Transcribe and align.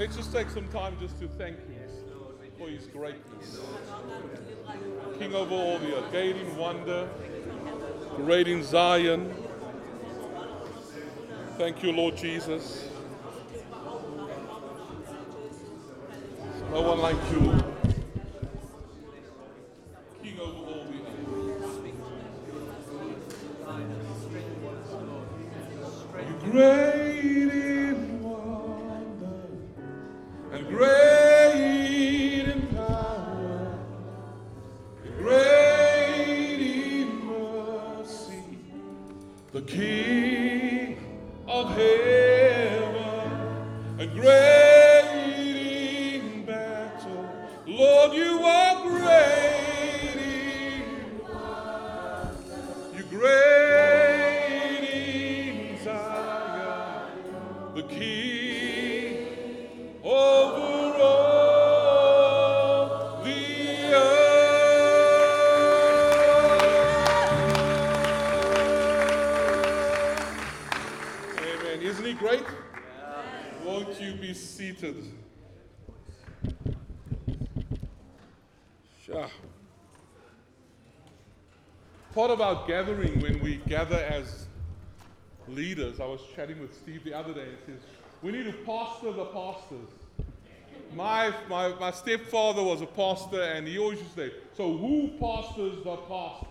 Let's 0.00 0.16
just 0.16 0.32
take 0.32 0.48
some 0.48 0.66
time 0.68 0.96
just 0.98 1.20
to 1.20 1.28
thank 1.28 1.58
Him 1.68 1.90
for 2.56 2.70
His 2.70 2.86
greatness. 2.86 3.60
King 5.18 5.34
over 5.34 5.54
all 5.54 5.78
the 5.78 5.94
earth, 5.94 6.10
great 6.10 6.36
in 6.36 6.56
wonder, 6.56 7.06
great 8.16 8.48
in 8.48 8.62
Zion. 8.62 9.30
Thank 11.58 11.82
you, 11.82 11.92
Lord 11.92 12.16
Jesus. 12.16 12.88
No 16.70 16.80
one 16.80 17.00
like 17.00 17.16
you, 17.30 17.62
King 20.22 20.40
over 20.40 20.64
all 20.64 20.86
the 20.86 20.96
earth. 21.02 21.76
You're 26.42 26.52
great 26.52 26.89
gathering, 82.70 83.20
when 83.20 83.40
we 83.40 83.56
gather 83.66 83.96
as 83.96 84.46
leaders, 85.48 85.98
I 85.98 86.06
was 86.06 86.20
chatting 86.36 86.60
with 86.60 86.72
Steve 86.72 87.02
the 87.02 87.12
other 87.12 87.34
day, 87.34 87.42
and 87.42 87.56
he 87.66 87.72
says, 87.72 87.80
we 88.22 88.30
need 88.30 88.44
to 88.44 88.52
pastor 88.52 89.10
the 89.10 89.24
pastors. 89.24 89.88
My, 90.94 91.34
my, 91.48 91.74
my 91.80 91.90
stepfather 91.90 92.62
was 92.62 92.80
a 92.80 92.86
pastor, 92.86 93.42
and 93.42 93.66
he 93.66 93.76
always 93.76 93.98
used 93.98 94.14
to 94.14 94.28
say, 94.28 94.32
so 94.56 94.76
who 94.76 95.08
pastors 95.18 95.82
the 95.82 95.96
pastor? 95.96 96.46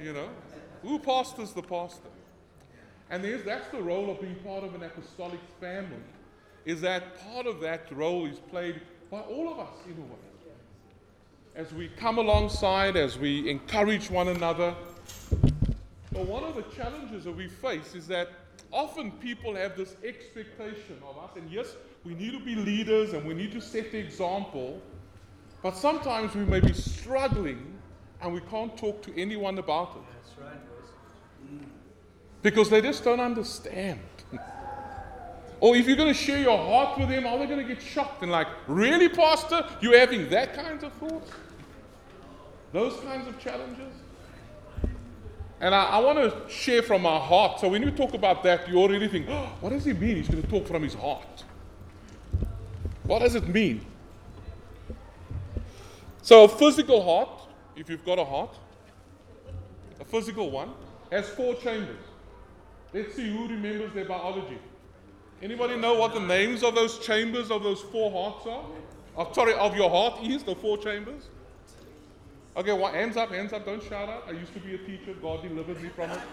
You 0.00 0.12
know? 0.12 0.28
Who 0.82 1.00
pastors 1.00 1.52
the 1.52 1.62
pastor? 1.62 2.10
And 3.10 3.24
there's, 3.24 3.42
that's 3.42 3.68
the 3.70 3.82
role 3.82 4.12
of 4.12 4.20
being 4.20 4.36
part 4.36 4.62
of 4.62 4.76
an 4.76 4.84
apostolic 4.84 5.40
family, 5.60 6.04
is 6.64 6.80
that 6.82 7.20
part 7.32 7.48
of 7.48 7.60
that 7.62 7.90
role 7.90 8.26
is 8.26 8.38
played 8.38 8.80
by 9.10 9.22
all 9.22 9.52
of 9.52 9.58
us 9.58 9.74
in 9.86 10.00
a 10.00 10.06
way 10.06 10.28
as 11.58 11.72
we 11.72 11.88
come 11.96 12.18
alongside, 12.18 12.96
as 12.96 13.18
we 13.18 13.50
encourage 13.50 14.08
one 14.08 14.28
another. 14.28 14.72
But 16.12 16.24
one 16.24 16.44
of 16.44 16.54
the 16.54 16.62
challenges 16.76 17.24
that 17.24 17.32
we 17.32 17.48
face 17.48 17.96
is 17.96 18.06
that 18.06 18.28
often 18.70 19.10
people 19.10 19.56
have 19.56 19.76
this 19.76 19.96
expectation 20.04 20.96
of 21.06 21.18
us, 21.18 21.30
and 21.34 21.50
yes, 21.50 21.74
we 22.04 22.14
need 22.14 22.32
to 22.32 22.38
be 22.38 22.54
leaders 22.54 23.12
and 23.12 23.26
we 23.26 23.34
need 23.34 23.50
to 23.52 23.60
set 23.60 23.90
the 23.90 23.98
example, 23.98 24.80
but 25.60 25.76
sometimes 25.76 26.32
we 26.36 26.44
may 26.44 26.60
be 26.60 26.72
struggling 26.72 27.74
and 28.22 28.32
we 28.32 28.40
can't 28.42 28.76
talk 28.76 29.02
to 29.02 29.20
anyone 29.20 29.58
about 29.58 29.96
it 29.96 30.02
That's 30.14 30.38
right, 30.38 30.60
boys. 30.68 30.90
Mm. 31.52 31.66
because 32.40 32.70
they 32.70 32.80
just 32.80 33.02
don't 33.02 33.20
understand. 33.20 33.98
or 35.60 35.74
if 35.74 35.88
you're 35.88 35.96
going 35.96 36.14
to 36.14 36.18
share 36.18 36.38
your 36.38 36.56
heart 36.56 37.00
with 37.00 37.08
them, 37.08 37.26
are 37.26 37.36
they 37.36 37.46
going 37.46 37.66
to 37.66 37.74
get 37.74 37.82
shocked 37.82 38.22
and 38.22 38.30
like, 38.30 38.46
really, 38.68 39.08
Pastor? 39.08 39.66
You're 39.80 39.98
having 39.98 40.30
that 40.30 40.54
kind 40.54 40.84
of 40.84 40.92
thoughts? 40.94 41.32
Those 42.72 42.98
kinds 43.00 43.26
of 43.26 43.38
challenges? 43.38 43.92
And 45.60 45.74
I, 45.74 45.84
I 45.84 45.98
want 45.98 46.18
to 46.18 46.50
share 46.52 46.82
from 46.82 47.02
my 47.02 47.18
heart. 47.18 47.60
So 47.60 47.68
when 47.68 47.82
you 47.82 47.90
talk 47.90 48.14
about 48.14 48.42
that, 48.44 48.68
you 48.68 48.76
already 48.76 49.08
think, 49.08 49.26
oh, 49.28 49.50
what 49.60 49.70
does 49.70 49.84
he 49.84 49.92
mean? 49.92 50.16
He's 50.16 50.28
going 50.28 50.42
to 50.42 50.48
talk 50.48 50.66
from 50.66 50.82
his 50.82 50.94
heart. 50.94 51.44
What 53.04 53.20
does 53.20 53.34
it 53.34 53.48
mean? 53.48 53.84
So 56.22 56.44
a 56.44 56.48
physical 56.48 57.02
heart, 57.02 57.48
if 57.74 57.88
you've 57.88 58.04
got 58.04 58.18
a 58.18 58.24
heart, 58.24 58.54
a 59.98 60.04
physical 60.04 60.50
one, 60.50 60.70
has 61.10 61.28
four 61.28 61.54
chambers. 61.54 62.04
Let's 62.92 63.14
see 63.14 63.30
who 63.30 63.48
remembers 63.48 63.92
their 63.94 64.04
biology. 64.04 64.58
Anybody 65.42 65.76
know 65.76 65.94
what 65.94 66.14
the 66.14 66.20
names 66.20 66.62
of 66.62 66.74
those 66.74 66.98
chambers 66.98 67.50
of 67.50 67.62
those 67.62 67.80
four 67.80 68.10
hearts 68.10 68.46
are? 68.46 68.64
Oh, 69.16 69.32
sorry, 69.32 69.54
of 69.54 69.74
your 69.74 69.90
heart 69.90 70.22
is 70.22 70.42
the 70.44 70.54
four 70.54 70.78
chambers? 70.78 71.28
Okay, 72.58 72.72
well, 72.72 72.92
hands 72.92 73.16
up, 73.16 73.30
hands 73.30 73.52
up, 73.52 73.64
don't 73.64 73.82
shout 73.84 74.08
out. 74.08 74.24
I 74.26 74.32
used 74.32 74.52
to 74.52 74.58
be 74.58 74.74
a 74.74 74.78
teacher, 74.78 75.14
God 75.22 75.42
delivered 75.42 75.80
me 75.80 75.90
from 75.90 76.10
it. 76.10 76.18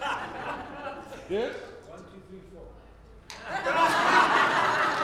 Yes? 1.28 1.54
One, 1.88 1.98
two, 1.98 2.22
three, 2.28 2.38
four. 2.52 2.66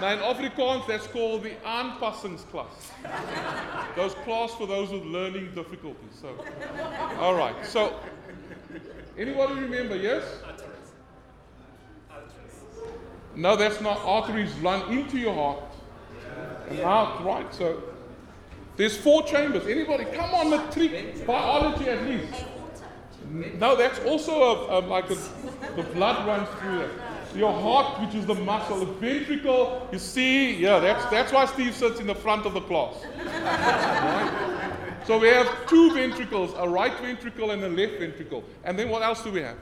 Now 0.00 0.12
in 0.12 0.18
Afrikaans, 0.18 0.86
that's 0.86 1.06
called 1.06 1.44
the 1.44 1.52
aanpassingsklas. 1.64 2.66
Those 3.94 4.14
class 4.24 4.52
for 4.54 4.66
those 4.66 4.90
with 4.90 5.04
learning 5.04 5.54
difficulties. 5.54 6.18
So, 6.20 6.34
all 7.20 7.34
right. 7.34 7.54
So, 7.64 7.98
anybody 9.16 9.54
remember? 9.54 9.96
Yes. 9.96 10.24
No, 13.36 13.56
that's 13.56 13.80
not. 13.80 13.98
Arteries 13.98 14.52
run 14.54 14.92
into 14.92 15.16
your 15.16 15.34
heart 15.34 15.62
and 16.68 16.80
out. 16.80 17.24
Right. 17.24 17.54
So, 17.54 17.80
there's 18.76 18.96
four 18.96 19.22
chambers. 19.22 19.66
Anybody? 19.66 20.04
Come 20.06 20.34
on, 20.34 20.50
matric 20.50 21.26
biology 21.26 21.88
at 21.88 22.02
least. 22.04 22.44
No, 23.58 23.74
that's 23.76 23.98
also 24.00 24.32
a, 24.32 24.78
a, 24.78 24.80
like 24.80 25.10
a, 25.10 25.16
the 25.76 25.82
blood 25.94 26.26
runs 26.26 26.48
through 26.60 26.78
that. 26.78 26.90
Your 27.34 27.52
heart, 27.52 28.00
which 28.00 28.14
is 28.14 28.26
the 28.26 28.34
muscle, 28.34 28.78
the 28.78 28.86
ventricle, 28.86 29.88
you 29.90 29.98
see, 29.98 30.54
yeah, 30.54 30.78
that's, 30.78 31.04
that's 31.06 31.32
why 31.32 31.46
Steve 31.46 31.74
sits 31.74 31.98
in 31.98 32.06
the 32.06 32.14
front 32.14 32.46
of 32.46 32.54
the 32.54 32.60
class. 32.60 32.94
Right? 33.16 34.70
So 35.04 35.18
we 35.18 35.28
have 35.28 35.66
two 35.66 35.92
ventricles, 35.92 36.54
a 36.56 36.68
right 36.68 36.96
ventricle 37.00 37.50
and 37.50 37.62
a 37.64 37.68
left 37.68 37.98
ventricle. 37.98 38.44
And 38.62 38.78
then 38.78 38.88
what 38.88 39.02
else 39.02 39.22
do 39.22 39.32
we 39.32 39.40
have? 39.40 39.58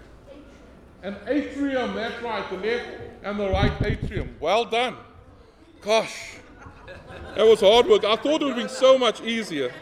An 1.03 1.17
atrium, 1.27 1.95
that's 1.95 2.23
right, 2.23 2.49
the 2.51 2.59
left 2.59 2.87
and 3.25 3.41
the 3.41 3.49
right 3.49 3.73
atrium. 3.83 4.37
Well 4.39 4.67
done. 4.67 4.97
Gosh, 5.81 6.37
that 7.37 7.47
was 7.47 7.61
hard 7.61 7.87
work. 7.87 8.05
I 8.05 8.17
thought 8.17 8.43
it 8.43 8.45
would 8.45 8.57
have 8.57 8.57
been 8.57 8.69
so 8.69 8.99
much 8.99 9.21
easier. 9.23 9.73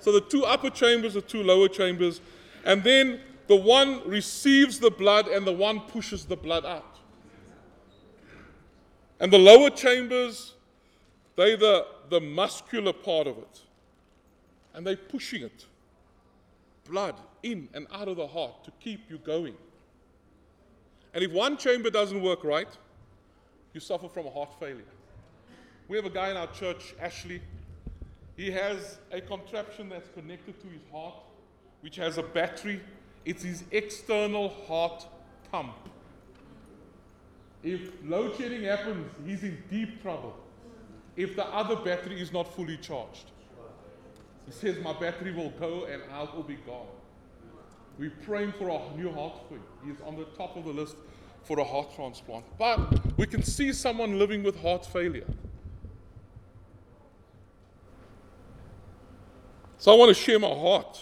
So 0.00 0.12
the 0.12 0.20
two 0.20 0.44
upper 0.44 0.70
chambers, 0.70 1.14
the 1.14 1.22
two 1.22 1.42
lower 1.42 1.68
chambers, 1.68 2.20
and 2.64 2.82
then 2.82 3.20
the 3.46 3.56
one 3.56 4.06
receives 4.08 4.78
the 4.78 4.90
blood 4.90 5.28
and 5.28 5.46
the 5.46 5.52
one 5.52 5.80
pushes 5.80 6.24
the 6.24 6.36
blood 6.36 6.64
out. 6.64 6.98
And 9.20 9.32
the 9.32 9.38
lower 9.38 9.70
chambers, 9.70 10.54
they 11.36 11.54
the, 11.54 11.86
the 12.08 12.20
muscular 12.20 12.92
part 12.92 13.26
of 13.26 13.38
it. 13.38 13.60
And 14.74 14.86
they're 14.86 14.96
pushing 14.96 15.42
it. 15.42 15.66
Blood 16.88 17.14
in 17.42 17.68
and 17.74 17.86
out 17.92 18.08
of 18.08 18.16
the 18.16 18.26
heart 18.26 18.64
to 18.64 18.72
keep 18.80 19.08
you 19.08 19.18
going. 19.18 19.54
And 21.14 21.22
if 21.22 21.30
one 21.30 21.56
chamber 21.56 21.90
doesn't 21.90 22.20
work 22.20 22.42
right, 22.42 22.68
you 23.72 23.80
suffer 23.80 24.08
from 24.08 24.26
a 24.26 24.30
heart 24.30 24.58
failure. 24.58 24.82
We 25.88 25.96
have 25.96 26.06
a 26.06 26.10
guy 26.10 26.30
in 26.30 26.36
our 26.36 26.46
church, 26.48 26.94
Ashley. 27.00 27.42
He 28.36 28.50
has 28.50 28.98
a 29.10 29.20
contraption 29.20 29.88
that's 29.88 30.08
connected 30.10 30.60
to 30.60 30.68
his 30.68 30.82
heart, 30.90 31.14
which 31.80 31.96
has 31.96 32.18
a 32.18 32.22
battery. 32.22 32.80
It's 33.24 33.42
his 33.42 33.64
external 33.70 34.48
heart 34.66 35.06
pump. 35.50 35.74
If 37.62 37.92
load 38.04 38.36
shedding 38.36 38.64
happens, 38.64 39.06
he's 39.24 39.42
in 39.42 39.62
deep 39.70 40.02
trouble. 40.02 40.34
If 41.16 41.36
the 41.36 41.44
other 41.46 41.76
battery 41.76 42.20
is 42.20 42.32
not 42.32 42.52
fully 42.54 42.78
charged, 42.78 43.30
he 44.46 44.52
says, 44.52 44.82
My 44.82 44.98
battery 44.98 45.32
will 45.32 45.50
go 45.50 45.84
and 45.84 46.02
I 46.12 46.22
will 46.34 46.42
be 46.42 46.56
gone. 46.66 46.86
We're 47.98 48.12
praying 48.24 48.52
for 48.52 48.68
a 48.70 48.96
new 48.96 49.12
heart 49.12 49.34
for 49.48 49.54
him. 49.54 49.62
He's 49.84 50.00
on 50.06 50.16
the 50.16 50.24
top 50.36 50.56
of 50.56 50.64
the 50.64 50.72
list 50.72 50.96
for 51.44 51.58
a 51.60 51.64
heart 51.64 51.94
transplant. 51.94 52.44
But 52.58 53.16
we 53.18 53.26
can 53.26 53.42
see 53.42 53.72
someone 53.72 54.18
living 54.18 54.42
with 54.42 54.60
heart 54.60 54.86
failure. 54.86 55.26
So 59.82 59.92
I 59.92 59.96
want 59.96 60.10
to 60.10 60.14
share 60.14 60.38
my 60.38 60.46
heart. 60.46 61.00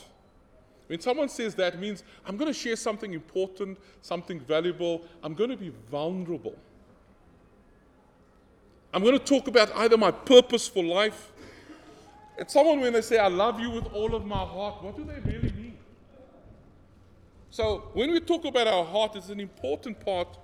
When 0.87 0.99
someone 1.00 1.29
says 1.29 1.55
that, 1.56 1.79
means 1.79 2.03
I'm 2.25 2.38
going 2.38 2.50
to 2.50 2.59
share 2.59 2.77
something 2.77 3.12
important, 3.12 3.77
something 4.00 4.41
valuable. 4.41 5.03
I'm 5.23 5.35
going 5.35 5.50
to 5.50 5.56
be 5.59 5.71
vulnerable. 5.91 6.56
I'm 8.94 9.03
going 9.03 9.19
to 9.19 9.23
talk 9.23 9.49
about 9.49 9.71
either 9.77 9.99
my 9.99 10.11
purpose 10.11 10.67
for 10.67 10.82
life. 10.82 11.31
And 12.38 12.50
someone, 12.50 12.81
when 12.81 12.94
they 12.94 13.03
say, 13.03 13.19
I 13.19 13.29
love 13.29 13.61
you 13.61 13.69
with 13.69 13.85
all 13.93 14.15
of 14.15 14.25
my 14.25 14.38
heart, 14.38 14.82
what 14.82 14.97
do 14.97 15.05
they 15.05 15.21
really 15.31 15.53
mean? 15.53 15.77
So, 17.50 17.91
when 17.93 18.11
we 18.11 18.21
talk 18.21 18.47
about 18.47 18.67
our 18.67 18.87
heart, 18.87 19.15
it's 19.15 19.29
an 19.29 19.41
important 19.41 20.03
part 20.03 20.38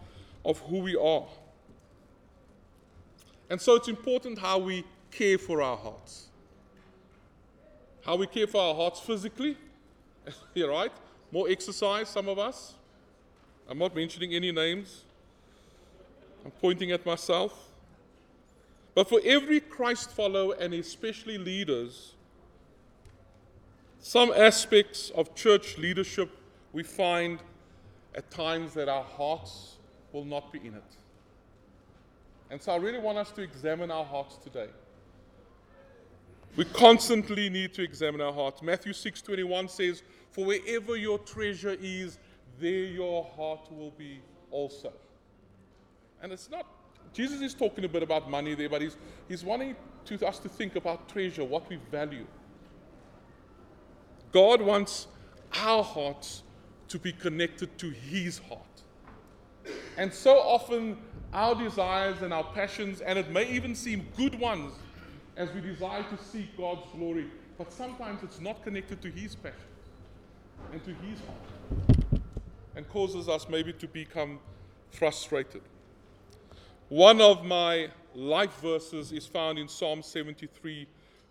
of 0.44 0.58
who 0.58 0.80
we 0.80 0.94
are. 0.94 1.24
And 3.48 3.58
so, 3.58 3.76
it's 3.76 3.88
important 3.88 4.38
how 4.38 4.58
we 4.58 4.84
care 5.10 5.38
for 5.38 5.62
our 5.62 5.78
hearts. 5.78 6.26
How 8.06 8.14
we 8.14 8.28
care 8.28 8.46
for 8.46 8.60
our 8.60 8.72
hearts 8.72 9.00
physically, 9.00 9.56
you're 10.54 10.70
right? 10.70 10.92
More 11.32 11.48
exercise, 11.48 12.08
some 12.08 12.28
of 12.28 12.38
us. 12.38 12.74
I'm 13.68 13.78
not 13.78 13.96
mentioning 13.96 14.32
any 14.32 14.52
names. 14.52 15.02
I'm 16.44 16.52
pointing 16.52 16.92
at 16.92 17.04
myself. 17.04 17.68
But 18.94 19.08
for 19.08 19.20
every 19.24 19.58
Christ 19.58 20.12
follower, 20.12 20.54
and 20.60 20.72
especially 20.72 21.36
leaders, 21.36 22.14
some 23.98 24.32
aspects 24.36 25.10
of 25.10 25.34
church 25.34 25.76
leadership 25.76 26.30
we 26.72 26.84
find 26.84 27.40
at 28.14 28.30
times 28.30 28.72
that 28.74 28.88
our 28.88 29.02
hearts 29.02 29.78
will 30.12 30.24
not 30.24 30.52
be 30.52 30.60
in 30.60 30.74
it. 30.74 30.96
And 32.52 32.62
so 32.62 32.70
I 32.70 32.76
really 32.76 33.00
want 33.00 33.18
us 33.18 33.32
to 33.32 33.42
examine 33.42 33.90
our 33.90 34.04
hearts 34.04 34.36
today. 34.36 34.68
We 36.56 36.64
constantly 36.64 37.48
need 37.50 37.74
to 37.74 37.82
examine 37.82 38.20
our 38.20 38.32
hearts. 38.32 38.62
Matthew 38.62 38.92
6:21 38.92 39.68
says, 39.68 40.02
"For 40.30 40.44
wherever 40.44 40.96
your 40.96 41.18
treasure 41.18 41.76
is, 41.80 42.18
there 42.58 42.84
your 42.84 43.24
heart 43.24 43.70
will 43.70 43.90
be 43.90 44.22
also." 44.50 44.92
And 46.22 46.32
it's 46.32 46.48
not 46.48 46.66
Jesus 47.16 47.40
is 47.40 47.54
talking 47.54 47.82
a 47.82 47.88
bit 47.88 48.02
about 48.02 48.28
money 48.28 48.54
there, 48.54 48.68
but 48.68 48.82
he's, 48.82 48.98
he's 49.26 49.42
wanting 49.42 49.74
to, 50.04 50.26
us 50.26 50.38
to 50.40 50.50
think 50.50 50.76
about 50.76 51.08
treasure, 51.08 51.42
what 51.42 51.66
we 51.70 51.76
value. 51.90 52.26
God 54.32 54.60
wants 54.60 55.06
our 55.54 55.82
hearts 55.82 56.42
to 56.88 56.98
be 56.98 57.12
connected 57.12 57.78
to 57.78 57.88
His 57.88 58.36
heart. 58.36 58.60
And 59.96 60.12
so 60.12 60.38
often, 60.38 60.98
our 61.32 61.54
desires 61.54 62.20
and 62.20 62.34
our 62.34 62.44
passions, 62.44 63.00
and 63.00 63.18
it 63.18 63.30
may 63.30 63.48
even 63.50 63.74
seem 63.74 64.06
good 64.14 64.38
ones 64.38 64.74
as 65.36 65.52
we 65.52 65.60
desire 65.60 66.02
to 66.04 66.24
seek 66.24 66.56
God's 66.56 66.86
glory, 66.92 67.26
but 67.58 67.72
sometimes 67.72 68.22
it's 68.22 68.40
not 68.40 68.62
connected 68.62 69.02
to 69.02 69.10
His 69.10 69.34
passion 69.34 69.58
and 70.72 70.82
to 70.84 70.90
His 70.90 71.18
heart, 71.20 72.22
and 72.74 72.88
causes 72.88 73.28
us 73.28 73.46
maybe 73.48 73.72
to 73.74 73.86
become 73.88 74.38
frustrated. 74.90 75.62
One 76.88 77.20
of 77.20 77.44
my 77.44 77.88
life 78.14 78.60
verses 78.60 79.12
is 79.12 79.26
found 79.26 79.58
in 79.58 79.68
Psalm 79.68 80.02
73, 80.02 80.86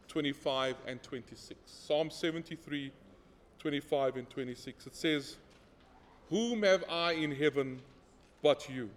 25 0.07 0.75
and 0.87 1.01
26. 1.01 1.59
Psalm 1.65 2.11
73, 2.11 2.91
25 3.57 4.17
and 4.17 4.29
26. 4.29 4.87
It 4.87 4.95
says, 4.95 5.37
Whom 6.29 6.63
have 6.63 6.83
I 6.89 7.13
in 7.13 7.31
heaven 7.31 7.81
but 8.43 8.69
you? 8.69 8.89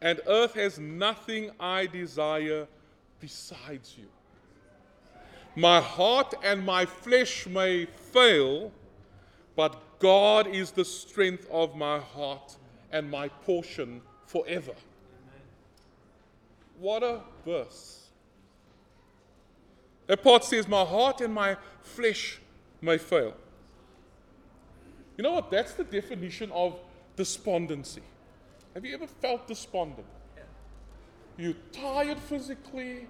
And 0.00 0.20
earth 0.28 0.54
has 0.54 0.78
nothing 0.78 1.50
I 1.58 1.86
desire 1.86 2.68
besides 3.20 3.94
you. 3.98 4.06
My 5.56 5.80
heart 5.80 6.34
and 6.44 6.64
my 6.64 6.86
flesh 6.86 7.46
may 7.46 7.86
fail, 7.86 8.70
but 9.56 9.98
God 9.98 10.46
is 10.46 10.70
the 10.70 10.84
strength 10.84 11.48
of 11.50 11.74
my 11.74 11.98
heart 11.98 12.56
and 12.92 13.10
my 13.10 13.28
portion 13.28 14.00
forever. 14.26 14.72
What 16.78 17.02
a 17.02 17.20
verse. 17.44 18.06
That 20.06 20.22
part 20.22 20.44
says, 20.44 20.68
My 20.68 20.84
heart 20.84 21.20
and 21.20 21.34
my 21.34 21.56
flesh 21.82 22.40
may 22.80 22.98
fail. 22.98 23.34
You 25.16 25.24
know 25.24 25.32
what? 25.32 25.50
That's 25.50 25.74
the 25.74 25.84
definition 25.84 26.52
of 26.52 26.78
despondency. 27.16 28.02
Have 28.74 28.84
you 28.84 28.94
ever 28.94 29.08
felt 29.08 29.48
despondent? 29.48 30.06
You're 31.38 31.54
tired 31.70 32.18
physically, 32.18 33.06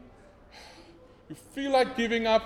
you 1.30 1.34
feel 1.54 1.72
like 1.72 1.96
giving 1.96 2.26
up 2.26 2.42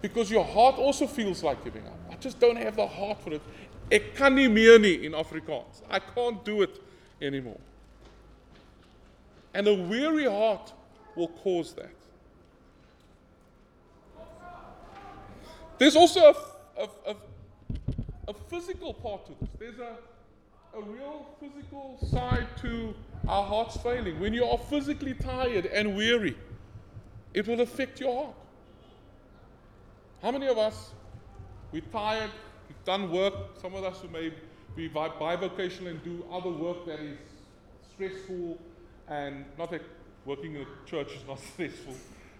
because 0.00 0.30
your 0.30 0.44
heart 0.44 0.76
also 0.76 1.08
feels 1.08 1.42
like 1.42 1.64
giving 1.64 1.84
up. 1.86 1.98
I 2.10 2.14
just 2.16 2.38
don't 2.38 2.56
have 2.56 2.76
the 2.76 2.86
heart 2.86 3.20
for 3.20 3.32
it. 3.32 3.42
Ek 3.90 4.14
kan 4.14 4.38
in 4.38 4.54
Afrikaans. 5.12 5.82
I 5.90 5.98
can't 5.98 6.44
do 6.44 6.62
it 6.62 6.80
anymore. 7.20 7.58
And 9.52 9.66
a 9.66 9.74
weary 9.74 10.26
heart 10.26 10.72
will 11.16 11.28
cause 11.28 11.74
that. 11.74 11.90
There's 15.78 15.96
also 15.96 16.20
a, 16.20 16.34
a, 16.80 16.88
a, 17.12 17.16
a 18.28 18.34
physical 18.48 18.94
part 18.94 19.26
to 19.26 19.32
this. 19.40 19.50
There's 19.58 19.78
a, 19.78 19.96
a 20.76 20.82
real 20.82 21.24
physical 21.38 21.96
side 22.10 22.48
to 22.60 22.94
our 23.28 23.44
hearts 23.44 23.76
failing. 23.76 24.18
When 24.18 24.34
you 24.34 24.44
are 24.44 24.58
physically 24.58 25.14
tired 25.14 25.66
and 25.66 25.96
weary, 25.96 26.36
it 27.32 27.46
will 27.46 27.60
affect 27.60 28.00
your 28.00 28.24
heart. 28.24 28.36
How 30.20 30.32
many 30.32 30.48
of 30.48 30.58
us, 30.58 30.90
we're 31.70 31.82
tired, 31.92 32.30
we've 32.68 32.84
done 32.84 33.12
work, 33.12 33.34
some 33.62 33.74
of 33.74 33.84
us 33.84 34.00
who 34.00 34.08
may 34.08 34.32
be 34.74 34.88
bivocational 34.88 35.90
and 35.90 36.02
do 36.02 36.24
other 36.32 36.50
work 36.50 36.86
that 36.86 36.98
is 36.98 37.18
stressful 37.92 38.58
and 39.06 39.44
not 39.56 39.70
that 39.70 39.82
working 40.24 40.56
in 40.56 40.62
a 40.62 40.90
church 40.90 41.12
is 41.12 41.24
not 41.28 41.38
stressful, 41.52 41.94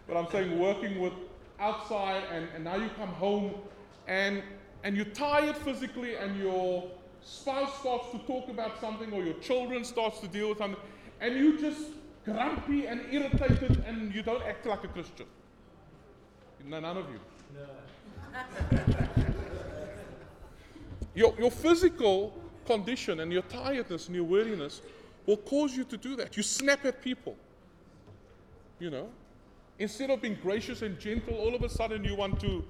but 0.09 0.17
I'm 0.17 0.29
saying 0.33 0.59
working 0.59 0.99
with 0.99 1.13
outside 1.61 2.25
and, 2.33 2.49
and 2.53 2.65
now 2.65 2.77
you 2.77 2.89
come 2.97 3.11
home 3.11 3.55
and 4.09 4.43
and 4.83 4.97
you're 4.97 5.07
tired 5.07 5.57
physically 5.57 6.17
and 6.17 6.37
your 6.37 6.91
spouse 7.25 7.79
starts 7.81 8.11
to 8.11 8.19
talk 8.27 8.49
about 8.49 8.81
something 8.81 9.13
or 9.13 9.23
your 9.23 9.35
children 9.35 9.85
starts 9.85 10.21
to 10.21 10.29
deal 10.29 10.51
with 10.51 10.59
something 10.59 10.81
and 11.21 11.35
you 11.37 11.59
just 11.59 11.89
grumpy 12.25 12.87
and 12.87 13.01
irritated 13.11 13.83
and 13.87 14.15
you 14.15 14.23
don't 14.23 14.43
act 14.43 14.67
like 14.67 14.85
a 14.85 14.89
Christian. 14.89 15.27
None 16.67 16.85
of 16.85 17.07
you. 17.11 17.21
No. 17.55 18.41
your, 21.15 21.35
your 21.39 21.51
physical 21.51 22.35
condition 22.67 23.21
and 23.21 23.33
your 23.33 23.43
tiredness 23.43 24.07
and 24.07 24.17
your 24.17 24.25
weariness 24.25 24.81
will 25.27 25.37
cause 25.37 25.77
you 25.77 25.85
to 25.85 25.97
do 25.97 26.17
that. 26.17 26.37
You 26.37 26.43
snap 26.43 26.85
at 26.85 27.03
people. 27.03 27.37
You 28.79 28.91
know? 28.91 29.09
Instead 29.79 30.11
of 30.11 30.23
being 30.23 30.39
gracious 30.43 30.83
and 30.83 30.99
gentle, 30.99 31.35
all 31.35 31.55
of 31.55 31.63
a 31.63 31.69
sudden 31.69 32.05
you 32.05 32.17
want 32.17 32.41
to 32.41 32.65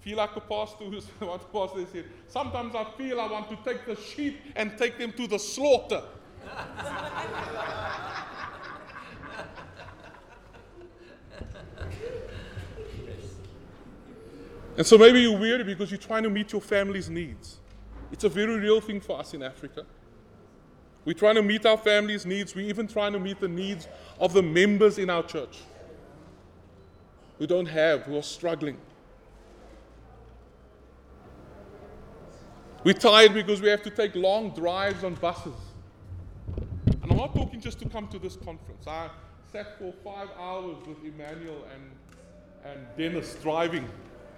feel 0.00 0.16
like 0.16 0.34
a 0.36 0.40
pastor 0.40 0.84
who's 0.84 1.06
what 1.18 1.52
pastor 1.52 1.86
said. 1.92 2.04
Sometimes 2.28 2.74
I 2.74 2.84
feel 2.96 3.20
I 3.20 3.30
want 3.30 3.48
to 3.50 3.58
take 3.64 3.86
the 3.86 3.96
sheep 3.96 4.38
and 4.56 4.76
take 4.78 4.98
them 4.98 5.12
to 5.12 5.26
the 5.26 5.38
slaughter. 5.38 6.02
and 14.76 14.86
so 14.86 14.96
maybe 14.96 15.20
you're 15.20 15.38
weary 15.38 15.64
because 15.64 15.90
you're 15.90 15.98
trying 15.98 16.22
to 16.22 16.30
meet 16.30 16.52
your 16.52 16.60
family's 16.60 17.10
needs. 17.10 17.58
It's 18.10 18.24
a 18.24 18.28
very 18.28 18.56
real 18.58 18.80
thing 18.80 19.00
for 19.00 19.18
us 19.18 19.34
in 19.34 19.42
Africa. 19.42 19.84
We're 21.04 21.14
trying 21.14 21.36
to 21.36 21.42
meet 21.42 21.64
our 21.66 21.76
family's 21.76 22.26
needs. 22.26 22.54
We're 22.54 22.68
even 22.68 22.86
trying 22.86 23.12
to 23.12 23.20
meet 23.20 23.40
the 23.40 23.48
needs 23.48 23.88
of 24.20 24.32
the 24.32 24.42
members 24.42 24.98
in 24.98 25.10
our 25.10 25.22
church 25.22 25.58
who 27.38 27.46
don't 27.46 27.66
have, 27.66 28.02
who 28.02 28.16
are 28.16 28.22
struggling. 28.22 28.76
We're 32.84 32.94
tired 32.94 33.34
because 33.34 33.60
we 33.60 33.68
have 33.68 33.82
to 33.82 33.90
take 33.90 34.14
long 34.14 34.50
drives 34.50 35.02
on 35.02 35.14
buses. 35.14 35.54
And 36.56 37.10
I'm 37.10 37.16
not 37.16 37.34
talking 37.34 37.60
just 37.60 37.80
to 37.80 37.88
come 37.88 38.06
to 38.08 38.18
this 38.20 38.36
conference. 38.36 38.86
I 38.86 39.10
sat 39.50 39.76
for 39.78 39.92
five 40.04 40.28
hours 40.38 40.76
with 40.86 40.98
Emmanuel 41.04 41.66
and, 41.74 41.90
and 42.64 42.86
Dennis 42.96 43.34
driving 43.42 43.88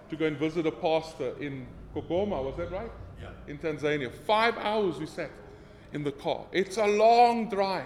to 0.09 0.17
go 0.17 0.27
and 0.27 0.39
visit 0.39 0.67
a 0.67 0.73
pastor 0.73 1.35
in 1.39 1.67
Kigoma, 1.95 2.43
was 2.43 2.57
that 2.57 2.73
right? 2.73 2.91
Yeah. 3.21 3.29
In 3.47 3.59
Tanzania. 3.59 4.11
Five 4.11 4.57
hours 4.57 4.99
we 4.99 5.07
sat 5.07 5.31
in 5.93 6.03
the 6.03 6.13
car. 6.13 6.47
It's 6.51 6.79
a 6.79 6.87
long 6.87 7.51
drive. 7.51 7.85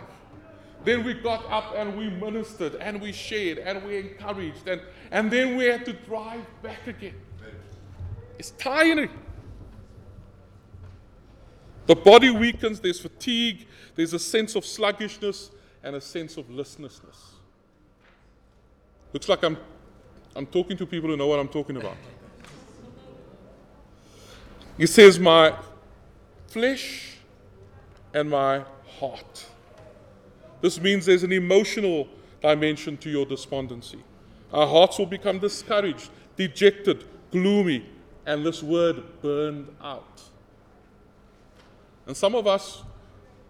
Then 0.84 1.02
we 1.02 1.14
got 1.14 1.44
up 1.50 1.75
and 1.76 1.96
we 1.99 2.11
ministered 2.11 2.76
and 2.76 3.00
we 3.00 3.11
shared 3.11 3.58
and 3.58 3.84
we 3.84 3.99
encouraged 3.99 4.68
and, 4.68 4.82
and 5.11 5.30
then 5.30 5.56
we 5.56 5.64
had 5.64 5.84
to 5.87 5.94
drive 5.94 6.44
back 6.62 6.87
again. 6.87 7.14
It's 8.38 8.50
tiring. 8.52 9.11
The 11.86 11.94
body 11.94 12.30
weakens, 12.30 12.80
there's 12.80 13.00
fatigue, 13.00 13.66
there's 13.94 14.14
a 14.14 14.18
sense 14.18 14.54
of 14.54 14.64
sluggishness 14.64 15.50
and 15.82 15.96
a 15.96 16.00
sense 16.00 16.36
of 16.36 16.50
listlessness. 16.50 17.32
Looks 19.12 19.28
like 19.28 19.42
I'm, 19.42 19.56
I'm 20.34 20.46
talking 20.46 20.76
to 20.78 20.86
people 20.86 21.10
who 21.10 21.16
know 21.16 21.26
what 21.26 21.38
I'm 21.38 21.48
talking 21.48 21.76
about. 21.76 21.96
He 24.76 24.86
says, 24.86 25.18
My 25.18 25.54
flesh 26.48 27.18
and 28.12 28.30
my 28.30 28.64
heart. 28.98 29.46
This 30.60 30.80
means 30.80 31.06
there's 31.06 31.22
an 31.22 31.32
emotional 31.32 32.08
dimension 32.40 32.96
to 32.98 33.10
your 33.10 33.26
despondency. 33.26 34.02
Our 34.52 34.66
hearts 34.66 34.98
will 34.98 35.06
become 35.06 35.38
discouraged, 35.38 36.10
dejected, 36.36 37.04
gloomy, 37.30 37.84
and 38.26 38.44
this 38.44 38.62
word 38.62 39.02
burned 39.20 39.68
out. 39.82 40.22
And 42.06 42.16
some 42.16 42.34
of 42.34 42.46
us, 42.46 42.82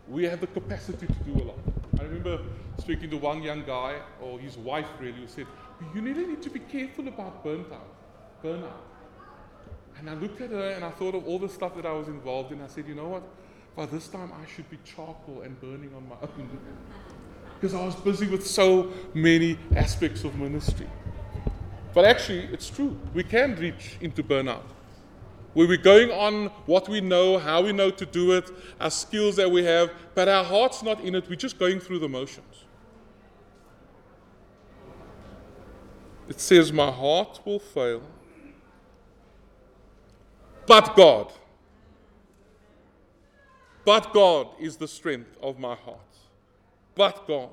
we 0.08 0.24
have 0.24 0.40
the 0.40 0.46
capacity 0.46 1.06
to 1.06 1.12
do 1.24 1.42
a 1.42 1.44
lot. 1.44 1.58
I 1.98 2.02
remember 2.02 2.40
speaking 2.78 3.10
to 3.10 3.16
one 3.16 3.42
young 3.42 3.64
guy, 3.64 3.96
or 4.20 4.38
his 4.38 4.56
wife 4.56 4.86
really, 5.00 5.12
who 5.12 5.26
said, 5.26 5.46
You 5.94 6.02
really 6.02 6.26
need 6.26 6.42
to 6.42 6.50
be 6.50 6.60
careful 6.60 7.08
about 7.08 7.42
burnt 7.42 7.72
out, 7.72 7.88
burnout. 8.42 8.82
And 9.98 10.10
I 10.10 10.14
looked 10.14 10.40
at 10.40 10.50
her 10.50 10.70
and 10.70 10.84
I 10.84 10.90
thought 10.90 11.14
of 11.14 11.26
all 11.26 11.38
the 11.38 11.48
stuff 11.48 11.76
that 11.76 11.86
I 11.86 11.92
was 11.92 12.08
involved 12.08 12.52
in. 12.52 12.60
I 12.60 12.66
said, 12.66 12.86
You 12.86 12.94
know 12.94 13.08
what? 13.08 13.22
By 13.76 13.86
this 13.86 14.06
time, 14.08 14.30
I 14.32 14.46
should 14.54 14.68
be 14.70 14.78
charcoal 14.84 15.42
and 15.42 15.60
burning 15.60 15.92
on 15.96 16.08
my 16.08 16.16
own. 16.22 16.58
because 17.60 17.74
I 17.74 17.84
was 17.84 17.94
busy 17.94 18.26
with 18.26 18.46
so 18.46 18.92
many 19.14 19.58
aspects 19.74 20.22
of 20.24 20.36
ministry. 20.36 20.86
But 21.94 22.04
actually, 22.04 22.44
it's 22.52 22.68
true. 22.68 22.98
We 23.14 23.22
can 23.22 23.56
reach 23.56 23.96
into 24.00 24.22
burnout 24.22 24.64
where 25.54 25.66
we're 25.66 25.76
going 25.76 26.10
on 26.10 26.46
what 26.66 26.88
we 26.88 27.00
know, 27.00 27.38
how 27.38 27.62
we 27.62 27.72
know 27.72 27.90
to 27.90 28.04
do 28.04 28.32
it, 28.32 28.50
our 28.80 28.90
skills 28.90 29.36
that 29.36 29.50
we 29.50 29.64
have, 29.64 29.90
but 30.14 30.28
our 30.28 30.44
heart's 30.44 30.82
not 30.82 31.00
in 31.00 31.14
it. 31.14 31.28
We're 31.28 31.36
just 31.36 31.58
going 31.58 31.80
through 31.80 32.00
the 32.00 32.08
motions. 32.08 32.64
It 36.28 36.40
says, 36.40 36.72
My 36.72 36.90
heart 36.90 37.40
will 37.44 37.58
fail, 37.58 38.02
but 40.66 40.96
God. 40.96 41.32
But 43.84 44.14
God 44.14 44.48
is 44.58 44.76
the 44.76 44.88
strength 44.88 45.36
of 45.42 45.58
my 45.58 45.74
heart. 45.74 45.98
But 46.94 47.26
God. 47.28 47.50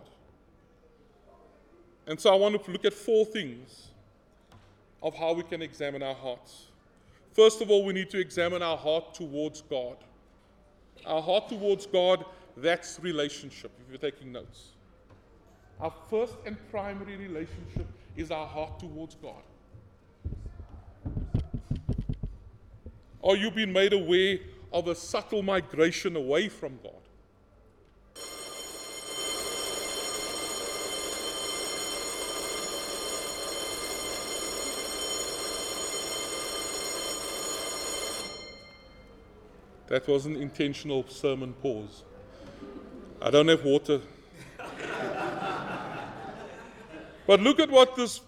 And 2.08 2.20
so 2.20 2.31
I 2.31 2.36
want 2.36 2.63
to 2.63 2.72
look 2.72 2.86
at 2.86 2.93
four 2.93 3.25
things 3.25 3.89
of 5.03 5.13
how 5.13 5.34
we 5.34 5.43
can 5.43 5.62
examine 5.62 6.01
our 6.01 6.15
hearts. 6.15 6.71
First 7.33 7.61
of 7.61 7.69
all, 7.71 7.85
we 7.85 7.93
need 7.93 8.09
to 8.09 8.19
examine 8.19 8.61
our 8.61 8.77
heart 8.77 9.13
towards 9.13 9.61
God. 9.61 9.97
Our 11.05 11.21
heart 11.21 11.50
towards 11.50 11.85
God, 11.85 12.25
that's 12.57 13.00
relationship, 13.00 13.71
if 13.81 13.89
you're 13.89 14.11
taking 14.11 14.31
notes. 14.31 14.73
Our 15.79 15.93
first 16.09 16.35
and 16.45 16.57
primary 16.69 17.17
relationship 17.17 17.88
is 18.15 18.31
our 18.31 18.45
heart 18.45 18.79
towards 18.79 19.15
God. 19.15 19.41
Are 23.23 23.35
you 23.35 23.50
being 23.51 23.71
made 23.71 23.93
aware 23.93 24.39
of 24.73 24.88
a 24.88 24.95
subtle 24.95 25.41
migration 25.41 26.15
away 26.15 26.50
from 26.50 26.79
God? 26.83 27.00
That 39.91 40.07
was 40.07 40.25
an 40.25 40.38
intentional 40.38 41.05
sermon 41.10 41.51
pause. 41.51 42.03
I 43.21 43.29
don't 43.29 43.50
have 43.50 43.65
water. 43.65 44.00
but 47.27 47.41
look 47.41 47.60
at 47.60 47.69
what 47.69 47.98
this, 47.98 48.21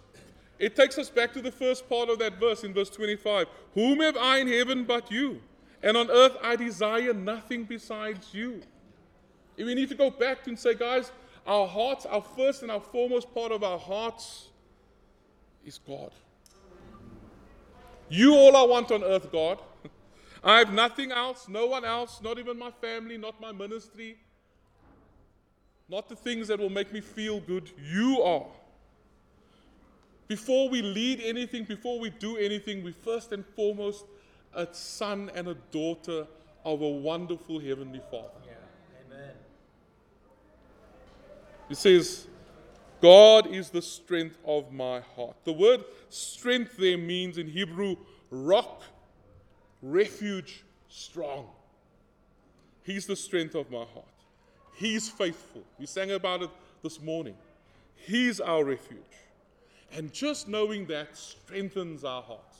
it 0.59 0.75
takes 0.75 0.97
us 0.97 1.09
back 1.09 1.31
to 1.31 1.41
the 1.41 1.53
first 1.53 1.87
part 1.87 2.09
of 2.09 2.19
that 2.19 2.37
verse 2.37 2.65
in 2.65 2.73
verse 2.73 2.89
25. 2.89 3.47
Whom 3.75 4.01
have 4.01 4.17
I 4.17 4.39
in 4.39 4.49
heaven 4.49 4.83
but 4.83 5.09
you? 5.09 5.39
And 5.81 5.95
on 5.95 6.11
earth 6.11 6.35
I 6.43 6.57
desire 6.57 7.13
nothing 7.13 7.63
besides 7.63 8.33
you. 8.33 8.61
And 9.57 9.65
we 9.65 9.73
need 9.73 9.87
to 9.87 9.95
go 9.95 10.09
back 10.09 10.47
and 10.47 10.59
say, 10.59 10.73
guys, 10.73 11.13
our 11.47 11.65
hearts, 11.65 12.05
our 12.05 12.25
first 12.35 12.63
and 12.63 12.71
our 12.71 12.81
foremost 12.81 13.33
part 13.33 13.53
of 13.53 13.63
our 13.63 13.79
hearts 13.79 14.49
is 15.65 15.79
God. 15.87 16.11
You 18.09 18.35
all 18.35 18.57
I 18.57 18.63
want 18.63 18.91
on 18.91 19.01
earth, 19.01 19.31
God. 19.31 19.59
I 20.43 20.59
have 20.59 20.73
nothing 20.73 21.11
else, 21.11 21.47
no 21.47 21.67
one 21.67 21.85
else, 21.85 22.19
not 22.21 22.37
even 22.37 22.59
my 22.59 22.71
family, 22.71 23.17
not 23.17 23.39
my 23.39 23.51
ministry, 23.53 24.17
not 25.87 26.09
the 26.09 26.15
things 26.15 26.49
that 26.49 26.59
will 26.59 26.69
make 26.69 26.91
me 26.91 26.99
feel 26.99 27.39
good. 27.39 27.71
You 27.77 28.21
are. 28.21 28.45
Before 30.27 30.67
we 30.69 30.81
lead 30.81 31.21
anything, 31.21 31.63
before 31.63 31.99
we 31.99 32.09
do 32.09 32.37
anything, 32.37 32.83
we 32.83 32.91
first 32.91 33.31
and 33.31 33.45
foremost 33.55 34.05
a 34.53 34.67
son 34.71 35.31
and 35.33 35.47
a 35.47 35.55
daughter 35.71 36.27
of 36.65 36.81
a 36.81 36.89
wonderful 36.89 37.59
heavenly 37.59 38.01
Father. 38.11 38.29
Yeah. 38.45 38.53
Amen. 39.05 39.35
It 41.69 41.77
says, 41.77 42.27
God 43.01 43.47
is 43.47 43.69
the 43.69 43.81
strength 43.81 44.37
of 44.45 44.71
my 44.71 45.01
heart. 45.15 45.35
The 45.43 45.53
word 45.53 45.83
strength 46.09 46.77
there 46.77 46.97
means 46.97 47.37
in 47.37 47.47
Hebrew 47.47 47.97
rock 48.29 48.81
refuge 49.83 50.63
strong. 50.87 51.45
He's 52.83 53.05
the 53.05 53.15
strength 53.15 53.53
of 53.53 53.69
my 53.69 53.83
heart. 53.83 54.05
He's 54.75 55.09
faithful. 55.09 55.63
We 55.77 55.85
sang 55.85 56.11
about 56.11 56.41
it 56.41 56.49
this 56.81 56.99
morning. 56.99 57.35
He's 57.95 58.39
our 58.39 58.63
refuge. 58.63 58.97
And 59.91 60.11
just 60.11 60.47
knowing 60.47 60.87
that 60.87 61.15
strengthens 61.15 62.03
our 62.03 62.23
hearts. 62.23 62.57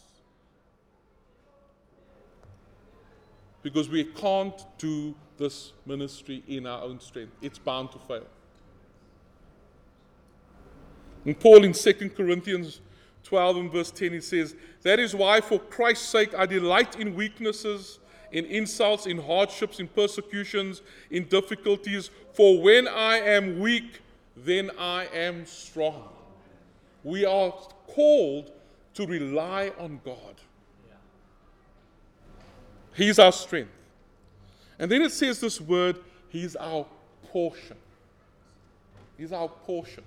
Because 3.63 3.89
we 3.89 4.03
can't 4.03 4.65
do 4.77 5.15
this 5.38 5.72
ministry 5.86 6.44
in 6.48 6.68
our 6.68 6.84
own 6.84 7.00
strength, 7.00 7.32
it's 7.42 7.58
bound 7.58 7.92
to 7.94 8.00
fail. 8.00 8.27
And 11.25 11.39
Paul 11.39 11.63
in 11.63 11.72
2 11.72 11.94
Corinthians 12.10 12.82
12 13.24 13.58
and 13.58 13.72
verse 13.72 13.92
10, 13.92 14.12
he 14.12 14.22
says, 14.22 14.56
That 14.82 15.00
is 15.00 15.15
why, 15.15 15.42
for 15.42 15.60
Christ's 15.60 16.08
sake, 16.10 16.34
I 16.36 16.46
delight 16.46 17.00
in 17.00 17.15
weaknesses, 17.15 18.00
in 18.32 18.46
insults, 18.46 19.06
in 19.06 19.18
hardships, 19.18 19.80
in 19.80 19.88
persecutions, 19.88 20.82
in 21.10 21.25
difficulties. 21.25 22.10
For 22.34 22.62
when 22.62 22.88
I 22.88 23.18
am 23.18 23.60
weak, 23.60 24.01
then 24.36 24.72
I 24.77 25.06
am 25.13 25.46
strong. 25.46 26.10
We 27.03 27.25
are 27.25 27.51
called 27.88 28.51
to 28.96 29.06
rely 29.06 29.72
on 29.80 30.01
God. 30.03 30.36
He's 32.94 33.20
our 33.20 33.32
strength. 33.32 33.72
And 34.80 34.92
then 34.92 35.01
it 35.01 35.12
says 35.12 35.39
this 35.39 35.60
word, 35.60 35.98
He's 36.30 36.56
our 36.56 36.86
portion. 37.32 37.77
He's 39.18 39.32
our 39.32 39.48
portion. 39.48 40.03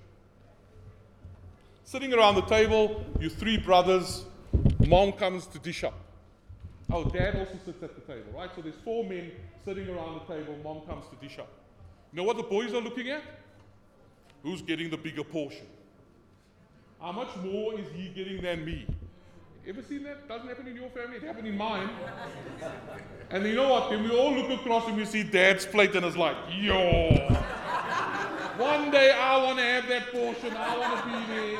Sitting 1.87 2.13
around 2.13 2.35
the 2.35 2.41
table, 2.41 3.01
you 3.17 3.29
three 3.29 3.55
brothers, 3.55 4.25
mom 4.85 5.13
comes 5.13 5.47
to 5.47 5.57
dish 5.57 5.85
up. 5.85 5.93
Oh, 6.91 7.05
dad 7.05 7.37
also 7.37 7.53
sits 7.63 7.81
at 7.81 7.95
the 7.95 8.01
table, 8.01 8.29
right? 8.35 8.49
So 8.53 8.61
there's 8.61 8.75
four 8.83 9.05
men 9.05 9.31
sitting 9.63 9.87
around 9.87 10.15
the 10.15 10.35
table, 10.35 10.57
mom 10.65 10.81
comes 10.81 11.05
to 11.11 11.15
dish 11.25 11.39
up. 11.39 11.47
You 12.11 12.17
know 12.17 12.23
what 12.23 12.35
the 12.35 12.43
boys 12.43 12.73
are 12.73 12.81
looking 12.81 13.07
at? 13.07 13.21
Who's 14.43 14.61
getting 14.61 14.89
the 14.89 14.97
bigger 14.97 15.23
portion? 15.23 15.65
How 16.99 17.13
much 17.13 17.33
more 17.37 17.79
is 17.79 17.87
he 17.95 18.09
getting 18.09 18.41
than 18.41 18.65
me? 18.65 18.85
Ever 19.65 19.81
seen 19.81 20.03
that? 20.03 20.27
Doesn't 20.27 20.49
happen 20.49 20.67
in 20.67 20.75
your 20.75 20.89
family, 20.89 21.15
it 21.15 21.23
happened 21.23 21.47
in 21.47 21.55
mine. 21.55 21.89
and 23.29 23.45
you 23.45 23.55
know 23.55 23.69
what? 23.69 23.89
Then 23.91 24.03
we 24.03 24.09
all 24.11 24.33
look 24.33 24.59
across 24.59 24.85
and 24.89 24.97
we 24.97 25.05
see 25.05 25.23
dad's 25.23 25.65
plate 25.65 25.95
and 25.95 26.05
it's 26.05 26.17
like, 26.17 26.35
yo. 26.59 27.37
One 28.57 28.89
day 28.89 29.11
I 29.11 29.43
want 29.43 29.59
to 29.59 29.63
have 29.63 29.87
that 29.87 30.11
portion. 30.11 30.57
I 30.57 30.77
want 30.77 31.03
to 31.03 31.05
be 31.05 31.33
there. 31.33 31.59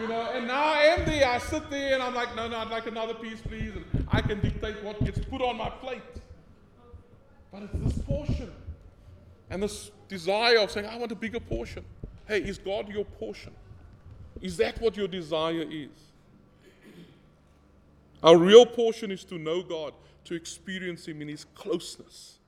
You 0.00 0.08
know, 0.08 0.30
and 0.32 0.46
now 0.46 0.64
I 0.64 0.82
am 0.84 1.04
there. 1.04 1.28
I 1.28 1.38
sit 1.38 1.68
there 1.70 1.94
and 1.94 2.02
I'm 2.02 2.14
like, 2.14 2.34
no, 2.36 2.48
no, 2.48 2.56
I'd 2.56 2.70
like 2.70 2.86
another 2.86 3.14
piece, 3.14 3.40
please. 3.40 3.72
And 3.74 4.06
I 4.10 4.22
can 4.22 4.40
dictate 4.40 4.82
what 4.82 5.04
gets 5.04 5.18
put 5.26 5.42
on 5.42 5.58
my 5.58 5.68
plate. 5.68 6.02
But 7.52 7.64
it's 7.64 7.72
this 7.74 8.04
portion. 8.04 8.52
And 9.50 9.62
this 9.62 9.90
desire 10.08 10.58
of 10.58 10.70
saying, 10.70 10.86
I 10.86 10.96
want 10.96 11.12
a 11.12 11.16
bigger 11.16 11.40
portion. 11.40 11.84
Hey, 12.26 12.40
is 12.40 12.58
God 12.58 12.88
your 12.88 13.04
portion? 13.04 13.52
Is 14.40 14.56
that 14.58 14.80
what 14.80 14.96
your 14.96 15.08
desire 15.08 15.66
is? 15.68 15.90
Our 18.22 18.36
real 18.36 18.66
portion 18.66 19.10
is 19.10 19.24
to 19.24 19.38
know 19.38 19.62
God, 19.62 19.94
to 20.24 20.34
experience 20.34 21.06
Him 21.06 21.22
in 21.22 21.28
His 21.28 21.44
closeness. 21.54 22.38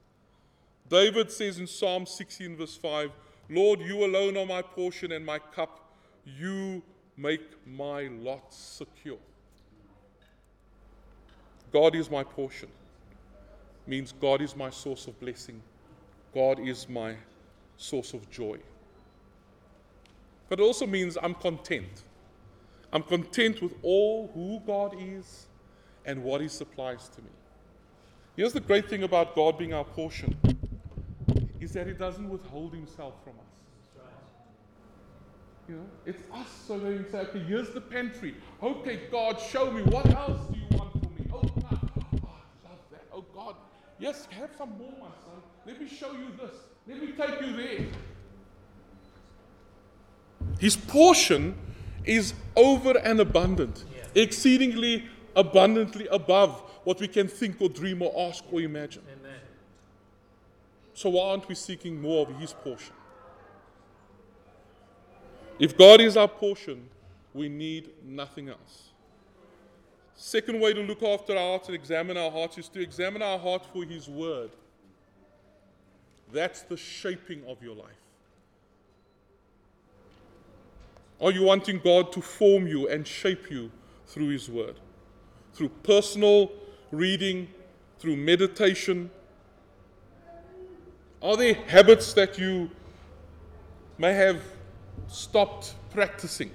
David 0.89 1.31
says 1.31 1.59
in 1.59 1.67
Psalm 1.67 2.07
16, 2.07 2.57
verse 2.57 2.77
5, 2.77 3.11
Lord, 3.51 3.81
you 3.81 4.05
alone 4.05 4.37
are 4.37 4.47
my 4.47 4.63
portion 4.63 5.11
and 5.11 5.27
my 5.27 5.41
cup. 5.41 5.93
You 6.25 6.83
make 7.17 7.43
my 7.67 8.03
lot 8.07 8.55
secure. 8.55 9.19
God 11.73 11.97
is 11.97 12.09
my 12.09 12.23
portion. 12.23 12.69
Means 13.89 14.15
God 14.21 14.41
is 14.41 14.55
my 14.55 14.71
source 14.71 15.09
of 15.09 15.19
blessing. 15.19 15.61
God 16.33 16.61
is 16.61 16.89
my 16.89 17.17
source 17.77 18.15
of 18.15 18.31
joy. 18.31 18.59
But 20.49 20.61
it 20.61 20.63
also 20.63 20.87
means 20.87 21.19
I'm 21.21 21.35
content. 21.35 22.05
I'm 22.93 23.03
content 23.03 23.61
with 23.61 23.75
all 23.83 24.31
who 24.33 24.61
God 24.65 24.95
is 24.97 25.47
and 26.05 26.23
what 26.23 26.41
He 26.41 26.47
supplies 26.49 27.09
to 27.11 27.21
me. 27.21 27.31
Here's 28.37 28.53
the 28.53 28.61
great 28.61 28.89
thing 28.89 29.03
about 29.03 29.35
God 29.35 29.59
being 29.59 29.75
our 29.75 29.85
portion 29.85 30.37
is 31.61 31.73
that 31.73 31.87
He 31.87 31.93
doesn't 31.93 32.29
withhold 32.29 32.75
Himself 32.75 33.15
from 33.25 33.35
us. 33.35 33.47
You 35.69 35.77
know, 35.77 35.87
it's 36.05 36.23
us 36.35 36.49
so 36.67 36.79
they 36.81 36.97
can 36.97 37.11
say, 37.13 37.19
okay, 37.21 37.39
here's 37.39 37.71
the 37.71 37.81
pantry. 37.81 38.35
Okay, 38.61 39.03
God, 39.09 39.41
show 39.41 39.71
me 39.71 39.83
what 39.83 40.05
else 40.17 40.41
do 40.53 40.59
you 40.59 40.67
want 40.77 40.93
for 40.93 41.11
me? 41.11 41.31
Oh, 41.33 41.43
God, 41.43 41.79
oh, 41.95 42.19
I 42.25 42.69
love 42.69 42.81
that. 42.91 43.05
Oh, 43.13 43.25
God, 43.33 43.55
yes, 44.01 44.27
have 44.31 44.51
some 44.59 44.71
more, 44.79 44.91
my 44.99 45.07
son. 45.25 45.41
Let 45.65 45.81
me 45.81 45.87
show 45.89 46.11
you 46.11 46.27
this. 46.41 46.57
Let 46.89 47.01
me 47.01 47.13
take 47.13 47.41
you 47.41 47.57
there. 47.57 47.87
His 50.59 50.77
portion 50.77 51.55
is 52.05 52.35
over 52.57 52.99
and 52.99 53.21
abundant, 53.21 53.85
Yeah. 53.95 54.23
exceedingly 54.23 55.05
abundantly 55.37 56.09
above 56.09 56.61
what 56.83 56.99
we 56.99 57.07
can 57.07 57.29
think 57.29 57.61
or 57.61 57.69
dream 57.69 58.03
or 58.03 58.13
ask 58.29 58.43
or 58.51 58.61
imagine. 58.61 59.03
So 61.01 61.09
why 61.09 61.31
aren't 61.31 61.49
we 61.49 61.55
seeking 61.55 61.99
more 61.99 62.27
of 62.27 62.37
His 62.39 62.53
portion? 62.53 62.93
If 65.59 65.75
God 65.75 65.99
is 65.99 66.15
our 66.15 66.29
portion, 66.29 66.91
we 67.33 67.49
need 67.49 67.89
nothing 68.05 68.51
else. 68.51 68.91
Second 70.15 70.61
way 70.61 70.75
to 70.75 70.83
look 70.83 71.03
after 71.03 71.33
our 71.33 71.53
hearts 71.53 71.69
and 71.69 71.75
examine 71.75 72.19
our 72.19 72.31
hearts 72.31 72.59
is 72.59 72.69
to 72.69 72.83
examine 72.83 73.23
our 73.23 73.39
heart 73.39 73.65
for 73.73 73.83
His 73.83 74.11
Word. 74.11 74.51
That's 76.35 76.61
the 76.65 76.77
shaping 76.77 77.47
of 77.49 77.63
your 77.63 77.77
life. 77.77 78.05
Are 81.19 81.33
you 81.33 81.45
wanting 81.45 81.81
God 81.83 82.13
to 82.13 82.21
form 82.21 82.67
you 82.67 82.89
and 82.89 83.07
shape 83.07 83.51
you 83.51 83.71
through 84.07 84.29
His 84.29 84.51
Word? 84.51 84.79
Through 85.55 85.71
personal 85.83 86.53
reading, 86.93 87.49
through 87.99 88.17
meditation, 88.17 89.11
are 91.23 91.37
there 91.37 91.55
habits 91.55 92.13
that 92.15 92.39
you 92.39 92.71
may 93.99 94.13
have 94.13 94.41
stopped 95.09 95.75
practicing? 95.91 96.51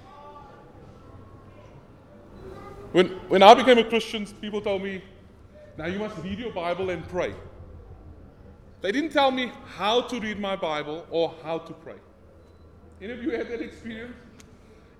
When, 2.92 3.08
when 3.28 3.42
I 3.42 3.54
became 3.54 3.78
a 3.78 3.84
Christian, 3.84 4.26
people 4.40 4.60
told 4.60 4.82
me, 4.82 5.02
now 5.76 5.86
you 5.86 5.98
must 5.98 6.16
read 6.18 6.38
your 6.38 6.52
Bible 6.52 6.90
and 6.90 7.06
pray. 7.08 7.34
They 8.80 8.92
didn't 8.92 9.12
tell 9.12 9.30
me 9.30 9.52
how 9.76 10.02
to 10.02 10.20
read 10.20 10.38
my 10.38 10.56
Bible 10.56 11.06
or 11.10 11.34
how 11.42 11.58
to 11.58 11.72
pray. 11.72 11.96
Any 13.00 13.12
of 13.12 13.22
you 13.22 13.30
had 13.30 13.48
that 13.48 13.60
experience? 13.60 14.16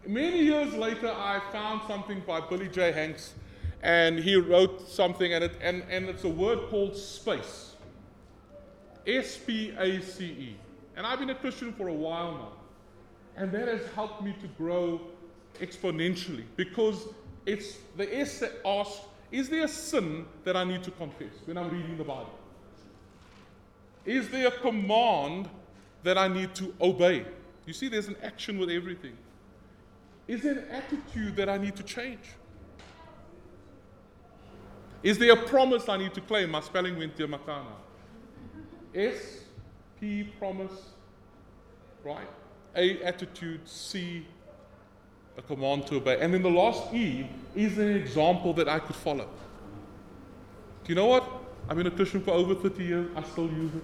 Many 0.07 0.43
years 0.43 0.75
later, 0.75 1.09
I 1.09 1.41
found 1.51 1.83
something 1.89 2.23
by 2.27 2.41
Billy 2.41 2.69
J. 2.69 2.93
Hanks, 2.93 3.35
and 3.83 4.19
he 4.19 4.37
wrote 4.37 4.89
something, 4.89 5.33
and, 5.33 5.43
it, 5.43 5.53
and, 5.61 5.83
and 5.91 6.09
it's 6.09 6.25
a 6.25 6.29
word 6.29 6.69
called 6.69 6.97
space. 6.97 7.76
S 9.07 9.37
P 9.37 9.73
A 9.79 10.01
C 10.01 10.25
E. 10.25 10.57
And 10.97 11.07
I've 11.07 11.19
been 11.19 11.31
a 11.31 11.35
Christian 11.35 11.73
for 11.73 11.89
a 11.89 11.93
while 11.93 12.33
now. 12.33 12.53
And 13.37 13.53
that 13.53 13.69
has 13.69 13.83
helped 13.95 14.23
me 14.23 14.35
to 14.41 14.49
grow 14.49 15.01
exponentially 15.61 16.45
because 16.57 17.09
it's 17.45 17.77
the 17.97 18.19
S 18.19 18.41
that 18.41 18.53
asks, 18.65 19.01
is 19.31 19.49
there 19.49 19.65
a 19.65 19.69
sin 19.69 20.27
that 20.45 20.57
I 20.57 20.65
need 20.65 20.83
to 20.85 20.91
confess 20.91 21.33
when 21.45 21.59
I'm 21.59 21.71
reading 21.71 21.99
the 21.99 22.05
Bible? 22.05 22.39
Is 24.05 24.29
there 24.29 24.49
a 24.49 24.53
command 24.53 25.49
that 26.03 26.17
I 26.17 26.29
need 26.29 26.55
to 26.55 26.75
obey? 26.81 27.27
You 27.67 27.73
see, 27.73 27.89
there's 27.89 28.09
an 28.09 28.17
action 28.23 28.59
with 28.59 28.71
everything. 28.71 29.17
Is 30.29 30.43
there 30.43 30.59
an 30.59 30.69
attitude 30.71 31.37
that 31.37 31.49
I 31.49 31.59
need 31.59 31.77
to 31.77 31.83
change? 31.83 32.21
Is 35.03 35.19
there 35.19 35.33
a 35.33 35.37
promise 35.37 35.89
I 35.89 35.97
need 35.97 36.15
to 36.15 36.21
claim? 36.21 36.51
My 36.51 36.61
spelling 36.61 36.97
went 36.97 37.17
to 37.17 37.29
Makana. 37.29 37.75
S, 38.97 39.41
P, 40.01 40.25
promise, 40.39 40.73
right? 42.03 42.29
A, 42.75 43.03
attitude, 43.03 43.61
C, 43.69 44.27
a 45.37 45.43
command 45.43 45.87
to 45.89 45.97
obey. 45.97 46.19
And 46.21 46.33
then 46.33 46.43
the 46.43 46.51
last 46.51 46.93
E 46.95 47.29
is 47.55 47.79
an 47.79 47.95
example 47.95 48.53
that 48.55 48.69
I 48.69 48.79
could 48.79 48.97
follow. 48.97 49.29
Do 50.85 50.93
you 50.93 50.95
know 50.95 51.07
what? 51.07 51.25
I've 51.69 51.77
been 51.77 51.87
a 51.87 51.91
Christian 51.91 52.23
for 52.23 52.31
over 52.31 52.55
30 52.55 52.85
years. 52.85 53.11
I 53.17 53.23
still 53.23 53.49
use 53.49 53.75
it. 53.75 53.83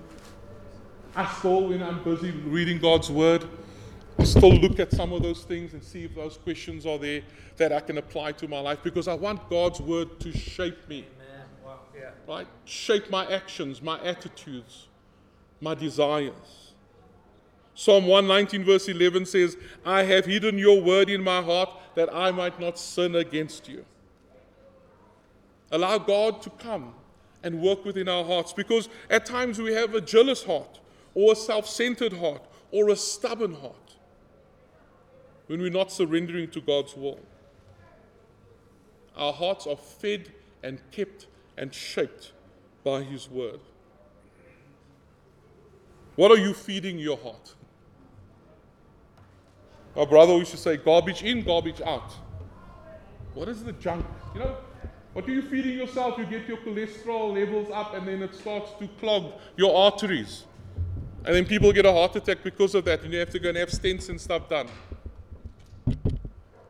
I 1.15 1.31
still, 1.35 1.69
when 1.69 1.83
I'm 1.83 2.03
busy 2.03 2.31
reading 2.31 2.79
God's 2.79 3.11
Word, 3.11 3.45
I 4.19 4.25
still 4.25 4.55
look 4.55 4.79
at 4.79 4.93
some 4.93 5.13
of 5.13 5.23
those 5.23 5.43
things 5.43 5.75
and 5.75 5.83
see 5.83 6.05
if 6.05 6.15
those 6.15 6.37
questions 6.39 6.87
are 6.87 6.99
there 6.99 7.23
that 7.57 7.73
I 7.73 7.81
can 7.81 7.99
apply 7.99 8.33
to 8.33 8.49
my 8.49 8.61
life 8.61 8.79
because 8.83 9.09
I 9.09 9.15
want 9.15 9.51
God's 9.51 9.81
Word 9.81 10.21
to 10.21 10.33
shape 10.33 10.89
me 10.89 11.07
Amen. 11.17 11.47
Wow. 11.65 11.81
Yeah. 11.95 12.11
right? 12.27 12.47
Shape 12.65 13.11
my 13.11 13.27
actions, 13.31 13.83
my 13.83 14.01
attitudes, 14.03 14.89
my 15.63 15.75
desires. 15.75 16.75
Psalm 17.75 18.07
119, 18.07 18.65
verse 18.65 18.89
11 18.89 19.25
says, 19.25 19.57
I 19.87 20.03
have 20.03 20.27
hidden 20.27 20.59
your 20.59 20.83
word 20.83 21.09
in 21.09 21.23
my 21.23 21.41
heart 21.41 21.71
that 21.95 22.13
I 22.13 22.33
might 22.33 22.61
not 22.61 22.79
sin 22.79 23.15
against 23.15 23.69
you. 23.69 23.85
Allow 25.71 25.99
God 25.99 26.43
to 26.43 26.51
come 26.51 26.93
and 27.43 27.63
work 27.63 27.85
within 27.85 28.09
our 28.09 28.25
hearts 28.25 28.53
because 28.53 28.89
at 29.09 29.25
times 29.25 29.59
we 29.59 29.73
have 29.73 29.95
a 29.95 30.01
jealous 30.01 30.43
heart 30.43 30.81
or 31.15 31.33
a 31.33 31.37
self 31.37 31.67
centered 31.67 32.15
heart 32.15 32.43
or 32.73 32.91
a 32.91 32.97
stubborn 32.97 33.55
heart 33.55 33.97
when 35.47 35.61
we're 35.61 35.71
not 35.71 35.93
surrendering 35.93 36.51
to 36.51 36.61
God's 36.61 36.97
will. 36.97 37.21
Our 39.17 39.33
hearts 39.33 39.67
are 39.67 39.77
fed 39.77 40.33
and 40.63 40.81
kept 40.91 41.27
and 41.57 41.73
shaped 41.73 42.33
by 42.85 43.03
His 43.03 43.31
Word. 43.31 43.61
What 46.17 46.31
are 46.31 46.39
you 46.39 46.53
feeding 46.53 46.99
your 46.99 47.17
heart? 47.17 47.55
Our 49.97 50.07
brother 50.07 50.35
used 50.35 50.51
to 50.53 50.57
say, 50.57 50.77
garbage 50.77 51.23
in, 51.23 51.43
garbage 51.43 51.81
out. 51.81 52.13
What 53.35 53.49
is 53.49 53.63
the 53.63 53.73
junk? 53.73 54.05
You 54.35 54.41
know, 54.41 54.57
what 55.13 55.27
are 55.29 55.33
you 55.33 55.43
feeding 55.43 55.77
yourself? 55.77 56.19
You 56.19 56.27
get 56.27 56.49
your 56.49 56.59
cholesterol 56.59 57.35
levels 57.35 57.71
up 57.73 57.95
and 57.95 58.07
then 58.07 58.23
it 58.23 58.35
starts 58.35 58.73
to 58.79 58.89
clog 59.01 59.33
your 59.57 59.75
arteries. 59.77 60.45
And 61.25 61.35
then 61.35 61.45
people 61.45 61.73
get 61.73 61.87
a 61.87 61.93
heart 61.93 62.17
attack 62.17 62.39
because 62.43 62.75
of 62.75 62.85
that, 62.87 63.03
and 63.03 63.13
you 63.13 63.19
have 63.21 63.31
to 63.31 63.39
go 63.39 63.51
and 63.51 63.59
have 63.59 63.69
stents 63.69 64.09
and 64.09 64.21
stuff 64.21 64.49
done. 64.49 64.67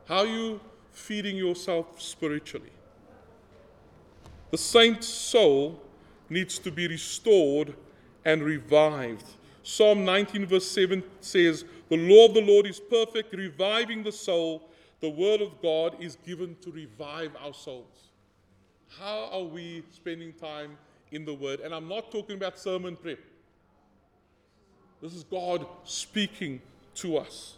How 0.07 0.18
are 0.18 0.26
you 0.26 0.61
feeding 0.90 1.37
yourself 1.37 2.02
spiritually? 2.02 2.72
The 4.50 4.59
saint 4.59 5.02
soul 5.02 5.81
needs 6.28 6.59
to 6.59 6.70
be 6.70 6.87
restored 6.87 7.74
and 8.24 8.42
revived. 8.42 9.26
Psalm 9.62 10.04
19, 10.04 10.46
verse 10.46 10.70
7 10.70 11.02
says, 11.20 11.64
The 11.88 11.96
law 11.96 12.26
of 12.26 12.35
the 12.35 12.42
Lord 12.42 12.66
is 12.66 12.80
perfect, 12.80 13.35
reviving 13.35 14.02
the 14.02 14.12
soul. 14.12 14.68
The 15.00 15.11
word 15.11 15.40
of 15.40 15.61
God 15.61 15.96
is 16.00 16.16
given 16.24 16.56
to 16.62 16.70
revive 16.70 17.32
our 17.40 17.54
souls. 17.54 18.11
How 18.98 19.28
are 19.32 19.42
we 19.42 19.82
spending 19.90 20.32
time 20.32 20.76
in 21.11 21.24
the 21.24 21.35
word? 21.35 21.61
And 21.61 21.74
I'm 21.74 21.88
not 21.88 22.11
talking 22.11 22.37
about 22.37 22.58
sermon 22.58 22.96
prep. 22.96 23.18
This 25.00 25.14
is 25.14 25.24
God 25.24 25.66
speaking 25.85 26.61
to 26.96 27.16
us. 27.16 27.56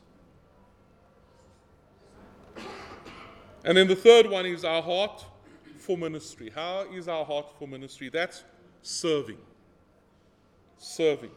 And 3.64 3.77
then 3.77 3.88
the 3.88 3.96
third 3.96 4.29
one 4.31 4.46
is 4.46 4.64
our 4.64 4.83
heart 4.83 5.24
for 5.79 5.96
ministry. 5.96 6.50
How 6.55 6.87
is 6.92 7.09
our 7.09 7.24
heart 7.24 7.46
for 7.59 7.66
ministry? 7.66 8.11
That's 8.11 8.44
serving. 8.83 9.38
Serving. 10.79 11.31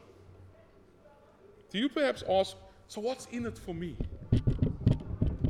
Do 1.69 1.77
you 1.77 1.89
perhaps 1.89 2.23
ask, 2.29 2.55
so 2.87 3.01
what's 3.01 3.25
in 3.27 3.45
it 3.45 3.57
for 3.57 3.73
me? 3.73 3.97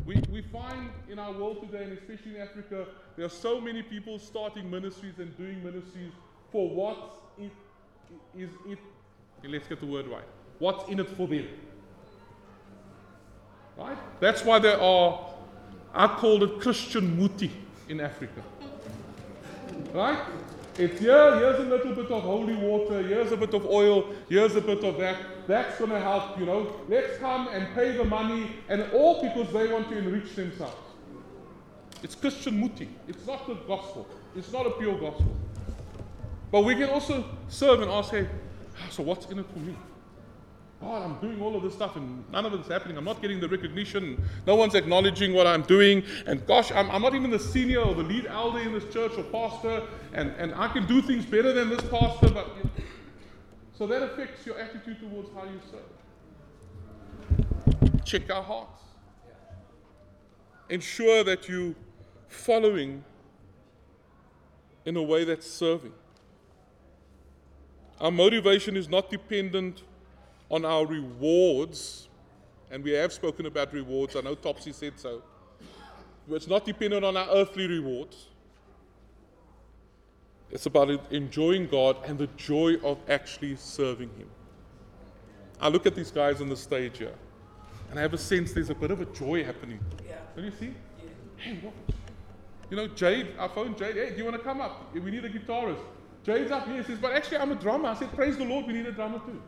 We, 0.05 0.21
we 0.31 0.41
find 0.41 0.89
in 1.09 1.19
our 1.19 1.31
world 1.31 1.69
today, 1.69 1.83
and 1.83 1.97
especially 1.97 2.35
in 2.35 2.41
Africa, 2.41 2.87
there 3.15 3.25
are 3.25 3.29
so 3.29 3.59
many 3.59 3.83
people 3.83 4.19
starting 4.19 4.69
ministries 4.69 5.19
and 5.19 5.35
doing 5.37 5.63
ministries 5.63 6.11
for 6.51 6.69
what 6.69 6.97
it 7.37 7.51
is 8.37 8.49
it. 8.67 8.79
let's 9.43 9.67
get 9.67 9.79
the 9.79 9.85
word 9.85 10.07
right. 10.07 10.23
What's 10.59 10.89
in 10.89 10.99
it 10.99 11.09
for 11.09 11.27
them? 11.27 11.47
Right? 13.77 13.97
That's 14.19 14.43
why 14.43 14.59
there 14.59 14.79
are, 14.79 15.19
I 15.93 16.07
called 16.07 16.43
it 16.43 16.61
Christian 16.61 17.17
muti 17.17 17.51
in 17.89 17.99
Africa. 17.99 18.41
Right? 19.93 20.19
It's 20.79 20.99
here, 20.99 21.35
here's 21.39 21.59
a 21.59 21.63
little 21.63 21.95
bit 21.95 22.11
of 22.11 22.21
holy 22.21 22.55
water, 22.55 23.01
here's 23.01 23.31
a 23.31 23.37
bit 23.37 23.51
of 23.55 23.65
oil, 23.65 24.13
here's 24.29 24.55
a 24.55 24.61
bit 24.61 24.83
of 24.83 24.97
that. 24.97 25.17
That's 25.47 25.79
going 25.79 25.89
to 25.89 25.99
help, 25.99 26.37
you 26.39 26.45
know. 26.45 26.75
Let's 26.87 27.17
come 27.17 27.47
and 27.47 27.73
pay 27.73 27.97
the 27.97 28.03
money, 28.03 28.51
and 28.69 28.83
all 28.93 29.21
because 29.21 29.51
they 29.51 29.67
want 29.73 29.89
to 29.89 29.97
enrich 29.97 30.35
themselves. 30.35 30.75
It's 32.03 32.13
Christian 32.13 32.59
muti. 32.59 32.89
It's 33.07 33.25
not 33.25 33.47
the 33.47 33.55
gospel. 33.55 34.07
It's 34.35 34.51
not 34.51 34.67
a 34.67 34.71
pure 34.71 34.99
gospel. 34.99 35.35
But 36.51 36.61
we 36.61 36.75
can 36.75 36.89
also 36.89 37.25
serve 37.47 37.81
and 37.81 37.89
ask, 37.89 38.11
hey, 38.11 38.27
so 38.91 39.01
what's 39.01 39.25
in 39.31 39.39
it 39.39 39.45
for 39.51 39.59
me? 39.59 39.75
God, 40.81 41.03
I'm 41.03 41.19
doing 41.19 41.41
all 41.41 41.55
of 41.55 41.63
this 41.63 41.73
stuff 41.73 41.95
and 41.95 42.23
none 42.31 42.45
of 42.45 42.53
it's 42.53 42.67
happening. 42.67 42.97
I'm 42.97 43.05
not 43.05 43.21
getting 43.21 43.39
the 43.39 43.49
recognition. 43.49 44.23
No 44.45 44.55
one's 44.55 44.75
acknowledging 44.75 45.33
what 45.33 45.47
I'm 45.47 45.63
doing. 45.63 46.03
And 46.27 46.45
gosh, 46.45 46.71
I'm, 46.71 46.91
I'm 46.91 47.01
not 47.01 47.15
even 47.15 47.31
the 47.31 47.39
senior 47.39 47.79
or 47.81 47.95
the 47.95 48.03
lead 48.03 48.27
elder 48.27 48.59
in 48.59 48.73
this 48.73 48.91
church 48.93 49.13
or 49.17 49.23
pastor. 49.23 49.83
And, 50.13 50.31
and 50.37 50.53
I 50.53 50.67
can 50.67 50.85
do 50.85 51.01
things 51.01 51.25
better 51.25 51.51
than 51.51 51.69
this 51.69 51.81
pastor. 51.89 52.29
But. 52.29 52.49
So 53.77 53.87
that 53.87 54.03
affects 54.03 54.45
your 54.45 54.59
attitude 54.59 54.99
towards 54.99 55.29
how 55.33 55.45
you 55.45 55.59
serve. 55.71 55.81
Check 58.05 58.29
our 58.31 58.43
hearts. 58.43 58.81
ensure 60.69 61.23
that 61.23 61.47
you 61.49 61.75
following 62.27 63.03
in 64.85 64.95
a 64.97 65.01
way 65.01 65.23
that's 65.23 65.49
serving. 65.49 65.93
Our 67.99 68.11
motivation 68.11 68.77
is 68.77 68.87
not 68.87 69.09
dependent 69.09 69.83
on 70.49 70.65
our 70.65 70.85
rewards, 70.85 72.07
and 72.71 72.83
we 72.83 72.91
have 72.91 73.11
spoken 73.13 73.45
about 73.45 73.73
rewards. 73.73 74.15
I 74.15 74.21
know 74.21 74.35
Topsy 74.35 74.71
said 74.71 74.93
so. 74.97 75.21
It's 76.29 76.47
not 76.47 76.65
dependent 76.65 77.05
on 77.05 77.15
our 77.15 77.27
earthly 77.29 77.67
rewards. 77.67 78.27
It's 80.51 80.65
about 80.65 80.89
enjoying 81.11 81.67
God 81.67 81.97
and 82.05 82.17
the 82.17 82.27
joy 82.37 82.75
of 82.83 82.97
actually 83.09 83.55
serving 83.57 84.09
Him. 84.17 84.29
I 85.59 85.69
look 85.69 85.85
at 85.85 85.95
these 85.95 86.11
guys 86.11 86.41
on 86.41 86.49
the 86.49 86.55
stage 86.55 86.99
here, 86.99 87.15
and 87.89 87.99
I 87.99 88.01
have 88.01 88.13
a 88.13 88.17
sense 88.17 88.53
there's 88.53 88.69
a 88.69 88.75
bit 88.75 88.91
of 88.91 89.01
a 89.01 89.05
joy 89.05 89.43
happening. 89.43 89.79
Yeah. 90.07 90.15
Don't 90.35 90.45
you 90.45 90.51
see? 90.51 90.73
Yeah. 90.99 91.09
Hey, 91.37 91.57
what? 91.61 91.73
You 92.69 92.77
know, 92.77 92.87
Jade, 92.87 93.33
I 93.39 93.47
phoned 93.47 93.77
Jade, 93.77 93.95
hey, 93.95 94.09
do 94.11 94.17
you 94.17 94.25
want 94.25 94.35
to 94.35 94.43
come 94.43 94.59
up? 94.61 94.93
We 94.93 95.09
need 95.09 95.23
a 95.23 95.29
guitarist. 95.29 95.79
Jade's 96.25 96.51
up 96.51 96.67
here. 96.67 96.77
He 96.77 96.83
says, 96.83 96.99
but 96.99 97.13
actually, 97.13 97.37
I'm 97.37 97.51
a 97.51 97.55
drummer. 97.55 97.89
I 97.89 97.95
said, 97.95 98.11
praise 98.13 98.37
the 98.37 98.43
Lord, 98.43 98.67
we 98.67 98.73
need 98.73 98.85
a 98.85 98.91
drummer 98.91 99.19
too. 99.19 99.41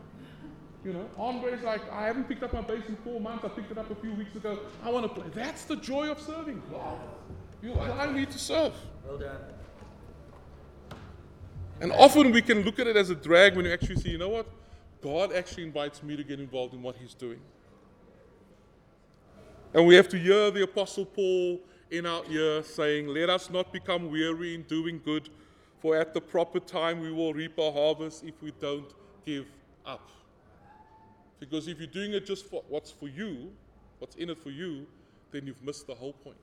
You 0.84 0.94
know, 0.94 1.06
Andre's 1.18 1.62
like, 1.62 1.82
I 1.92 2.06
haven't 2.06 2.24
picked 2.24 2.42
up 2.42 2.54
my 2.54 2.62
bass 2.62 2.82
in 2.88 2.96
four 2.96 3.20
months. 3.20 3.44
I 3.44 3.48
picked 3.48 3.70
it 3.70 3.76
up 3.76 3.90
a 3.90 3.94
few 3.96 4.14
weeks 4.14 4.34
ago. 4.34 4.58
I 4.82 4.90
want 4.90 5.04
to 5.04 5.20
play. 5.20 5.28
That's 5.34 5.64
the 5.64 5.76
joy 5.76 6.10
of 6.10 6.20
serving. 6.20 6.62
Wow. 6.72 6.98
You 7.62 7.72
allow 7.72 8.10
me 8.10 8.24
to 8.24 8.38
serve. 8.38 8.72
Well 9.06 9.18
done. 9.18 9.36
And 11.80 11.92
often 11.92 12.32
we 12.32 12.40
can 12.40 12.62
look 12.62 12.78
at 12.78 12.86
it 12.86 12.96
as 12.96 13.10
a 13.10 13.14
drag 13.14 13.56
when 13.56 13.66
you 13.66 13.72
actually 13.72 13.96
see, 13.96 14.10
you 14.10 14.18
know 14.18 14.30
what? 14.30 14.46
God 15.02 15.32
actually 15.32 15.64
invites 15.64 16.02
me 16.02 16.16
to 16.16 16.24
get 16.24 16.40
involved 16.40 16.74
in 16.74 16.82
what 16.82 16.96
He's 16.96 17.14
doing. 17.14 17.40
And 19.72 19.86
we 19.86 19.94
have 19.94 20.08
to 20.08 20.18
hear 20.18 20.50
the 20.50 20.62
Apostle 20.62 21.04
Paul 21.04 21.60
in 21.90 22.06
our 22.06 22.22
ear 22.28 22.62
saying, 22.62 23.06
Let 23.06 23.30
us 23.30 23.50
not 23.50 23.72
become 23.72 24.10
weary 24.10 24.54
in 24.54 24.62
doing 24.62 25.00
good, 25.04 25.28
for 25.80 25.96
at 25.96 26.12
the 26.12 26.20
proper 26.20 26.60
time 26.60 27.00
we 27.00 27.12
will 27.12 27.32
reap 27.32 27.58
a 27.58 27.70
harvest 27.70 28.24
if 28.24 28.34
we 28.42 28.52
don't 28.60 28.92
give 29.24 29.46
up. 29.86 30.10
Because 31.40 31.66
if 31.66 31.78
you're 31.78 31.86
doing 31.86 32.12
it 32.12 32.26
just 32.26 32.46
for 32.46 32.62
what's 32.68 32.90
for 32.90 33.08
you, 33.08 33.50
what's 33.98 34.14
in 34.16 34.30
it 34.30 34.38
for 34.38 34.50
you, 34.50 34.86
then 35.32 35.46
you've 35.46 35.62
missed 35.62 35.86
the 35.86 35.94
whole 35.94 36.12
point. 36.12 36.36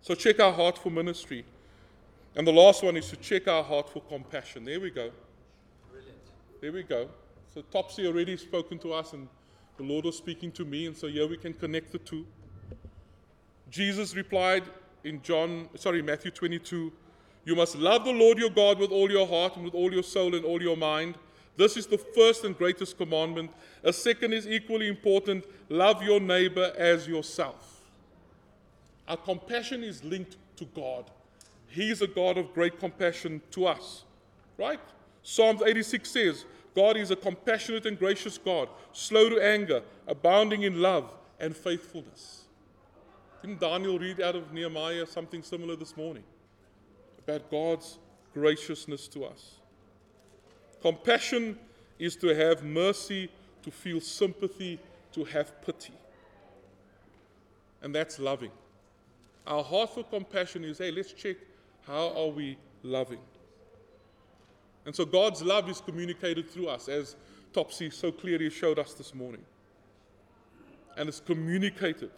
So 0.00 0.14
check 0.14 0.40
our 0.40 0.52
heart 0.52 0.78
for 0.78 0.90
ministry. 0.90 1.44
And 2.34 2.46
the 2.46 2.52
last 2.52 2.82
one 2.82 2.96
is 2.96 3.08
to 3.10 3.16
check 3.16 3.46
our 3.46 3.62
heart 3.62 3.88
for 3.88 4.00
compassion. 4.00 4.64
There 4.64 4.80
we 4.80 4.90
go. 4.90 5.10
Brilliant. 5.90 6.18
There 6.60 6.72
we 6.72 6.82
go. 6.82 7.08
So 7.54 7.62
Topsy 7.70 8.06
already 8.06 8.36
spoken 8.38 8.78
to 8.78 8.94
us, 8.94 9.12
and 9.12 9.28
the 9.76 9.82
Lord 9.82 10.06
was 10.06 10.16
speaking 10.16 10.50
to 10.52 10.64
me, 10.64 10.86
and 10.86 10.96
so 10.96 11.06
here 11.06 11.28
we 11.28 11.36
can 11.36 11.52
connect 11.52 11.92
the 11.92 11.98
two. 11.98 12.26
Jesus 13.70 14.16
replied 14.16 14.64
in 15.04 15.20
John, 15.22 15.68
sorry, 15.76 16.00
Matthew 16.00 16.30
22, 16.30 16.90
you 17.44 17.54
must 17.54 17.76
love 17.76 18.04
the 18.04 18.12
Lord 18.12 18.38
your 18.38 18.50
God 18.50 18.78
with 18.78 18.90
all 18.90 19.10
your 19.10 19.26
heart 19.26 19.56
and 19.56 19.64
with 19.64 19.74
all 19.74 19.92
your 19.92 20.02
soul 20.02 20.34
and 20.34 20.44
all 20.44 20.62
your 20.62 20.76
mind. 20.76 21.16
This 21.56 21.76
is 21.76 21.86
the 21.86 21.98
first 21.98 22.44
and 22.44 22.56
greatest 22.56 22.96
commandment. 22.96 23.50
A 23.82 23.92
second 23.92 24.32
is 24.32 24.46
equally 24.46 24.88
important 24.88 25.44
love 25.68 26.02
your 26.02 26.20
neighbor 26.20 26.72
as 26.76 27.06
yourself. 27.06 27.80
Our 29.06 29.16
compassion 29.16 29.82
is 29.82 30.02
linked 30.02 30.36
to 30.56 30.64
God. 30.66 31.10
He 31.66 31.90
is 31.90 32.02
a 32.02 32.06
God 32.06 32.38
of 32.38 32.54
great 32.54 32.78
compassion 32.78 33.42
to 33.50 33.66
us, 33.66 34.04
right? 34.58 34.80
Psalms 35.22 35.62
86 35.62 36.10
says, 36.10 36.44
God 36.74 36.96
is 36.96 37.10
a 37.10 37.16
compassionate 37.16 37.86
and 37.86 37.98
gracious 37.98 38.38
God, 38.38 38.68
slow 38.92 39.28
to 39.28 39.42
anger, 39.42 39.82
abounding 40.06 40.62
in 40.62 40.80
love 40.80 41.12
and 41.38 41.56
faithfulness. 41.56 42.44
Didn't 43.42 43.60
Daniel 43.60 43.98
read 43.98 44.20
out 44.20 44.36
of 44.36 44.52
Nehemiah 44.52 45.06
something 45.06 45.42
similar 45.42 45.76
this 45.76 45.96
morning 45.96 46.22
about 47.18 47.50
God's 47.50 47.98
graciousness 48.32 49.08
to 49.08 49.24
us? 49.24 49.61
Compassion 50.82 51.58
is 51.98 52.16
to 52.16 52.28
have 52.28 52.64
mercy, 52.64 53.30
to 53.62 53.70
feel 53.70 54.00
sympathy, 54.00 54.80
to 55.12 55.24
have 55.24 55.62
pity. 55.64 55.94
And 57.80 57.94
that's 57.94 58.18
loving. 58.18 58.50
Our 59.46 59.62
heart 59.62 59.94
for 59.94 60.04
compassion 60.04 60.64
is 60.64 60.78
hey, 60.78 60.90
let's 60.90 61.12
check 61.12 61.36
how 61.86 62.12
are 62.16 62.28
we 62.28 62.58
loving? 62.82 63.18
And 64.84 64.94
so 64.94 65.04
God's 65.04 65.42
love 65.42 65.68
is 65.68 65.80
communicated 65.80 66.50
through 66.50 66.68
us, 66.68 66.88
as 66.88 67.16
Topsy 67.52 67.90
so 67.90 68.10
clearly 68.10 68.50
showed 68.50 68.78
us 68.78 68.94
this 68.94 69.14
morning. 69.14 69.44
And 70.96 71.08
it's 71.08 71.20
communicated 71.20 72.10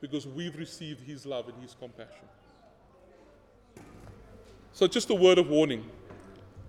because 0.00 0.26
we've 0.26 0.56
received 0.56 1.00
His 1.00 1.26
love 1.26 1.48
and 1.48 1.60
His 1.62 1.74
compassion. 1.78 2.26
So, 4.72 4.86
just 4.86 5.10
a 5.10 5.14
word 5.14 5.38
of 5.38 5.48
warning 5.48 5.88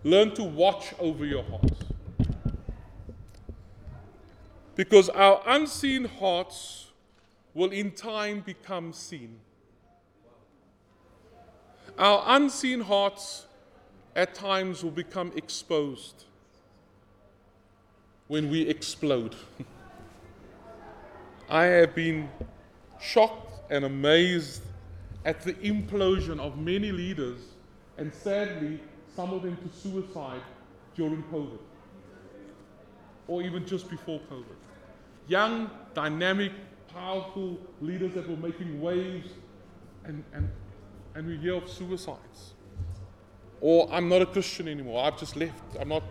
learn 0.05 0.31
to 0.35 0.43
watch 0.43 0.93
over 0.99 1.25
your 1.25 1.43
hearts. 1.43 1.79
Because 4.75 5.09
our 5.09 5.41
unseen 5.47 6.05
hearts 6.05 6.91
will 7.55 7.71
in 7.71 7.89
time 7.91 8.41
become 8.41 8.93
seen. 8.93 9.39
Our 11.97 12.23
unseen 12.27 12.81
hearts 12.81 13.47
at 14.15 14.35
times 14.35 14.83
will 14.83 14.91
become 14.91 15.31
exposed 15.35 16.25
when 18.27 18.51
we 18.51 18.61
explode. 18.61 19.35
I 21.49 21.63
have 21.63 21.95
been 21.95 22.29
shocked 23.01 23.71
and 23.71 23.85
amazed 23.85 24.61
at 25.23 25.41
the 25.41 25.53
implosion 25.55 26.39
of 26.39 26.59
many 26.59 26.91
leaders, 26.91 27.39
and 27.97 28.13
sadly, 28.13 28.79
some 29.15 29.34
of 29.34 29.43
them 29.43 29.58
to 29.58 29.78
suicide 29.78 30.41
during 30.95 31.23
COVID, 31.23 31.60
or 33.28 33.41
even 33.41 33.65
just 33.65 33.89
before 33.89 34.19
COVID. 34.32 34.56
Young, 35.28 35.69
dynamic, 35.93 36.51
powerful 36.93 37.58
leaders 37.82 38.13
that 38.13 38.30
were 38.30 38.38
making 38.38 38.82
waves, 38.82 39.30
and, 40.04 40.23
and, 40.34 40.49
and 41.15 41.28
we 41.28 41.38
hear 41.38 41.56
of 41.56 41.69
suicides. 41.69 42.54
Or 43.62 43.89
I'm 43.91 44.08
not 44.10 44.21
a 44.21 44.25
Christian 44.25 44.67
anymore. 44.67 45.04
I've 45.04 45.17
just 45.17 45.36
left. 45.36 45.63
I'm 45.80 45.89
not, 45.89 46.04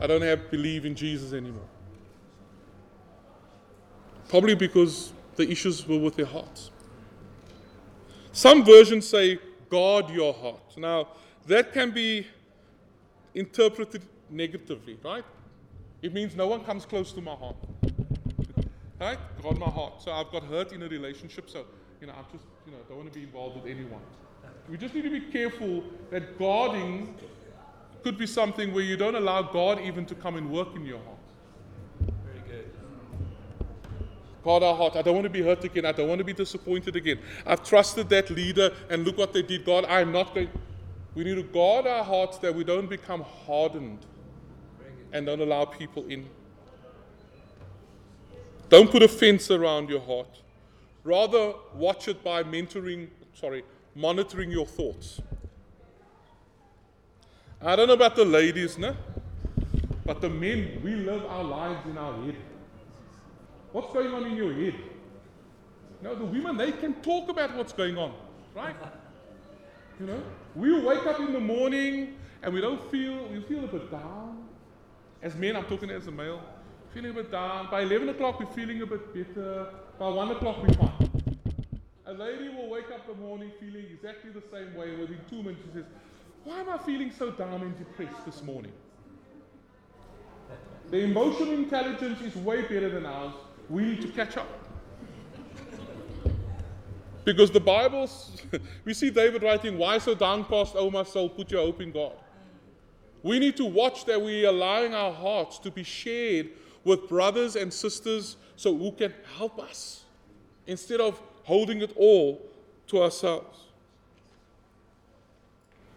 I 0.00 0.06
don't 0.06 0.22
have 0.22 0.50
believe 0.50 0.84
in 0.84 0.94
Jesus 0.94 1.32
anymore. 1.32 1.68
Probably 4.28 4.54
because 4.54 5.12
the 5.36 5.50
issues 5.50 5.86
were 5.86 5.98
with 5.98 6.16
their 6.16 6.26
hearts. 6.26 6.70
Some 8.32 8.64
versions 8.64 9.08
say, 9.08 9.38
guard 9.70 10.10
your 10.10 10.32
heart. 10.32 10.76
Now, 10.76 11.08
that 11.46 11.72
can 11.72 11.90
be 11.90 12.26
interpreted 13.34 14.02
negatively, 14.30 14.98
right? 15.04 15.24
It 16.02 16.12
means 16.12 16.36
no 16.36 16.46
one 16.46 16.64
comes 16.64 16.84
close 16.84 17.12
to 17.12 17.20
my 17.20 17.34
heart. 17.34 17.56
Right? 19.00 19.18
Guard 19.42 19.58
my 19.58 19.66
heart. 19.66 20.02
So 20.02 20.12
I've 20.12 20.30
got 20.30 20.44
hurt 20.44 20.72
in 20.72 20.82
a 20.82 20.88
relationship, 20.88 21.50
so 21.50 21.64
you 22.00 22.06
know, 22.06 22.12
I 22.12 22.22
just 22.32 22.44
you 22.66 22.72
know 22.72 22.78
don't 22.88 22.98
want 22.98 23.12
to 23.12 23.18
be 23.18 23.24
involved 23.24 23.56
with 23.56 23.70
anyone. 23.70 24.00
We 24.68 24.76
just 24.78 24.94
need 24.94 25.02
to 25.02 25.10
be 25.10 25.20
careful 25.20 25.82
that 26.10 26.38
guarding 26.38 27.14
could 28.02 28.16
be 28.18 28.26
something 28.26 28.72
where 28.72 28.84
you 28.84 28.96
don't 28.96 29.14
allow 29.14 29.42
God 29.42 29.80
even 29.80 30.06
to 30.06 30.14
come 30.14 30.36
and 30.36 30.50
work 30.50 30.74
in 30.76 30.84
your 30.86 30.98
heart. 30.98 31.18
Very 32.24 32.48
good. 32.48 32.70
Guard 34.42 34.62
our 34.62 34.76
heart. 34.76 34.96
I 34.96 35.02
don't 35.02 35.14
want 35.14 35.24
to 35.24 35.30
be 35.30 35.42
hurt 35.42 35.64
again. 35.64 35.84
I 35.84 35.92
don't 35.92 36.08
want 36.08 36.18
to 36.18 36.24
be 36.24 36.34
disappointed 36.34 36.96
again. 36.96 37.18
I've 37.46 37.64
trusted 37.64 38.08
that 38.10 38.30
leader, 38.30 38.72
and 38.90 39.04
look 39.04 39.18
what 39.18 39.32
they 39.32 39.42
did. 39.42 39.64
God, 39.64 39.84
I'm 39.86 40.12
not 40.12 40.34
going. 40.34 40.50
We 41.14 41.24
need 41.24 41.36
to 41.36 41.42
guard 41.42 41.86
our 41.86 42.02
hearts 42.02 42.38
that 42.38 42.54
we 42.54 42.64
don't 42.64 42.88
become 42.88 43.22
hardened 43.46 44.04
and 45.12 45.26
don't 45.26 45.40
allow 45.40 45.64
people 45.64 46.04
in. 46.06 46.28
Don't 48.68 48.90
put 48.90 49.02
a 49.02 49.08
fence 49.08 49.50
around 49.50 49.88
your 49.88 50.00
heart. 50.00 50.42
Rather, 51.04 51.54
watch 51.74 52.08
it 52.08 52.24
by 52.24 52.42
mentoring, 52.42 53.08
sorry, 53.34 53.62
monitoring 53.94 54.50
your 54.50 54.66
thoughts. 54.66 55.20
I 57.62 57.76
don't 57.76 57.86
know 57.86 57.94
about 57.94 58.16
the 58.16 58.24
ladies, 58.24 58.76
no? 58.76 58.96
But 60.04 60.20
the 60.20 60.28
men, 60.28 60.80
we 60.82 60.96
live 60.96 61.24
our 61.26 61.44
lives 61.44 61.86
in 61.86 61.96
our 61.96 62.12
head. 62.24 62.36
What's 63.72 63.92
going 63.92 64.12
on 64.12 64.24
in 64.24 64.36
your 64.36 64.52
head? 64.52 64.74
No, 66.02 66.14
the 66.14 66.24
women, 66.24 66.56
they 66.56 66.72
can 66.72 66.94
talk 66.96 67.28
about 67.28 67.56
what's 67.56 67.72
going 67.72 67.96
on, 67.96 68.12
right? 68.54 68.76
You 70.00 70.06
know, 70.06 70.22
we 70.56 70.80
wake 70.84 71.06
up 71.06 71.20
in 71.20 71.32
the 71.32 71.40
morning 71.40 72.16
and 72.42 72.52
we 72.52 72.60
don't 72.60 72.82
feel, 72.90 73.28
we 73.28 73.40
feel 73.42 73.64
a 73.64 73.68
bit 73.68 73.90
down. 73.92 74.44
As 75.22 75.36
men, 75.36 75.54
I'm 75.54 75.64
talking 75.64 75.88
as 75.90 76.08
a 76.08 76.10
male, 76.10 76.42
feeling 76.92 77.12
a 77.12 77.14
bit 77.14 77.30
down. 77.30 77.70
By 77.70 77.82
11 77.82 78.08
o'clock, 78.08 78.40
we're 78.40 78.46
feeling 78.46 78.82
a 78.82 78.86
bit 78.86 79.14
better. 79.14 79.68
By 79.98 80.08
1 80.08 80.30
o'clock, 80.32 80.62
we're 80.62 80.74
fine. 80.74 81.38
A 82.06 82.12
lady 82.12 82.48
will 82.48 82.68
wake 82.68 82.90
up 82.92 83.08
in 83.08 83.16
the 83.16 83.22
morning 83.22 83.52
feeling 83.60 83.86
exactly 83.92 84.30
the 84.30 84.42
same 84.52 84.74
way. 84.74 84.96
Within 84.96 85.20
two 85.30 85.42
minutes, 85.42 85.62
she 85.64 85.72
says, 85.72 85.84
Why 86.42 86.60
am 86.60 86.70
I 86.70 86.78
feeling 86.78 87.12
so 87.16 87.30
down 87.30 87.62
and 87.62 87.78
depressed 87.78 88.26
this 88.26 88.42
morning? 88.42 88.72
The 90.90 90.98
emotional 90.98 91.52
intelligence 91.52 92.20
is 92.20 92.34
way 92.36 92.62
better 92.62 92.90
than 92.90 93.06
ours. 93.06 93.32
We 93.70 93.84
need 93.84 94.02
to 94.02 94.08
catch 94.08 94.36
up. 94.36 94.63
Because 97.24 97.50
the 97.50 97.60
Bible, 97.60 98.08
we 98.84 98.92
see 98.92 99.10
David 99.10 99.42
writing, 99.42 99.78
Why 99.78 99.98
so 99.98 100.14
downcast, 100.14 100.74
O 100.76 100.90
my 100.90 101.04
soul? 101.04 101.28
Put 101.28 101.50
your 101.50 101.62
hope 101.62 101.80
in 101.80 101.90
God. 101.90 102.12
We 103.22 103.38
need 103.38 103.56
to 103.56 103.64
watch 103.64 104.04
that 104.04 104.20
we 104.20 104.44
are 104.44 104.50
allowing 104.50 104.94
our 104.94 105.12
hearts 105.12 105.58
to 105.60 105.70
be 105.70 105.82
shared 105.82 106.50
with 106.84 107.08
brothers 107.08 107.56
and 107.56 107.72
sisters 107.72 108.36
so 108.56 108.76
who 108.76 108.92
can 108.92 109.14
help 109.38 109.58
us 109.58 110.04
instead 110.66 111.00
of 111.00 111.20
holding 111.44 111.80
it 111.80 111.92
all 111.96 112.40
to 112.88 113.02
ourselves. 113.02 113.58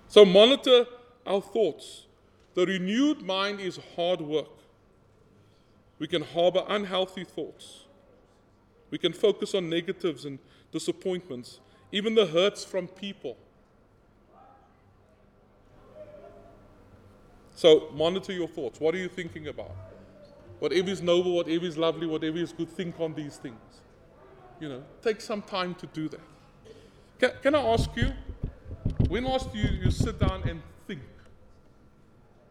So 0.08 0.24
monitor 0.24 0.86
our 1.26 1.42
thoughts. 1.42 2.06
The 2.54 2.66
renewed 2.66 3.22
mind 3.22 3.60
is 3.60 3.78
hard 3.98 4.22
work. 4.22 4.48
We 6.00 6.08
can 6.08 6.22
harbor 6.22 6.63
unhealthy 6.68 7.26
thoughts. 7.26 7.84
We 8.90 8.98
can 8.98 9.12
focus 9.12 9.54
on 9.54 9.70
negatives 9.70 10.24
and 10.24 10.40
disappointments, 10.72 11.60
even 11.92 12.16
the 12.16 12.26
hurts 12.26 12.64
from 12.64 12.88
people. 12.88 13.38
So 17.56 17.90
monitor 17.94 18.34
your 18.34 18.48
thoughts. 18.48 18.80
What 18.80 18.94
are 18.94 19.00
you 19.00 19.10
thinking 19.10 19.48
about? 19.48 19.72
Whatever 20.60 20.90
is 20.90 21.02
noble, 21.02 21.34
whatever 21.34 21.66
is 21.66 21.78
lovely, 21.78 22.06
whatever 22.06 22.38
is 22.38 22.52
good, 22.52 22.70
think 22.70 23.00
on 23.00 23.14
these 23.14 23.38
things. 23.38 23.60
You 24.60 24.70
know, 24.70 24.84
take 25.02 25.22
some 25.22 25.42
time 25.42 25.76
to 25.76 25.88
do 25.88 26.10
that. 26.10 26.20
Can, 27.20 27.32
can 27.42 27.56
I 27.56 27.62
ask 27.62 27.90
you, 27.96 28.12
when 29.08 29.24
last 29.24 29.54
you, 29.54 29.70
you 29.70 29.92
sit 29.92 30.20
down 30.20 30.48
and 30.48 30.62
think? 30.88 31.02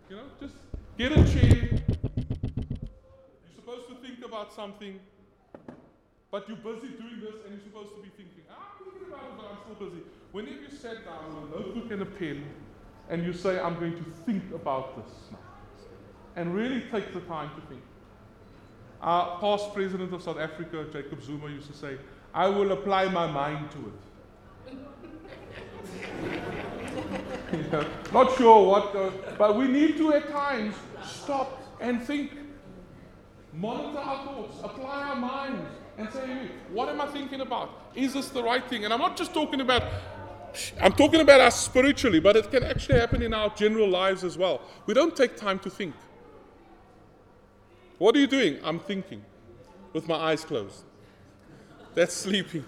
You 0.09 0.17
know, 0.17 0.23
just 0.41 0.55
get 0.97 1.13
a 1.13 1.17
chair. 1.17 1.69
You're 2.17 3.55
supposed 3.55 3.89
to 3.89 3.95
think 4.03 4.25
about 4.25 4.53
something, 4.53 4.99
but 6.37 6.47
you're 6.49 6.59
busy 6.59 6.89
doing 6.89 7.19
this 7.19 7.37
and 7.47 7.55
you're 7.55 7.65
supposed 7.65 7.95
to 7.95 8.03
be 8.03 8.11
thinking, 8.15 8.43
I'm 8.51 8.57
thinking 8.85 9.09
about 9.09 9.25
it, 9.25 9.37
but 9.39 9.47
I'm 9.47 9.57
still 9.65 9.89
busy. 9.89 10.03
Whenever 10.33 10.61
you 10.61 10.69
sit 10.69 11.03
down 11.07 11.29
with 11.29 11.45
a 11.45 11.63
notebook 11.63 11.91
and 11.91 12.03
a 12.03 12.05
pen 12.05 12.45
and 13.09 13.25
you 13.25 13.33
say, 13.33 13.59
I'm 13.59 13.77
going 13.77 13.97
to 13.97 14.05
think 14.27 14.43
about 14.55 14.97
this 14.99 15.15
now, 15.33 15.39
and 16.37 16.55
really 16.55 16.83
take 16.91 17.15
the 17.15 17.21
time 17.21 17.49
to 17.59 17.63
think. 17.69 17.81
Our 19.01 19.41
past 19.41 19.73
president 19.73 20.13
of 20.13 20.23
South 20.23 20.37
Africa, 20.37 20.85
Jacob 20.93 21.23
Zuma, 21.23 21.49
used 21.49 21.69
to 21.69 21.75
say, 21.75 21.97
I 22.35 22.49
will 22.49 22.73
apply 22.73 23.09
my 23.09 23.27
mind 23.27 23.71
to 23.71 23.93
it. 27.57 27.87
Not 28.13 28.37
sure 28.37 28.67
what, 28.67 28.95
uh, 28.95 29.11
but 29.39 29.57
we 29.57 29.69
need 29.69 29.97
to 29.97 30.13
at 30.13 30.31
times 30.31 30.75
stop 31.03 31.63
and 31.81 32.03
think, 32.03 32.33
monitor 33.55 34.01
our 34.01 34.27
thoughts, 34.27 34.59
apply 34.63 35.03
our 35.03 35.17
minds, 35.17 35.71
and 35.99 36.13
say, 36.13 36.49
what 36.73 36.89
am 36.89 37.01
I 37.01 37.07
thinking 37.07 37.41
about? 37.41 37.71
Is 37.95 38.15
this 38.15 38.29
the 38.29 38.43
right 38.43 38.65
thing? 38.69 38.85
And 38.85 38.93
I'm 38.93 39.01
not 39.01 39.17
just 39.17 39.33
talking 39.33 39.61
about, 39.61 39.83
I'm 40.81 40.93
talking 40.93 41.21
about 41.21 41.41
us 41.41 41.59
spiritually, 41.59 42.21
but 42.21 42.37
it 42.37 42.51
can 42.51 42.63
actually 42.63 42.99
happen 42.99 43.23
in 43.23 43.33
our 43.33 43.51
general 43.51 43.89
lives 43.89 44.25
as 44.25 44.37
well. 44.37 44.61
We 44.87 44.95
don't 44.95 45.17
take 45.17 45.37
time 45.37 45.59
to 45.61 45.71
think. 45.71 45.95
What 47.99 48.15
are 48.15 48.19
you 48.19 48.27
doing? 48.27 48.59
I'm 48.63 48.79
thinking 48.79 49.25
with 49.93 50.07
my 50.07 50.17
eyes 50.17 50.45
closed. 50.45 50.85
That's 51.95 52.13
sleeping. 52.13 52.65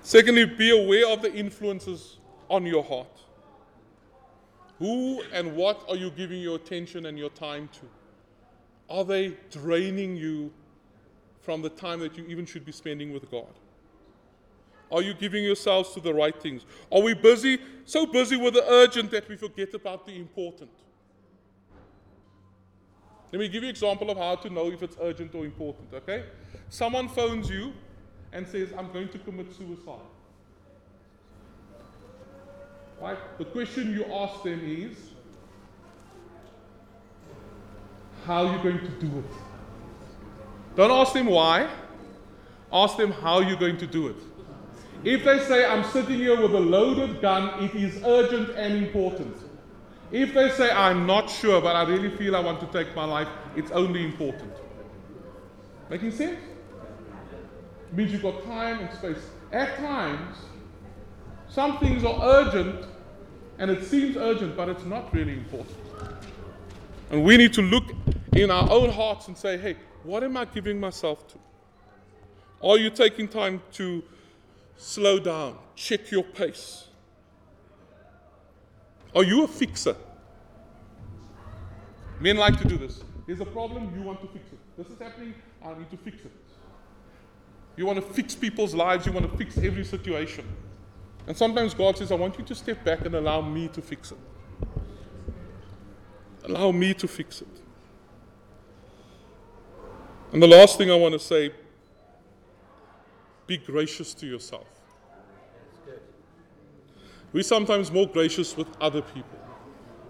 Secondly, 0.00 0.46
be 0.46 0.70
aware 0.70 1.08
of 1.08 1.20
the 1.20 1.34
influences 1.34 2.18
on 2.48 2.64
your 2.64 2.84
heart. 2.84 3.08
Who 4.78 5.22
and 5.32 5.56
what 5.56 5.84
are 5.88 5.96
you 5.96 6.10
giving 6.10 6.40
your 6.40 6.56
attention 6.56 7.06
and 7.06 7.18
your 7.18 7.30
time 7.30 7.68
to? 7.74 7.95
Are 8.88 9.04
they 9.04 9.36
draining 9.50 10.16
you 10.16 10.52
from 11.40 11.62
the 11.62 11.68
time 11.68 12.00
that 12.00 12.16
you 12.16 12.24
even 12.26 12.46
should 12.46 12.64
be 12.64 12.72
spending 12.72 13.12
with 13.12 13.30
God? 13.30 13.52
Are 14.90 15.02
you 15.02 15.14
giving 15.14 15.42
yourselves 15.42 15.92
to 15.94 16.00
the 16.00 16.14
right 16.14 16.40
things? 16.40 16.64
Are 16.92 17.02
we 17.02 17.14
busy, 17.14 17.58
so 17.84 18.06
busy 18.06 18.36
with 18.36 18.54
the 18.54 18.64
urgent 18.68 19.10
that 19.10 19.28
we 19.28 19.36
forget 19.36 19.74
about 19.74 20.06
the 20.06 20.16
important? 20.16 20.70
Let 23.32 23.40
me 23.40 23.48
give 23.48 23.64
you 23.64 23.68
an 23.68 23.70
example 23.70 24.10
of 24.10 24.18
how 24.18 24.36
to 24.36 24.50
know 24.50 24.70
if 24.70 24.82
it's 24.82 24.96
urgent 25.00 25.34
or 25.34 25.44
important, 25.44 25.92
okay? 25.92 26.24
Someone 26.68 27.08
phones 27.08 27.50
you 27.50 27.72
and 28.32 28.46
says, 28.46 28.68
I'm 28.78 28.92
going 28.92 29.08
to 29.08 29.18
commit 29.18 29.52
suicide. 29.52 29.98
Right? 33.00 33.18
The 33.38 33.44
question 33.46 33.92
you 33.92 34.04
ask 34.14 34.42
them 34.42 34.60
is, 34.64 34.96
how 38.26 38.44
are 38.44 38.56
you 38.56 38.62
going 38.62 38.80
to 38.80 39.06
do 39.06 39.18
it? 39.18 39.24
Don't 40.74 40.90
ask 40.90 41.12
them 41.12 41.26
why, 41.26 41.70
ask 42.72 42.96
them 42.96 43.12
how 43.12 43.40
you're 43.40 43.56
going 43.58 43.78
to 43.78 43.86
do 43.86 44.08
it. 44.08 44.16
If 45.04 45.24
they 45.24 45.38
say, 45.38 45.64
I'm 45.64 45.84
sitting 45.84 46.16
here 46.16 46.40
with 46.40 46.54
a 46.54 46.60
loaded 46.60 47.20
gun, 47.22 47.62
it 47.62 47.74
is 47.74 48.02
urgent 48.04 48.50
and 48.56 48.74
important. 48.74 49.36
If 50.10 50.34
they 50.34 50.50
say, 50.50 50.70
I'm 50.70 51.06
not 51.06 51.30
sure, 51.30 51.60
but 51.60 51.76
I 51.76 51.88
really 51.88 52.10
feel 52.16 52.34
I 52.34 52.40
want 52.40 52.60
to 52.60 52.66
take 52.66 52.94
my 52.96 53.04
life, 53.04 53.28
it's 53.54 53.70
only 53.70 54.04
important. 54.04 54.52
Making 55.88 56.10
sense? 56.10 56.38
It 57.90 57.96
means 57.96 58.12
you've 58.12 58.22
got 58.22 58.44
time 58.44 58.80
and 58.80 58.92
space. 58.92 59.30
At 59.52 59.76
times, 59.76 60.36
some 61.48 61.78
things 61.78 62.04
are 62.04 62.20
urgent 62.22 62.86
and 63.58 63.70
it 63.70 63.84
seems 63.84 64.16
urgent, 64.16 64.56
but 64.56 64.68
it's 64.68 64.84
not 64.84 65.12
really 65.14 65.32
important. 65.32 65.76
And 67.10 67.24
we 67.24 67.36
need 67.36 67.52
to 67.54 67.62
look 67.62 67.84
in 68.32 68.50
our 68.50 68.70
own 68.70 68.90
hearts 68.90 69.28
and 69.28 69.36
say, 69.36 69.56
hey, 69.56 69.76
what 70.02 70.22
am 70.24 70.36
I 70.36 70.44
giving 70.44 70.78
myself 70.78 71.26
to? 71.28 71.38
Are 72.62 72.78
you 72.78 72.90
taking 72.90 73.28
time 73.28 73.62
to 73.72 74.02
slow 74.76 75.18
down, 75.18 75.56
check 75.74 76.10
your 76.10 76.24
pace? 76.24 76.88
Are 79.14 79.24
you 79.24 79.44
a 79.44 79.48
fixer? 79.48 79.96
Men 82.20 82.36
like 82.36 82.58
to 82.60 82.68
do 82.68 82.76
this. 82.76 83.02
There's 83.26 83.40
a 83.40 83.46
problem, 83.46 83.92
you 83.94 84.02
want 84.02 84.20
to 84.20 84.28
fix 84.28 84.52
it. 84.52 84.58
This 84.76 84.86
is 84.88 84.98
happening, 84.98 85.34
I 85.64 85.74
need 85.74 85.90
to 85.90 85.96
fix 85.96 86.18
it. 86.24 86.32
You 87.76 87.86
want 87.86 87.98
to 87.98 88.14
fix 88.14 88.34
people's 88.34 88.74
lives, 88.74 89.06
you 89.06 89.12
want 89.12 89.30
to 89.30 89.36
fix 89.36 89.58
every 89.58 89.84
situation. 89.84 90.46
And 91.26 91.36
sometimes 91.36 91.74
God 91.74 91.98
says, 91.98 92.12
I 92.12 92.14
want 92.14 92.38
you 92.38 92.44
to 92.44 92.54
step 92.54 92.84
back 92.84 93.04
and 93.04 93.14
allow 93.14 93.40
me 93.40 93.68
to 93.68 93.82
fix 93.82 94.12
it. 94.12 94.18
Allow 96.46 96.72
me 96.72 96.94
to 96.94 97.08
fix 97.08 97.42
it. 97.42 97.48
And 100.32 100.42
the 100.42 100.46
last 100.46 100.78
thing 100.78 100.90
I 100.90 100.94
want 100.94 101.12
to 101.12 101.18
say 101.18 101.52
be 103.46 103.56
gracious 103.56 104.12
to 104.14 104.26
yourself. 104.26 104.66
We're 107.32 107.42
sometimes 107.42 107.92
more 107.92 108.06
gracious 108.06 108.56
with 108.56 108.68
other 108.80 109.02
people. 109.02 109.38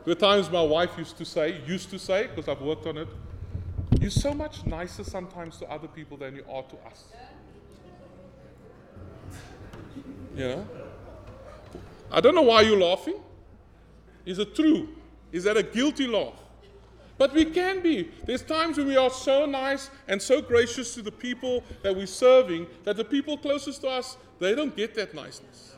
There 0.05 0.13
are 0.13 0.15
times 0.15 0.51
my 0.51 0.63
wife 0.63 0.97
used 0.97 1.19
to 1.19 1.25
say, 1.25 1.61
used 1.67 1.91
to 1.91 1.99
say, 1.99 2.29
because 2.29 2.49
I've 2.49 2.63
worked 2.63 2.87
on 2.87 2.99
it, 2.99 3.09
you're 4.01 4.11
so 4.11 4.33
much 4.33 4.65
nicer 4.65 5.03
sometimes 5.03 5.57
to 5.59 5.67
other 5.67 5.89
people 5.89 6.17
than 6.17 6.37
you 6.37 6.45
are 6.49 6.63
to 6.63 6.77
us. 6.87 7.05
You 10.37 10.49
know? 10.49 10.69
I 12.13 12.21
don't 12.21 12.35
know 12.35 12.43
why 12.43 12.61
you're 12.61 12.79
laughing. 12.79 13.17
Is 14.25 14.39
it 14.39 14.55
true? 14.55 14.89
Is 15.33 15.45
that 15.45 15.57
a 15.57 15.63
guilty 15.63 16.07
laugh? 16.07 16.35
But 17.19 17.33
we 17.33 17.47
can 17.47 17.81
be. 17.81 18.11
There's 18.25 18.43
times 18.43 18.77
when 18.77 18.89
we 18.89 18.97
are 18.97 19.11
so 19.11 19.47
nice 19.47 19.91
and 20.07 20.21
so 20.21 20.43
gracious 20.43 20.95
to 20.95 21.03
the 21.03 21.13
people 21.13 21.65
that 21.83 21.95
we're 21.95 22.07
serving 22.07 22.67
that 22.85 22.97
the 22.97 23.05
people 23.05 23.39
closest 23.39 23.81
to 23.83 23.89
us, 23.89 24.17
they 24.39 24.55
don't 24.55 24.77
get 24.77 24.95
that 24.97 25.15
niceness. 25.15 25.75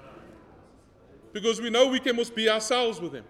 Because 1.32 1.60
we 1.60 1.70
know 1.70 1.88
we 1.88 2.00
can 2.00 2.16
just 2.16 2.34
be 2.34 2.50
ourselves 2.50 3.00
with 3.00 3.12
them. 3.12 3.24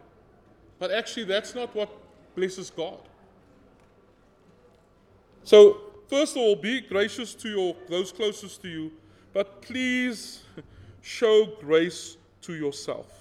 But 0.78 0.90
actually, 0.90 1.24
that's 1.24 1.54
not 1.54 1.74
what 1.74 1.90
blesses 2.34 2.70
God. 2.70 3.00
So, 5.42 5.78
first 6.08 6.36
of 6.36 6.42
all, 6.42 6.56
be 6.56 6.80
gracious 6.80 7.34
to 7.34 7.48
your, 7.48 7.76
those 7.88 8.12
closest 8.12 8.62
to 8.62 8.68
you, 8.68 8.92
but 9.32 9.60
please 9.60 10.44
show 11.02 11.46
grace 11.60 12.16
to 12.42 12.54
yourself. 12.54 13.17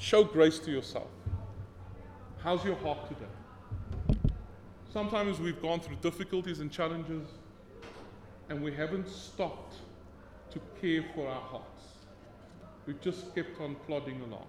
Show 0.00 0.24
grace 0.24 0.58
to 0.60 0.70
yourself. 0.70 1.08
How's 2.38 2.64
your 2.64 2.76
heart 2.76 3.06
today? 3.06 4.30
Sometimes 4.90 5.38
we've 5.38 5.60
gone 5.60 5.78
through 5.78 5.96
difficulties 5.96 6.60
and 6.60 6.72
challenges, 6.72 7.28
and 8.48 8.62
we 8.62 8.72
haven't 8.72 9.06
stopped 9.06 9.74
to 10.52 10.60
care 10.80 11.04
for 11.14 11.28
our 11.28 11.42
hearts. 11.42 11.84
We've 12.86 13.00
just 13.02 13.34
kept 13.34 13.60
on 13.60 13.76
plodding 13.86 14.22
along. 14.22 14.46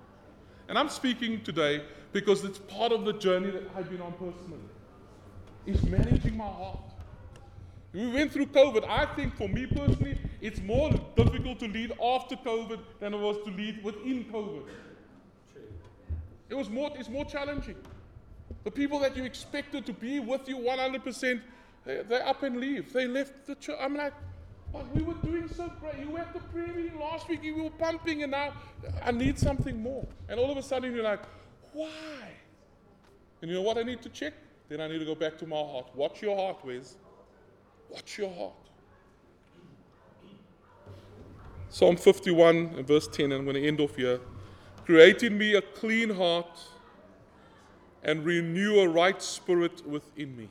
And 0.69 0.77
I'm 0.77 0.87
speaking 0.87 1.43
today 1.43 1.83
because 2.13 2.45
it's 2.45 2.59
part 2.59 2.93
of 2.93 3.03
the 3.03 3.11
journey 3.11 3.51
that 3.51 3.63
I've 3.75 3.89
been 3.89 4.01
on 4.01 4.13
personally. 4.13 4.63
Is 5.65 5.83
managing 5.83 6.37
my 6.37 6.45
heart. 6.45 6.79
We 7.91 8.07
went 8.07 8.31
through 8.31 8.47
COVID. 8.47 8.87
I 8.87 9.05
think 9.17 9.35
for 9.35 9.49
me 9.49 9.65
personally, 9.65 10.17
it's 10.39 10.61
more 10.61 10.91
difficult 11.17 11.59
to 11.59 11.67
lead 11.67 11.91
after 12.01 12.37
COVID 12.37 12.79
than 13.01 13.13
it 13.13 13.19
was 13.19 13.35
to 13.43 13.51
lead 13.51 13.83
within 13.83 14.23
COVID. 14.31 14.63
It 16.51 16.57
was 16.57 16.69
more, 16.69 16.91
it's 16.95 17.07
more 17.07 17.23
challenging. 17.23 17.77
The 18.65 18.71
people 18.71 18.99
that 18.99 19.15
you 19.15 19.23
expected 19.23 19.85
to 19.85 19.93
be 19.93 20.19
with 20.19 20.49
you 20.49 20.57
100%, 20.57 21.41
they, 21.85 22.03
they 22.03 22.19
up 22.19 22.43
and 22.43 22.57
leave. 22.57 22.91
They 22.91 23.07
left 23.07 23.47
the 23.47 23.55
church. 23.55 23.77
I'm 23.79 23.95
like, 23.95 24.13
but 24.73 24.93
we 24.93 25.01
were 25.01 25.13
doing 25.13 25.47
so 25.47 25.71
great. 25.79 25.97
You 25.99 26.11
were 26.11 26.19
at 26.19 26.33
the 26.33 26.41
prayer 26.41 26.67
meeting 26.67 26.99
last 26.99 27.29
week, 27.29 27.41
you 27.41 27.63
were 27.63 27.69
pumping, 27.69 28.23
and 28.23 28.31
now 28.31 28.51
I 29.01 29.11
need 29.11 29.39
something 29.39 29.81
more. 29.81 30.05
And 30.27 30.41
all 30.41 30.51
of 30.51 30.57
a 30.57 30.61
sudden 30.61 30.93
you're 30.93 31.05
like, 31.05 31.21
why? 31.71 31.89
And 33.41 33.49
you 33.49 33.55
know 33.55 33.63
what 33.63 33.77
I 33.77 33.83
need 33.83 34.01
to 34.01 34.09
check? 34.09 34.33
Then 34.67 34.81
I 34.81 34.89
need 34.89 34.99
to 34.99 35.05
go 35.05 35.15
back 35.15 35.37
to 35.37 35.47
my 35.47 35.55
heart. 35.55 35.95
Watch 35.95 36.21
your 36.21 36.35
heart, 36.35 36.65
Wes. 36.65 36.97
Watch 37.89 38.17
your 38.17 38.33
heart. 38.33 38.53
Psalm 41.69 41.95
51 41.95 42.73
and 42.77 42.85
verse 42.85 43.07
10, 43.07 43.31
and 43.31 43.33
I'm 43.35 43.45
going 43.45 43.55
to 43.55 43.65
end 43.65 43.79
off 43.79 43.95
here. 43.95 44.19
Create 44.91 45.23
in 45.23 45.37
me 45.37 45.55
a 45.55 45.61
clean 45.61 46.09
heart 46.09 46.59
and 48.03 48.25
renew 48.25 48.81
a 48.81 48.89
right 48.89 49.21
spirit 49.21 49.87
within 49.87 50.35
me. 50.35 50.49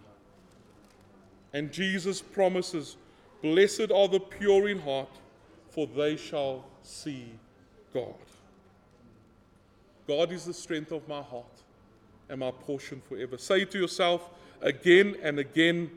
And 1.53 1.71
Jesus 1.71 2.23
promises, 2.23 2.97
Blessed 3.43 3.93
are 3.95 4.09
the 4.09 4.19
pure 4.19 4.71
in 4.71 4.79
heart, 4.79 5.11
for 5.69 5.87
they 5.87 6.17
shall 6.17 6.65
see 6.83 7.35
God. 7.93 8.15
God 10.09 10.33
is 10.33 10.47
the 10.47 10.55
strength 10.55 10.91
of 10.91 11.07
my 11.07 11.21
heart 11.21 11.61
and 12.31 12.41
my 12.41 12.51
portion 12.51 13.03
forever. 13.07 13.37
Say 13.37 13.67
to 13.67 13.79
yourself 13.79 14.31
again 14.63 15.17
and 15.23 15.39
again 15.39 15.91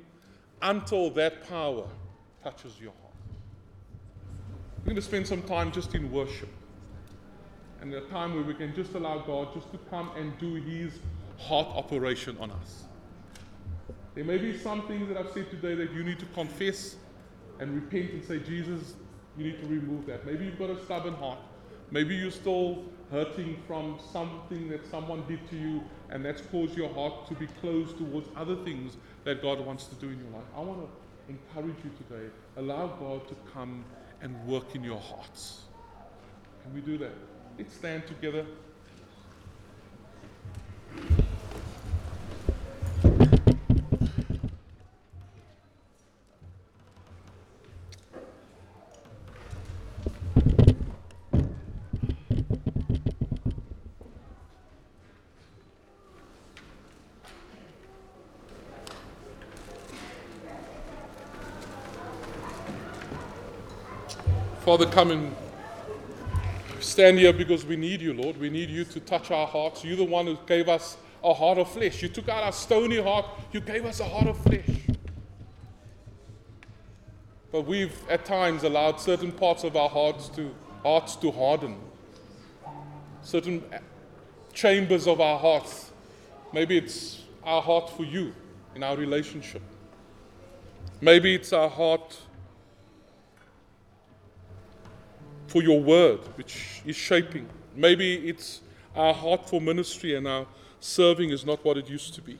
until 0.61 1.09
that 1.11 1.47
power 1.47 1.85
touches 2.43 2.77
your 2.81 2.91
heart. 2.91 3.13
We're 4.79 4.87
going 4.87 4.95
to 4.97 5.01
spend 5.01 5.27
some 5.27 5.43
time 5.43 5.71
just 5.71 5.95
in 5.95 6.11
worship. 6.11 6.49
And 7.83 7.93
a 7.93 7.99
time 7.99 8.33
where 8.33 8.43
we 8.43 8.53
can 8.53 8.73
just 8.73 8.93
allow 8.93 9.17
God 9.19 9.53
just 9.53 9.69
to 9.73 9.77
come 9.89 10.09
and 10.15 10.31
do 10.39 10.53
His 10.53 10.99
heart 11.37 11.67
operation 11.67 12.37
on 12.39 12.49
us. 12.51 12.85
There 14.15 14.23
may 14.23 14.37
be 14.37 14.57
some 14.57 14.87
things 14.87 15.09
that 15.09 15.17
I've 15.17 15.33
said 15.33 15.51
today 15.51 15.75
that 15.75 15.91
you 15.91 16.01
need 16.01 16.17
to 16.19 16.25
confess 16.27 16.95
and 17.59 17.75
repent 17.75 18.11
and 18.13 18.23
say, 18.23 18.39
Jesus, 18.39 18.93
you 19.37 19.43
need 19.43 19.59
to 19.59 19.67
remove 19.67 20.05
that. 20.05 20.25
Maybe 20.25 20.45
you've 20.45 20.57
got 20.57 20.69
a 20.69 20.81
stubborn 20.85 21.15
heart. 21.15 21.39
Maybe 21.91 22.15
you're 22.15 22.31
still 22.31 22.85
hurting 23.11 23.61
from 23.67 23.99
something 24.13 24.69
that 24.69 24.89
someone 24.89 25.25
did 25.27 25.45
to 25.49 25.57
you, 25.57 25.83
and 26.09 26.23
that's 26.23 26.39
caused 26.39 26.77
your 26.77 26.87
heart 26.93 27.27
to 27.27 27.33
be 27.33 27.47
closed 27.59 27.97
towards 27.97 28.29
other 28.37 28.55
things 28.63 28.95
that 29.25 29.41
God 29.41 29.59
wants 29.59 29.87
to 29.87 29.95
do 29.95 30.07
in 30.07 30.19
your 30.19 30.31
life. 30.31 30.47
I 30.55 30.61
want 30.61 30.79
to 30.79 30.87
encourage 31.27 31.83
you 31.83 31.91
today. 32.07 32.29
Allow 32.55 32.87
God 32.87 33.27
to 33.27 33.35
come 33.53 33.83
and 34.21 34.41
work 34.47 34.73
in 34.73 34.85
your 34.85 35.01
hearts. 35.01 35.63
Can 36.63 36.73
we 36.73 36.79
do 36.79 36.97
that? 36.99 37.11
Let's 37.57 37.75
stand 37.75 38.07
together. 38.07 38.45
Father, 64.65 64.85
come 64.85 65.11
and 65.11 65.42
stand 66.93 67.17
here 67.17 67.33
because 67.33 67.65
we 67.65 67.75
need 67.75 68.01
you, 68.01 68.13
Lord. 68.13 68.37
We 68.37 68.51
need 68.51 68.69
you 68.69 68.85
to 68.85 68.99
touch 68.99 69.31
our 69.31 69.47
hearts. 69.47 69.83
You're 69.83 69.97
the 69.97 70.03
one 70.03 70.27
who 70.27 70.37
gave 70.45 70.69
us 70.69 70.95
a 71.23 71.33
heart 71.33 71.57
of 71.57 71.71
flesh. 71.71 72.03
You 72.03 72.07
took 72.07 72.29
out 72.29 72.43
our 72.43 72.51
stony 72.51 73.01
heart, 73.01 73.25
you 73.51 73.61
gave 73.61 73.83
us 73.85 73.99
a 73.99 74.03
heart 74.03 74.27
of 74.27 74.37
flesh. 74.37 74.69
But 77.51 77.61
we've 77.61 77.97
at 78.09 78.25
times 78.25 78.63
allowed 78.63 78.99
certain 78.99 79.31
parts 79.31 79.63
of 79.63 79.75
our 79.75 79.89
hearts 79.89 80.29
to 80.29 80.53
hearts 80.83 81.15
to 81.17 81.31
harden. 81.31 81.79
Certain 83.23 83.63
chambers 84.53 85.07
of 85.07 85.19
our 85.19 85.39
hearts. 85.39 85.91
Maybe 86.53 86.77
it's 86.77 87.23
our 87.43 87.61
heart 87.61 87.89
for 87.89 88.03
you 88.03 88.35
in 88.75 88.83
our 88.83 88.95
relationship. 88.95 89.63
Maybe 91.01 91.33
it's 91.33 91.53
our 91.53 91.69
heart 91.69 92.17
for 95.53 95.61
your 95.61 95.79
word, 95.79 96.19
which 96.35 96.81
is 96.83 96.95
shaping. 96.95 97.47
Maybe 97.75 98.27
it's 98.27 98.61
our 98.95 99.13
heart 99.13 99.47
for 99.47 99.61
ministry 99.61 100.15
and 100.15 100.27
our 100.27 100.47
serving 100.79 101.29
is 101.29 101.45
not 101.45 101.63
what 101.63 101.77
it 101.77 101.87
used 101.87 102.15
to 102.15 102.23
be. 102.23 102.39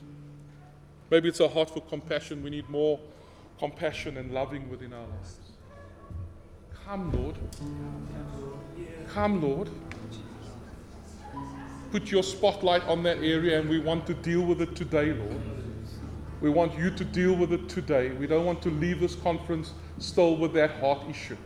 Maybe 1.10 1.28
it's 1.28 1.40
our 1.40 1.48
heart 1.48 1.70
for 1.70 1.80
compassion. 1.80 2.42
We 2.42 2.50
need 2.50 2.68
more 2.68 2.98
compassion 3.60 4.16
and 4.16 4.32
loving 4.32 4.68
within 4.68 4.92
our 4.92 5.06
lives. 5.06 5.36
Come, 6.84 7.12
Lord. 7.12 7.36
Come, 9.06 9.40
Lord. 9.40 9.70
Put 11.92 12.10
your 12.10 12.24
spotlight 12.24 12.82
on 12.88 13.04
that 13.04 13.18
area, 13.18 13.60
and 13.60 13.70
we 13.70 13.78
want 13.78 14.08
to 14.08 14.14
deal 14.14 14.42
with 14.42 14.60
it 14.60 14.74
today, 14.74 15.12
Lord. 15.12 15.40
We 16.40 16.50
want 16.50 16.76
you 16.76 16.90
to 16.90 17.04
deal 17.04 17.36
with 17.36 17.52
it 17.52 17.68
today. 17.68 18.10
We 18.10 18.26
don't 18.26 18.44
want 18.44 18.60
to 18.62 18.70
leave 18.70 18.98
this 18.98 19.14
conference 19.14 19.72
still 19.98 20.36
with 20.36 20.52
that 20.54 20.72
heart 20.80 21.08
issue. 21.08 21.36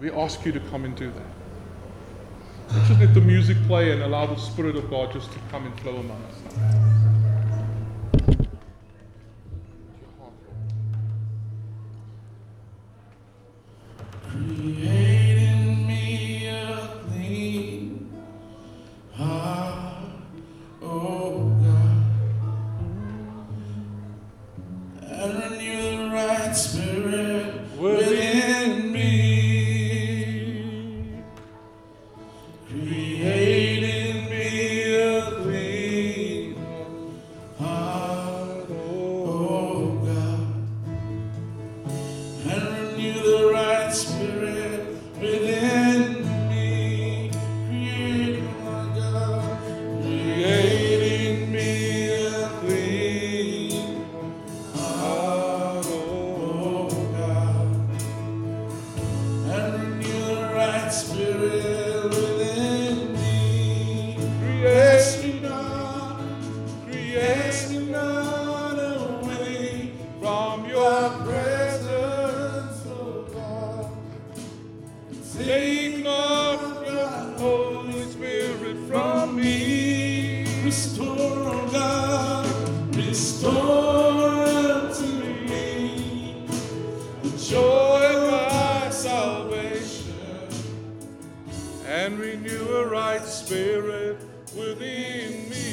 We 0.00 0.10
ask 0.10 0.46
you 0.46 0.52
to 0.52 0.60
come 0.70 0.86
and 0.86 0.96
do 0.96 1.12
that. 1.12 2.88
Just 2.88 3.00
let 3.00 3.12
the 3.12 3.20
music 3.20 3.58
play 3.66 3.92
and 3.92 4.02
allow 4.02 4.24
the 4.24 4.36
Spirit 4.36 4.74
of 4.76 4.88
God 4.88 5.12
just 5.12 5.30
to 5.32 5.38
come 5.50 5.66
and 5.66 5.78
flow 5.80 5.96
among 5.96 6.22
us. 6.22 6.89
And 92.10 92.18
renew 92.18 92.66
a 92.74 92.86
right 92.88 93.24
spirit 93.24 94.18
within 94.56 95.48
me. 95.48 95.69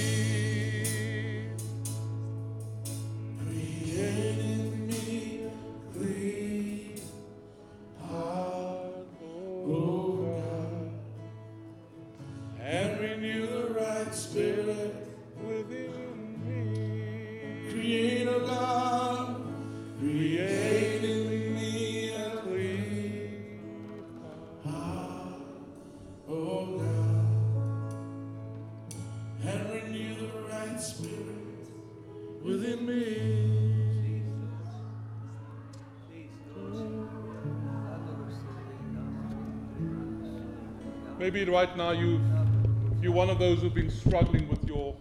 Struggling 43.99 44.47
with 44.47 44.63
your 44.67 44.95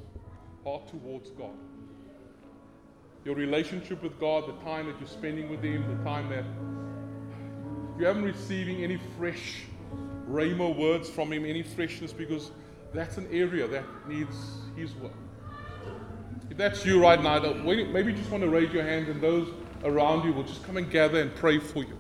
heart 0.65 0.89
towards 0.89 1.31
God. 1.31 1.55
Your 3.25 3.35
relationship 3.35 4.03
with 4.03 4.19
God, 4.21 4.47
the 4.47 4.65
time 4.65 4.87
that 4.87 4.99
you're 4.99 5.09
spending 5.09 5.49
with 5.51 5.63
Him, 5.63 5.85
the 5.99 6.05
time 6.05 6.29
that 6.31 6.45
you 7.99 8.07
haven't 8.07 8.25
receiving 8.25 8.85
any 8.85 8.99
fresh 9.19 9.63
rhema 10.29 10.77
words 10.77 11.09
from 11.09 11.33
Him, 11.33 11.45
any 11.45 11.63
freshness, 11.63 12.13
because 12.13 12.51
that's 12.93 13.17
an 13.17 13.29
area 13.33 13.67
that 13.67 13.85
needs 14.09 14.37
His 14.77 14.95
work. 14.95 15.13
If 16.51 16.57
that's 16.57 16.85
you 16.87 17.01
right 17.01 17.23
now, 17.23 17.39
maybe 17.65 18.13
you 18.13 18.17
just 18.17 18.31
want 18.31 18.43
to 18.43 18.49
raise 18.49 18.73
your 18.73 18.85
hand, 18.85 19.09
and 19.09 19.21
those 19.21 19.49
around 19.85 20.25
you 20.25 20.33
will 20.33 20.45
just 20.45 20.65
come 20.65 20.77
and 20.77 20.91
gather 20.91 21.21
and 21.21 21.35
pray 21.35 21.59
for 21.59 21.81
you. 21.81 21.99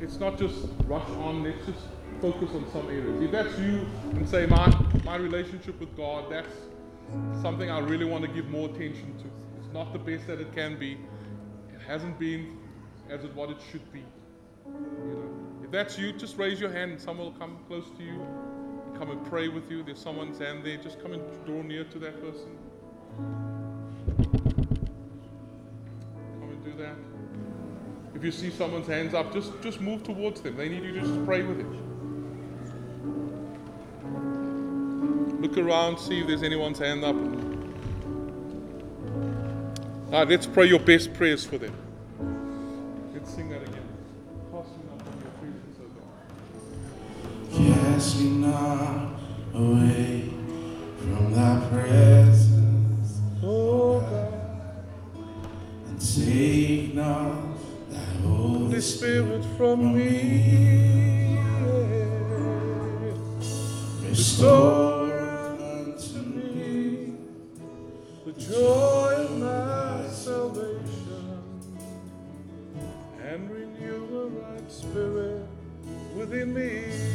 It's 0.00 0.18
not 0.18 0.38
just 0.38 0.56
rush 0.86 1.08
on, 1.10 1.42
let's 1.42 1.66
just 1.66 1.80
focus 2.20 2.50
on 2.54 2.70
some 2.70 2.86
areas. 2.88 3.22
If 3.22 3.30
that's 3.30 3.58
you 3.58 3.86
and 4.12 4.28
say, 4.28 4.46
my, 4.46 4.72
my 5.04 5.16
relationship 5.16 5.80
with 5.80 5.96
God, 5.96 6.30
that's 6.30 6.52
something 7.40 7.70
I 7.70 7.78
really 7.80 8.04
want 8.04 8.24
to 8.24 8.30
give 8.30 8.48
more 8.48 8.68
attention 8.68 9.16
to. 9.18 9.24
It's 9.58 9.72
not 9.72 9.92
the 9.92 9.98
best 9.98 10.26
that 10.26 10.40
it 10.40 10.54
can 10.54 10.78
be. 10.78 10.92
It 10.92 11.80
hasn't 11.86 12.18
been 12.18 12.58
as 13.08 13.24
it 13.24 13.34
what 13.34 13.50
it 13.50 13.56
should 13.70 13.90
be. 13.92 14.04
You 14.66 14.74
know, 15.14 15.30
if 15.64 15.70
that's 15.70 15.98
you, 15.98 16.12
just 16.12 16.36
raise 16.36 16.60
your 16.60 16.70
hand 16.70 16.92
and 16.92 17.00
someone 17.00 17.26
will 17.26 17.38
come 17.38 17.58
close 17.66 17.86
to 17.96 18.02
you 18.04 18.20
and 18.86 18.98
come 18.98 19.10
and 19.10 19.24
pray 19.26 19.48
with 19.48 19.70
you. 19.70 19.82
There's 19.82 19.98
someone's 19.98 20.38
hand 20.38 20.64
there. 20.64 20.76
Just 20.76 21.00
come 21.02 21.12
and 21.12 21.22
draw 21.46 21.62
near 21.62 21.84
to 21.84 21.98
that 22.00 22.20
person. 22.20 22.58
Come 26.38 26.50
and 26.50 26.64
do 26.64 26.74
that. 26.82 26.94
If 28.14 28.24
you 28.24 28.30
see 28.30 28.50
someone's 28.50 28.86
hands 28.86 29.14
up, 29.14 29.32
just, 29.32 29.52
just 29.62 29.80
move 29.80 30.02
towards 30.02 30.42
them. 30.42 30.56
They 30.56 30.68
need 30.68 30.84
you 30.84 30.92
to 30.92 31.00
just 31.00 31.24
pray 31.24 31.42
with 31.42 31.56
them. 31.58 31.89
Look 35.40 35.56
around, 35.56 35.98
see 35.98 36.20
if 36.20 36.26
there's 36.26 36.42
anyone's 36.42 36.78
hand 36.78 37.02
up. 37.02 37.16
All 40.12 40.18
right, 40.18 40.28
let's 40.28 40.46
pray 40.46 40.66
your 40.66 40.80
best 40.80 41.14
prayers 41.14 41.46
for 41.46 41.56
them. 41.56 41.74
Let's 43.14 43.32
sing 43.34 43.48
that 43.48 43.62
again. 43.62 43.88
Cast 44.52 44.68
me 44.76 44.82
not 44.90 45.00
your 45.22 45.30
presence, 45.40 45.78
O 45.80 45.86
God. 47.56 47.74
Cast 47.74 48.20
me 48.20 48.28
not 48.36 49.18
away 49.54 50.30
from 50.98 51.32
thy 51.32 51.68
presence, 51.70 53.20
Oh 53.42 54.00
God, 54.00 54.84
and 55.88 55.98
take 56.14 56.94
not 56.94 57.56
thy 57.88 57.98
Holy 58.22 58.80
Spirit 58.82 59.42
from 59.56 59.96
me. 59.96 60.80
restore 64.10 64.99
within 76.30 76.54
me. 76.54 77.09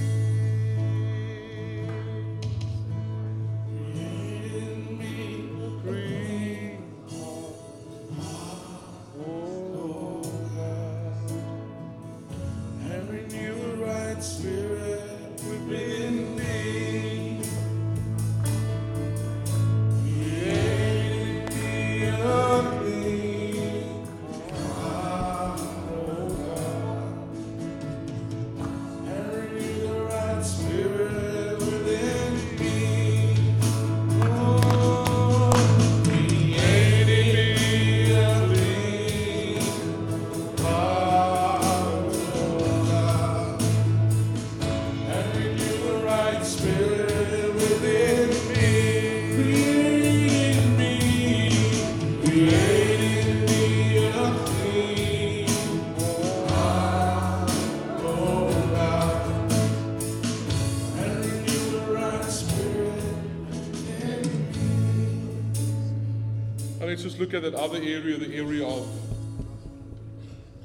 And 66.85 66.91
let's 66.91 67.01
just 67.01 67.19
look 67.19 67.33
at 67.33 67.41
that 67.41 67.55
other 67.55 67.79
area, 67.79 68.15
the 68.15 68.35
area 68.35 68.63
of 68.63 68.87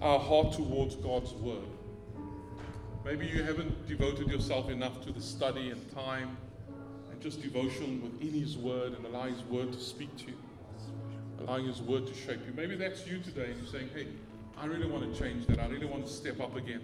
our 0.02 0.18
heart 0.18 0.52
towards 0.52 0.94
God's 0.96 1.32
Word. 1.32 1.64
Maybe 3.06 3.24
you 3.24 3.42
haven't 3.42 3.88
devoted 3.88 4.28
yourself 4.28 4.68
enough 4.68 5.02
to 5.06 5.12
the 5.12 5.20
study 5.22 5.70
and 5.70 5.94
time 5.94 6.36
and 7.10 7.18
just 7.22 7.40
devotion 7.40 8.02
within 8.02 8.38
His 8.38 8.58
Word 8.58 8.92
and 8.92 9.06
allow 9.06 9.28
His 9.28 9.40
Word 9.44 9.72
to 9.72 9.80
speak 9.80 10.14
to 10.18 10.26
you, 10.26 10.34
allowing 11.38 11.64
His 11.64 11.80
Word 11.80 12.06
to 12.06 12.12
shape 12.12 12.40
you. 12.46 12.52
Maybe 12.54 12.76
that's 12.76 13.06
you 13.06 13.20
today 13.20 13.52
and 13.52 13.56
you're 13.56 13.72
saying, 13.72 13.88
hey, 13.94 14.08
I 14.58 14.66
really 14.66 14.90
want 14.90 15.10
to 15.10 15.18
change 15.18 15.46
that. 15.46 15.58
I 15.58 15.68
really 15.68 15.86
want 15.86 16.06
to 16.06 16.12
step 16.12 16.38
up 16.38 16.54
again. 16.54 16.82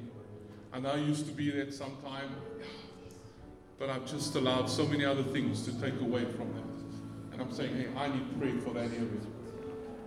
And 0.72 0.86
I 0.86 0.96
used 0.96 1.26
to 1.26 1.32
be 1.32 1.50
that 1.50 1.74
sometime, 1.74 2.30
but 3.78 3.90
I've 3.90 4.10
just 4.10 4.34
allowed 4.34 4.70
so 4.70 4.86
many 4.86 5.04
other 5.04 5.24
things 5.24 5.62
to 5.66 5.78
take 5.78 6.00
away 6.00 6.24
from 6.24 6.54
that. 6.54 6.75
And 7.36 7.42
I'm 7.42 7.52
saying, 7.52 7.76
hey, 7.76 7.88
I 7.98 8.08
need 8.08 8.40
prayer 8.40 8.58
for 8.62 8.72
that 8.72 8.90
area. 8.90 9.20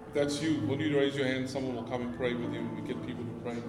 If 0.08 0.14
that's 0.16 0.42
you, 0.42 0.62
will 0.62 0.82
you 0.82 0.98
raise 0.98 1.16
your 1.16 1.28
hand? 1.28 1.48
Someone 1.48 1.76
will 1.76 1.84
come 1.84 2.02
and 2.02 2.18
pray 2.18 2.34
with 2.34 2.52
you 2.52 2.60
and 2.60 2.76
we 2.76 2.88
get 2.88 3.06
people 3.06 3.24
to 3.24 3.32
pray. 3.44 3.62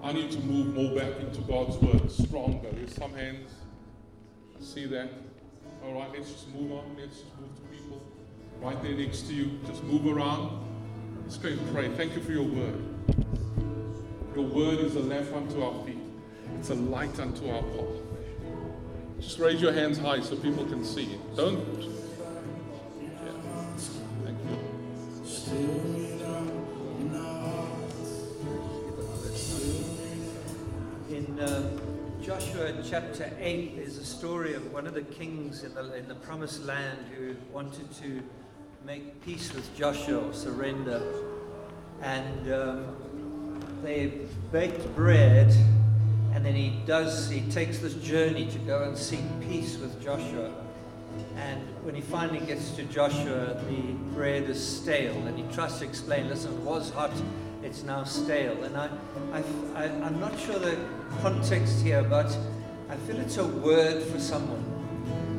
I 0.00 0.12
need 0.12 0.30
to 0.30 0.38
move 0.38 0.74
more 0.74 0.94
back 0.94 1.18
into 1.18 1.40
God's 1.40 1.76
word, 1.78 2.08
stronger. 2.08 2.70
There's 2.70 2.94
some 2.94 3.12
hands. 3.14 3.50
I 4.56 4.62
see 4.62 4.86
that. 4.86 5.10
All 5.84 5.94
right, 5.94 6.08
let's 6.12 6.30
just 6.30 6.54
move 6.54 6.70
on. 6.70 6.96
Let's 6.96 7.18
just 7.18 7.40
move 7.40 7.52
to 7.56 7.62
people 7.62 8.00
right 8.60 8.80
there 8.80 8.94
next 8.94 9.22
to 9.22 9.34
you. 9.34 9.58
Just 9.66 9.82
move 9.82 10.06
around. 10.06 10.64
Let's 11.22 11.36
go 11.36 11.48
and 11.48 11.74
pray. 11.74 11.88
Thank 11.96 12.14
you 12.14 12.22
for 12.22 12.30
your 12.30 12.44
word. 12.44 12.80
Your 14.36 14.44
word 14.44 14.78
is 14.78 14.94
a 14.94 15.00
lamp 15.00 15.34
unto 15.34 15.64
our 15.64 15.84
feet, 15.84 15.98
it's 16.58 16.70
a 16.70 16.74
light 16.74 17.18
unto 17.18 17.50
our 17.50 17.62
path. 17.62 18.04
Just 19.20 19.40
raise 19.40 19.60
your 19.60 19.72
hands 19.72 19.98
high 19.98 20.20
so 20.20 20.36
people 20.36 20.64
can 20.66 20.84
see. 20.84 21.18
Don't. 21.34 22.03
In 31.10 31.40
uh, 31.40 31.70
Joshua 32.22 32.72
chapter 32.88 33.30
8, 33.38 33.76
there's 33.76 33.98
a 33.98 34.04
story 34.04 34.54
of 34.54 34.72
one 34.72 34.86
of 34.86 34.94
the 34.94 35.02
kings 35.02 35.62
in 35.62 35.74
the, 35.74 35.94
in 35.94 36.08
the 36.08 36.14
promised 36.14 36.64
land 36.64 36.98
who 37.16 37.34
wanted 37.52 37.92
to 38.02 38.22
make 38.84 39.22
peace 39.24 39.52
with 39.54 39.76
Joshua 39.76 40.28
or 40.28 40.32
surrender. 40.32 41.02
And 42.02 42.52
um, 42.52 43.60
they 43.82 44.20
baked 44.52 44.94
bread, 44.94 45.54
and 46.32 46.44
then 46.44 46.54
he 46.54 46.80
does, 46.86 47.28
he 47.30 47.42
takes 47.50 47.78
this 47.78 47.94
journey 47.94 48.50
to 48.50 48.58
go 48.60 48.82
and 48.84 48.96
seek 48.96 49.22
peace 49.40 49.76
with 49.76 50.02
Joshua. 50.02 50.63
And 51.36 51.62
when 51.82 51.94
he 51.94 52.00
finally 52.00 52.44
gets 52.44 52.70
to 52.72 52.84
Joshua, 52.84 53.60
the 53.68 53.82
bread 54.14 54.44
is 54.44 54.64
stale, 54.64 55.16
and 55.26 55.38
he 55.38 55.44
tries 55.54 55.78
to 55.78 55.84
explain, 55.84 56.28
listen, 56.28 56.52
it 56.52 56.60
was 56.60 56.90
hot, 56.90 57.12
it's 57.62 57.82
now 57.82 58.04
stale. 58.04 58.62
And 58.64 58.76
I, 58.76 58.88
I, 59.32 59.42
I, 59.74 59.84
I'm 59.84 60.20
not 60.20 60.38
sure 60.38 60.58
the 60.58 60.78
context 61.20 61.82
here, 61.82 62.02
but 62.02 62.36
I 62.88 62.96
feel 62.96 63.18
it's 63.18 63.38
a 63.38 63.46
word 63.46 64.02
for 64.04 64.20
someone 64.20 64.62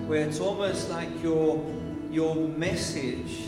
where 0.07 0.27
it's 0.27 0.39
almost 0.39 0.89
like 0.89 1.09
your, 1.23 1.63
your 2.11 2.35
message 2.35 3.45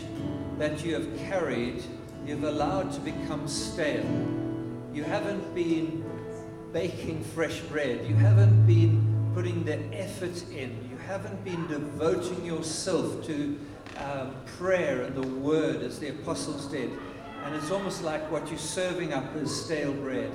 that 0.58 0.84
you 0.84 0.94
have 0.94 1.18
carried, 1.18 1.82
you've 2.26 2.44
allowed 2.44 2.92
to 2.92 3.00
become 3.00 3.46
stale. 3.46 4.04
You 4.92 5.04
haven't 5.04 5.54
been 5.54 6.04
baking 6.72 7.22
fresh 7.22 7.60
bread. 7.60 8.04
You 8.06 8.16
haven't 8.16 8.66
been 8.66 9.30
putting 9.34 9.64
the 9.64 9.78
effort 9.94 10.42
in. 10.50 10.87
Haven't 11.08 11.42
been 11.42 11.66
devoting 11.68 12.44
yourself 12.44 13.24
to 13.24 13.58
um, 13.96 14.34
prayer 14.58 15.00
and 15.00 15.16
the 15.16 15.26
word 15.26 15.80
as 15.80 15.98
the 15.98 16.10
apostles 16.10 16.66
did. 16.66 16.90
And 17.44 17.54
it's 17.54 17.70
almost 17.70 18.02
like 18.02 18.30
what 18.30 18.46
you're 18.50 18.58
serving 18.58 19.14
up 19.14 19.34
is 19.34 19.64
stale 19.64 19.94
bread. 19.94 20.30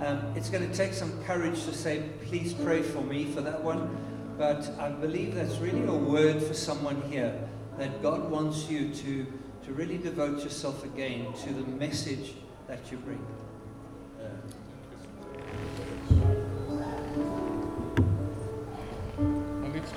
Um, 0.00 0.20
it's 0.36 0.50
going 0.50 0.70
to 0.70 0.76
take 0.76 0.92
some 0.92 1.24
courage 1.24 1.64
to 1.64 1.72
say, 1.72 2.02
please 2.26 2.52
pray 2.52 2.82
for 2.82 3.00
me 3.00 3.32
for 3.32 3.40
that 3.40 3.64
one. 3.64 3.96
but 4.36 4.70
I 4.78 4.90
believe 4.90 5.36
that's 5.36 5.56
really 5.56 5.86
a 5.86 5.94
word 5.94 6.42
for 6.42 6.52
someone 6.52 7.00
here 7.10 7.32
that 7.78 8.02
God 8.02 8.30
wants 8.30 8.68
you 8.68 8.92
to, 8.92 9.26
to 9.64 9.72
really 9.72 9.96
devote 9.96 10.44
yourself 10.44 10.84
again 10.84 11.32
to 11.44 11.54
the 11.54 11.62
message 11.62 12.34
that 12.68 12.92
you 12.92 12.98
bring. 12.98 13.26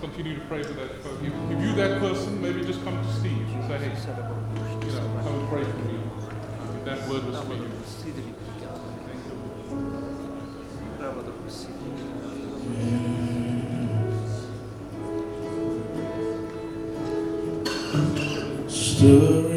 Continue 0.03 0.35
to 0.35 0.41
pray 0.47 0.61
for 0.61 0.73
that 0.73 1.01
person. 1.01 1.25
If, 1.25 1.33
if 1.57 1.63
you 1.63 1.75
that 1.75 2.01
person, 2.01 2.41
maybe 2.41 2.65
just 2.65 2.83
come 2.83 3.01
to 3.01 3.13
Steve 3.13 3.47
and 3.47 3.63
say, 3.69 3.77
hey, 3.77 3.85
you 3.85 4.91
know, 4.91 5.21
come 5.23 5.39
and 5.39 5.49
pray 5.49 5.63
for 5.63 5.77
me. 5.77 5.97
If 6.77 6.83
that 6.83 7.07
word 7.07 7.23
was 7.23 7.39
for 7.39 7.53
you. 7.53 7.71
Stir 18.67 19.52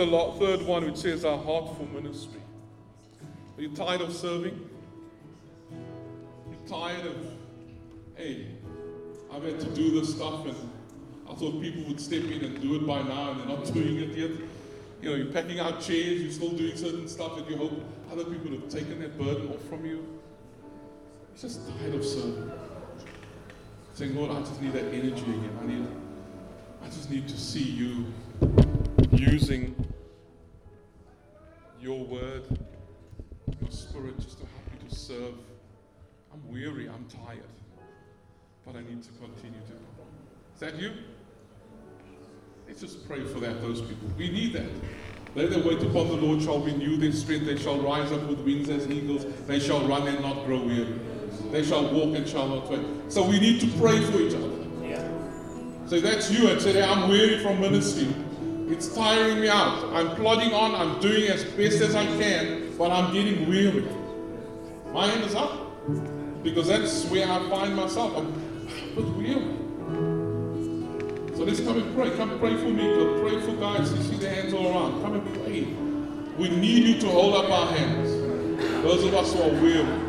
at 0.00 0.10
the 0.10 0.34
third 0.38 0.62
one, 0.62 0.84
which 0.86 0.96
says 0.96 1.24
our 1.24 1.38
heart 1.38 1.76
for 1.76 1.84
ministry. 1.84 2.40
Are 3.56 3.62
you 3.62 3.68
tired 3.70 4.00
of 4.00 4.12
serving? 4.12 4.68
You're 5.70 6.68
tired 6.68 7.06
of, 7.06 7.16
hey, 8.16 8.46
I've 9.32 9.42
had 9.44 9.60
to 9.60 9.66
do 9.74 10.00
this 10.00 10.14
stuff 10.14 10.46
and 10.46 10.56
I 11.28 11.34
thought 11.34 11.60
people 11.60 11.84
would 11.84 12.00
step 12.00 12.24
in 12.24 12.44
and 12.44 12.60
do 12.60 12.76
it 12.76 12.86
by 12.86 13.02
now 13.02 13.30
and 13.32 13.40
they're 13.40 13.56
not 13.56 13.64
doing 13.74 14.00
it 14.00 14.16
yet. 14.16 14.30
You 15.02 15.10
know, 15.10 15.16
you're 15.16 15.32
packing 15.32 15.60
out 15.60 15.80
chairs, 15.80 16.22
you're 16.22 16.32
still 16.32 16.50
doing 16.50 16.76
certain 16.76 17.06
stuff 17.08 17.36
that 17.36 17.48
you 17.48 17.56
hope 17.56 17.80
other 18.10 18.24
people 18.24 18.50
have 18.52 18.68
taken 18.68 19.00
that 19.00 19.18
burden 19.18 19.48
off 19.48 19.62
from 19.68 19.84
you. 19.84 19.96
You're 19.96 21.40
just 21.40 21.68
tired 21.68 21.94
of 21.94 22.04
serving. 22.04 22.50
Saying, 23.94 24.16
Lord, 24.16 24.30
I 24.32 24.40
just 24.40 24.60
need 24.60 24.72
that 24.72 24.86
energy 24.86 25.22
again. 25.22 25.58
I 25.62 25.66
need, 25.66 25.86
I 26.82 26.86
just 26.86 27.10
need 27.10 27.28
to 27.28 27.38
see 27.38 27.62
you 27.62 28.06
using 29.30 29.74
your 31.80 32.04
word, 32.04 32.44
your 33.60 33.70
spirit, 33.70 34.18
just 34.18 34.38
to 34.38 34.46
help 34.46 34.82
me 34.82 34.88
to 34.88 34.94
serve. 34.94 35.34
I'm 36.32 36.48
weary, 36.50 36.88
I'm 36.88 37.06
tired, 37.06 37.42
but 38.66 38.76
I 38.76 38.80
need 38.80 39.02
to 39.02 39.10
continue 39.20 39.60
to. 39.66 39.74
Is 40.54 40.60
that 40.60 40.76
you? 40.76 40.92
Let's 42.66 42.80
just 42.80 43.06
pray 43.06 43.24
for 43.24 43.40
that, 43.40 43.60
those 43.60 43.80
people. 43.80 44.08
We 44.16 44.30
need 44.30 44.52
that. 44.54 44.66
They 45.34 45.46
that 45.46 45.64
wait 45.64 45.82
upon 45.82 46.08
the 46.08 46.14
Lord 46.14 46.42
shall 46.42 46.60
renew 46.60 46.96
their 46.96 47.12
strength. 47.12 47.46
They 47.46 47.58
shall 47.58 47.80
rise 47.80 48.12
up 48.12 48.22
with 48.28 48.38
wings 48.40 48.68
as 48.68 48.88
eagles. 48.88 49.26
They 49.46 49.58
shall 49.58 49.86
run 49.86 50.06
and 50.06 50.20
not 50.22 50.46
grow 50.46 50.64
weary. 50.64 50.98
They 51.50 51.64
shall 51.64 51.92
walk 51.92 52.16
and 52.16 52.26
shall 52.26 52.48
not 52.48 52.68
faint. 52.68 53.12
So 53.12 53.28
we 53.28 53.40
need 53.40 53.60
to 53.60 53.66
pray 53.78 54.00
for 54.00 54.18
each 54.20 54.34
other. 54.34 54.50
Yeah. 54.82 55.06
So 55.86 56.00
that's 56.00 56.30
you 56.30 56.48
and 56.48 56.60
say, 56.60 56.82
I'm 56.82 57.08
weary 57.08 57.42
from 57.42 57.60
ministry. 57.60 58.08
It's 58.66 58.94
tiring 58.94 59.40
me 59.40 59.48
out. 59.48 59.84
I'm 59.92 60.16
plodding 60.16 60.52
on. 60.54 60.74
I'm 60.74 61.00
doing 61.00 61.24
as 61.30 61.44
best 61.44 61.80
as 61.82 61.94
I 61.94 62.06
can, 62.18 62.76
but 62.78 62.90
I'm 62.90 63.12
getting 63.12 63.48
weary. 63.48 63.86
My 64.92 65.06
hand 65.06 65.24
is 65.24 65.34
up 65.34 65.70
because 66.42 66.68
that's 66.68 67.04
where 67.06 67.28
I 67.28 67.48
find 67.50 67.76
myself. 67.76 68.16
I'm 68.16 68.26
a 68.26 69.02
bit 69.02 69.06
weary. 69.16 69.56
So 71.36 71.44
let's 71.44 71.60
come 71.60 71.82
and 71.82 71.94
pray. 71.94 72.10
Come 72.16 72.38
pray 72.38 72.56
for 72.56 72.68
me. 72.68 72.94
Come 72.94 73.20
pray 73.20 73.40
for 73.40 73.54
guys. 73.56 73.92
You 73.92 74.02
see 74.02 74.16
the 74.16 74.30
hands 74.30 74.54
all 74.54 74.66
around. 74.68 75.02
Come 75.02 75.14
and 75.14 75.34
pray. 75.34 75.64
We 76.38 76.48
need 76.56 76.84
you 76.84 77.00
to 77.00 77.08
hold 77.08 77.34
up 77.34 77.50
our 77.50 77.72
hands. 77.72 78.10
Those 78.82 79.04
of 79.04 79.14
us 79.14 79.32
who 79.32 79.42
are 79.42 79.60
weary. 79.60 80.03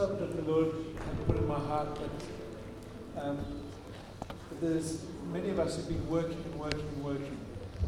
That 0.00 0.34
the 0.34 0.50
Lord 0.50 0.72
had 0.96 1.26
put 1.26 1.36
in 1.36 1.46
my 1.46 1.58
heart 1.58 1.88
that, 1.94 3.22
um, 3.22 3.36
that 4.26 4.60
there's 4.62 5.04
many 5.30 5.50
of 5.50 5.58
us 5.58 5.76
who've 5.76 5.88
been 5.88 6.08
working 6.08 6.38
and 6.42 6.58
working 6.58 6.80
and 6.80 7.04
working. 7.04 7.36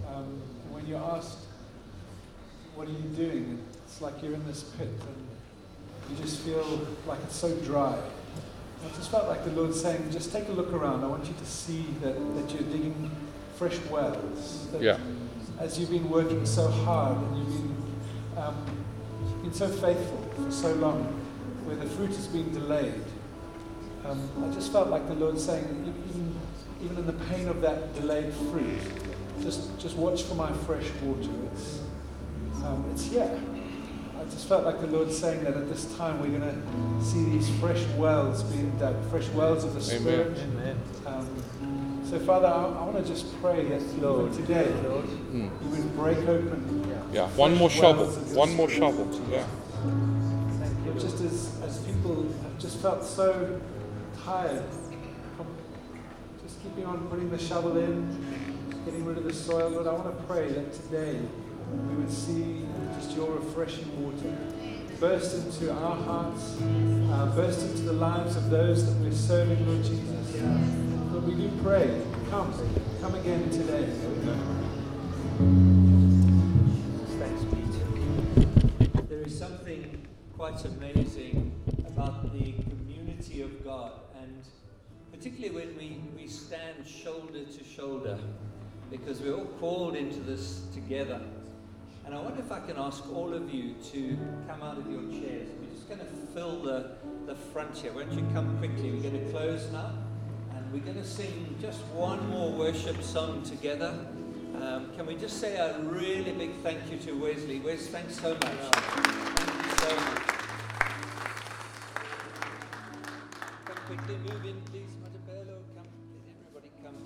Um, 0.06 0.42
when 0.70 0.86
you're 0.86 1.00
asked, 1.00 1.38
what 2.74 2.86
are 2.86 2.90
you 2.90 3.08
doing? 3.16 3.58
It's 3.86 4.02
like 4.02 4.22
you're 4.22 4.34
in 4.34 4.46
this 4.46 4.62
pit 4.62 4.88
and 4.88 6.10
you 6.10 6.22
just 6.22 6.40
feel 6.40 6.86
like 7.06 7.18
it's 7.24 7.34
so 7.34 7.56
dry. 7.60 7.96
I 7.96 8.88
just 8.94 9.10
felt 9.10 9.26
like 9.26 9.42
the 9.46 9.52
Lord 9.52 9.74
saying, 9.74 10.10
just 10.10 10.32
take 10.32 10.48
a 10.48 10.52
look 10.52 10.70
around. 10.74 11.04
I 11.04 11.06
want 11.06 11.24
you 11.24 11.32
to 11.32 11.46
see 11.46 11.86
that, 12.02 12.14
that 12.14 12.52
you're 12.52 12.70
digging 12.70 13.10
fresh 13.56 13.78
wells. 13.90 14.68
Yeah. 14.78 14.98
As 15.58 15.80
you've 15.80 15.90
been 15.90 16.10
working 16.10 16.44
so 16.44 16.68
hard 16.68 17.16
and 17.16 17.38
you've 17.38 17.62
been, 17.62 17.86
um, 18.36 18.66
been 19.40 19.54
so 19.54 19.68
faithful 19.68 20.28
for 20.36 20.50
so 20.52 20.74
long, 20.74 21.21
where 21.72 21.84
the 21.86 21.90
fruit 21.94 22.08
has 22.14 22.26
been 22.26 22.52
delayed, 22.52 23.04
um, 24.04 24.28
I 24.44 24.52
just 24.54 24.72
felt 24.72 24.88
like 24.88 25.06
the 25.08 25.14
Lord 25.14 25.38
saying, 25.38 25.64
even, 26.10 26.40
even 26.82 26.96
in 26.98 27.06
the 27.06 27.24
pain 27.24 27.48
of 27.48 27.60
that 27.62 27.94
delayed 27.94 28.32
fruit, 28.50 28.78
just, 29.40 29.78
just 29.78 29.96
watch 29.96 30.22
for 30.24 30.34
my 30.34 30.52
fresh 30.52 30.90
water. 31.02 31.30
It's, 31.52 31.80
um, 32.64 32.84
it's 32.92 33.04
here. 33.06 33.40
I 34.20 34.24
just 34.24 34.48
felt 34.48 34.64
like 34.64 34.80
the 34.80 34.86
Lord 34.86 35.10
saying 35.10 35.44
that 35.44 35.54
at 35.56 35.68
this 35.68 35.96
time 35.96 36.20
we're 36.20 36.38
going 36.38 36.42
to 36.42 37.04
see 37.04 37.24
these 37.24 37.48
fresh 37.58 37.82
wells 37.96 38.42
being 38.44 38.70
dug, 38.78 38.94
fresh 39.10 39.28
wells 39.30 39.64
of 39.64 39.74
the 39.74 39.80
Spirit. 39.80 40.38
Amen. 40.38 40.76
Um, 41.06 42.02
so, 42.08 42.18
Father, 42.20 42.46
I, 42.46 42.64
I 42.64 42.84
want 42.84 42.98
to 42.98 43.04
just 43.04 43.40
pray 43.40 43.64
that 43.64 43.80
Lord 43.98 44.32
today 44.34 44.70
Lord. 44.84 45.06
Mm. 45.06 45.50
you 45.62 45.68
would 45.70 45.96
break 45.96 46.18
open. 46.18 46.86
Yeah. 47.12 47.26
One 47.30 47.56
more 47.56 47.70
shovel. 47.70 48.04
wells 48.04 48.16
of 48.16 48.28
your 48.28 48.36
One 48.36 48.54
more 48.54 48.68
Spirit. 48.68 48.92
shovel. 48.92 49.20
Yeah. 49.30 49.46
Felt 52.82 53.04
so 53.04 53.60
tired, 54.24 54.64
from 55.36 55.46
just 56.42 56.60
keeping 56.64 56.84
on 56.84 57.06
putting 57.06 57.30
the 57.30 57.38
shovel 57.38 57.76
in, 57.76 58.44
getting 58.84 59.04
rid 59.04 59.16
of 59.16 59.22
the 59.22 59.32
soil, 59.32 59.70
Lord, 59.70 59.86
I 59.86 59.92
want 59.92 60.18
to 60.18 60.24
pray 60.24 60.48
that 60.48 60.72
today 60.72 61.20
we 61.70 61.94
would 61.94 62.10
see 62.10 62.66
just 62.96 63.14
your 63.16 63.30
refreshing 63.36 63.86
water 64.02 64.36
burst 64.98 65.46
into 65.46 65.72
our 65.72 65.94
hearts, 65.94 66.56
uh, 66.60 67.32
burst 67.36 67.62
into 67.62 67.82
the 67.82 67.92
lives 67.92 68.34
of 68.34 68.50
those 68.50 68.84
that 68.84 69.00
we're 69.00 69.12
serving, 69.12 69.64
Lord 69.64 69.84
Jesus. 69.84 70.42
Lord, 71.12 71.24
we 71.24 71.34
do 71.36 71.52
pray, 71.62 72.02
come, 72.30 72.52
come 73.00 73.14
again 73.14 73.48
today. 73.48 73.86
Thanks, 77.20 77.44
Pete. 77.44 79.08
There 79.08 79.22
is 79.22 79.38
something 79.38 80.04
quite 80.36 80.64
amazing 80.64 81.52
about 81.92 82.32
the 82.32 82.52
community 82.70 83.42
of 83.42 83.62
God, 83.64 83.92
and 84.20 84.42
particularly 85.12 85.54
when 85.54 85.76
we, 85.76 86.00
we 86.16 86.26
stand 86.26 86.86
shoulder 86.86 87.44
to 87.44 87.64
shoulder, 87.64 88.18
because 88.90 89.20
we're 89.20 89.34
all 89.34 89.44
called 89.60 89.94
into 89.94 90.20
this 90.20 90.62
together. 90.72 91.20
And 92.04 92.14
I 92.14 92.20
wonder 92.20 92.40
if 92.40 92.50
I 92.50 92.60
can 92.60 92.78
ask 92.78 93.06
all 93.12 93.32
of 93.32 93.52
you 93.52 93.74
to 93.92 94.18
come 94.48 94.62
out 94.62 94.78
of 94.78 94.90
your 94.90 95.02
chairs. 95.02 95.48
We're 95.60 95.74
just 95.74 95.88
going 95.88 96.00
to 96.00 96.06
fill 96.34 96.62
the, 96.62 96.92
the 97.26 97.34
front 97.34 97.76
here. 97.76 97.92
Won't 97.92 98.12
you 98.12 98.26
come 98.32 98.58
quickly? 98.58 98.90
We're 98.90 99.10
going 99.10 99.24
to 99.24 99.30
close 99.30 99.70
now. 99.70 99.92
And 100.54 100.72
we're 100.72 100.80
going 100.80 101.00
to 101.00 101.06
sing 101.06 101.54
just 101.60 101.80
one 101.94 102.28
more 102.28 102.50
worship 102.52 103.02
song 103.02 103.42
together. 103.42 103.94
Um, 104.60 104.92
can 104.96 105.06
we 105.06 105.14
just 105.14 105.40
say 105.40 105.56
a 105.56 105.78
really 105.80 106.32
big 106.32 106.54
thank 106.62 106.90
you 106.90 106.98
to 106.98 107.12
Wesley? 107.12 107.60
Wes, 107.60 107.86
thanks 107.86 108.18
so 108.18 108.34
much. 108.34 108.42
Thank 108.42 109.64
you 109.64 109.76
so 109.76 109.96
much. 109.96 110.31
Quickly, 113.96 114.16
move 114.16 114.44
in, 114.46 114.60
please, 114.70 114.96
Montebello. 115.02 115.58
Come, 115.76 115.86
let 116.24 116.34
everybody 116.40 116.70
come. 116.82 116.96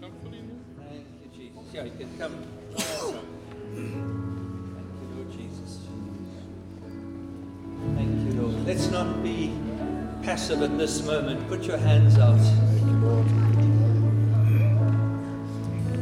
Come 0.00 0.12
fully 0.22 0.38
in. 0.38 0.48
Thank 0.76 1.06
you, 1.22 1.28
Jesus. 1.34 1.62
Yeah, 1.72 1.84
you 1.84 1.92
can 1.92 2.18
come. 2.18 2.34
Thank 2.76 3.88
you, 5.00 5.08
Lord 5.16 5.30
Jesus. 5.32 5.80
Thank 7.94 8.12
you, 8.26 8.42
Lord. 8.42 8.66
Let's 8.66 8.88
not 8.88 9.22
be 9.22 9.54
passive 10.22 10.62
at 10.62 10.76
this 10.76 11.02
moment. 11.02 11.48
Put 11.48 11.62
your 11.64 11.78
hands 11.78 12.18
out. 12.18 12.38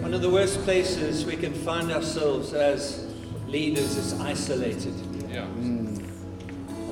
One 0.02 0.12
of 0.12 0.22
the 0.22 0.30
worst 0.30 0.60
places 0.62 1.24
we 1.24 1.36
can 1.36 1.52
find 1.52 1.92
ourselves 1.92 2.52
as 2.52 3.06
leaders 3.46 3.96
is 3.96 4.18
isolated. 4.20 4.94
Yeah. 5.30 5.44
And 5.44 6.05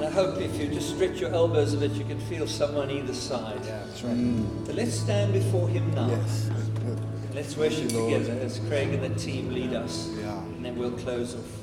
I 0.04 0.10
hope 0.10 0.38
if 0.38 0.60
you 0.60 0.68
just 0.68 0.90
stretch 0.90 1.18
your 1.18 1.32
elbows 1.32 1.72
a 1.72 1.78
bit, 1.78 1.92
you 1.92 2.04
can 2.04 2.20
feel 2.20 2.46
someone 2.46 2.90
either 2.90 3.14
side. 3.14 3.60
Yeah, 3.64 3.84
that's 3.86 4.02
right. 4.02 4.66
But 4.66 4.74
let's 4.74 4.92
stand 4.92 5.32
before 5.32 5.66
Him 5.66 5.94
now. 5.94 6.08
Yes. 6.08 6.50
Let's 7.32 7.56
worship 7.56 7.90
Lord. 7.92 8.12
together 8.12 8.38
as 8.40 8.60
Craig 8.68 8.92
and 8.92 9.02
the 9.02 9.18
team 9.18 9.52
lead 9.52 9.72
us. 9.72 10.10
Yeah. 10.18 10.38
And 10.38 10.64
then 10.64 10.76
we'll 10.76 10.92
close 10.92 11.34
off. 11.34 11.53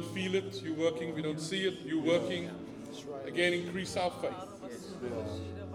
Don't 0.00 0.14
feel 0.14 0.34
it, 0.34 0.62
you're 0.62 0.74
working. 0.74 1.14
We 1.14 1.22
don't 1.22 1.40
see 1.40 1.66
it, 1.66 1.80
you're 1.84 2.02
working. 2.02 2.50
Again, 3.26 3.52
increase 3.52 3.96
our 3.96 4.10
faith. 4.10 4.32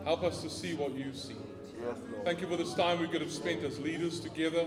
Help 0.03 0.23
us 0.23 0.41
to 0.41 0.49
see 0.49 0.73
what 0.73 0.95
you 0.95 1.13
see. 1.13 1.35
Thank 2.23 2.41
you 2.41 2.47
for 2.47 2.57
this 2.57 2.73
time 2.73 2.99
we 2.99 3.07
could 3.07 3.21
have 3.21 3.31
spent 3.31 3.63
as 3.63 3.79
leaders 3.79 4.19
together, 4.19 4.65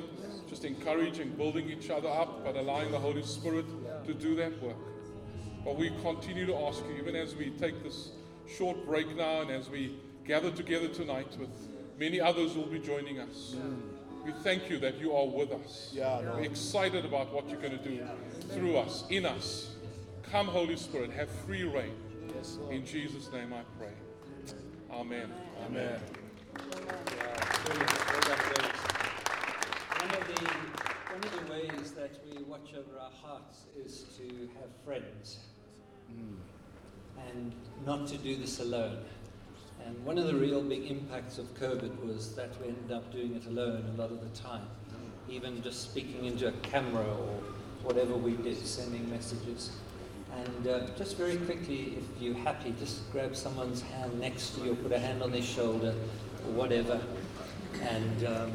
just 0.49 0.65
encouraging, 0.65 1.31
building 1.31 1.69
each 1.71 1.91
other 1.91 2.09
up, 2.09 2.45
but 2.45 2.57
allowing 2.57 2.93
the 2.93 2.99
Holy 2.99 3.25
Spirit 3.25 3.67
to 4.07 4.15
do 4.15 4.37
that 4.37 4.63
work. 4.63 4.77
But 5.65 5.77
we 5.77 5.91
continue 6.03 6.47
to 6.47 6.55
ask 6.55 6.81
you, 6.89 6.97
even 6.97 7.17
as 7.17 7.35
we 7.35 7.51
take 7.51 7.83
this 7.83 8.11
short 8.49 8.87
break 8.87 9.17
now 9.17 9.41
and 9.41 9.51
as 9.51 9.69
we 9.69 9.97
gather 10.25 10.53
together 10.53 10.89
tonight 10.89 11.37
with 11.39 11.51
many 11.99 12.21
others 12.21 12.53
who 12.53 12.61
will 12.61 12.69
be 12.69 12.79
joining 12.79 13.19
us, 13.19 13.57
we 14.29 14.35
thank 14.43 14.69
you 14.69 14.79
that 14.79 14.99
you 14.99 15.17
are 15.17 15.27
with 15.27 15.51
us. 15.53 15.91
Yeah, 15.95 16.21
We're 16.21 16.43
excited 16.43 17.07
about 17.07 17.33
what 17.33 17.49
you're 17.49 17.61
going 17.61 17.79
to 17.79 17.83
do 17.83 18.07
through 18.51 18.77
us, 18.77 19.05
in 19.09 19.25
us. 19.25 19.71
Come, 20.31 20.49
Holy 20.49 20.77
Spirit, 20.77 21.11
have 21.13 21.31
free 21.47 21.65
reign. 21.65 21.95
Yes, 22.37 22.59
Lord. 22.61 22.75
In 22.75 22.85
Jesus' 22.85 23.33
name 23.33 23.55
I 23.55 23.63
pray. 23.79 23.95
Amen. 24.93 25.33
Amen. 25.65 25.99
One 26.53 26.93
of 30.13 30.27
the 30.29 30.45
one 31.09 31.25
of 31.25 31.33
the 31.33 31.53
ways 31.53 31.93
that 31.93 32.11
we 32.27 32.43
watch 32.43 32.75
over 32.77 32.99
our 33.01 33.11
hearts 33.11 33.65
is 33.83 34.05
to 34.19 34.25
have 34.61 34.71
friends, 34.85 35.39
hmm. 36.07 36.35
and 37.31 37.53
not 37.87 38.07
to 38.09 38.19
do 38.19 38.37
this 38.37 38.61
alone. 38.61 38.99
And 39.85 40.05
one 40.05 40.19
of 40.19 40.27
the 40.27 40.35
real 40.35 40.63
big 40.63 40.91
impacts 40.91 41.39
of 41.39 41.47
COVID 41.59 42.05
was 42.05 42.35
that 42.35 42.51
we 42.61 42.69
ended 42.69 42.93
up 42.93 43.11
doing 43.13 43.35
it 43.35 43.47
alone 43.47 43.85
a 43.95 44.01
lot 44.01 44.11
of 44.11 44.21
the 44.21 44.39
time, 44.39 44.67
even 45.29 45.63
just 45.63 45.83
speaking 45.83 46.25
into 46.27 46.49
a 46.49 46.53
camera 46.63 47.05
or 47.05 47.41
whatever 47.83 48.15
we 48.15 48.33
did, 48.37 48.59
sending 48.67 49.09
messages. 49.11 49.71
And 50.37 50.69
uh, 50.69 50.87
just 50.97 51.17
very 51.17 51.37
quickly, 51.37 51.97
if 51.97 52.23
you're 52.23 52.35
happy, 52.35 52.75
just 52.79 53.11
grab 53.13 53.35
someone's 53.35 53.81
hand 53.81 54.21
next 54.21 54.51
to 54.51 54.65
you, 54.65 54.73
or 54.73 54.77
put 54.77 54.93
a 54.93 54.99
hand 54.99 55.23
on 55.23 55.33
their 55.33 55.43
shoulder, 55.43 55.95
or 56.47 56.53
whatever, 56.53 57.01
and. 57.83 58.25
Um, 58.25 58.53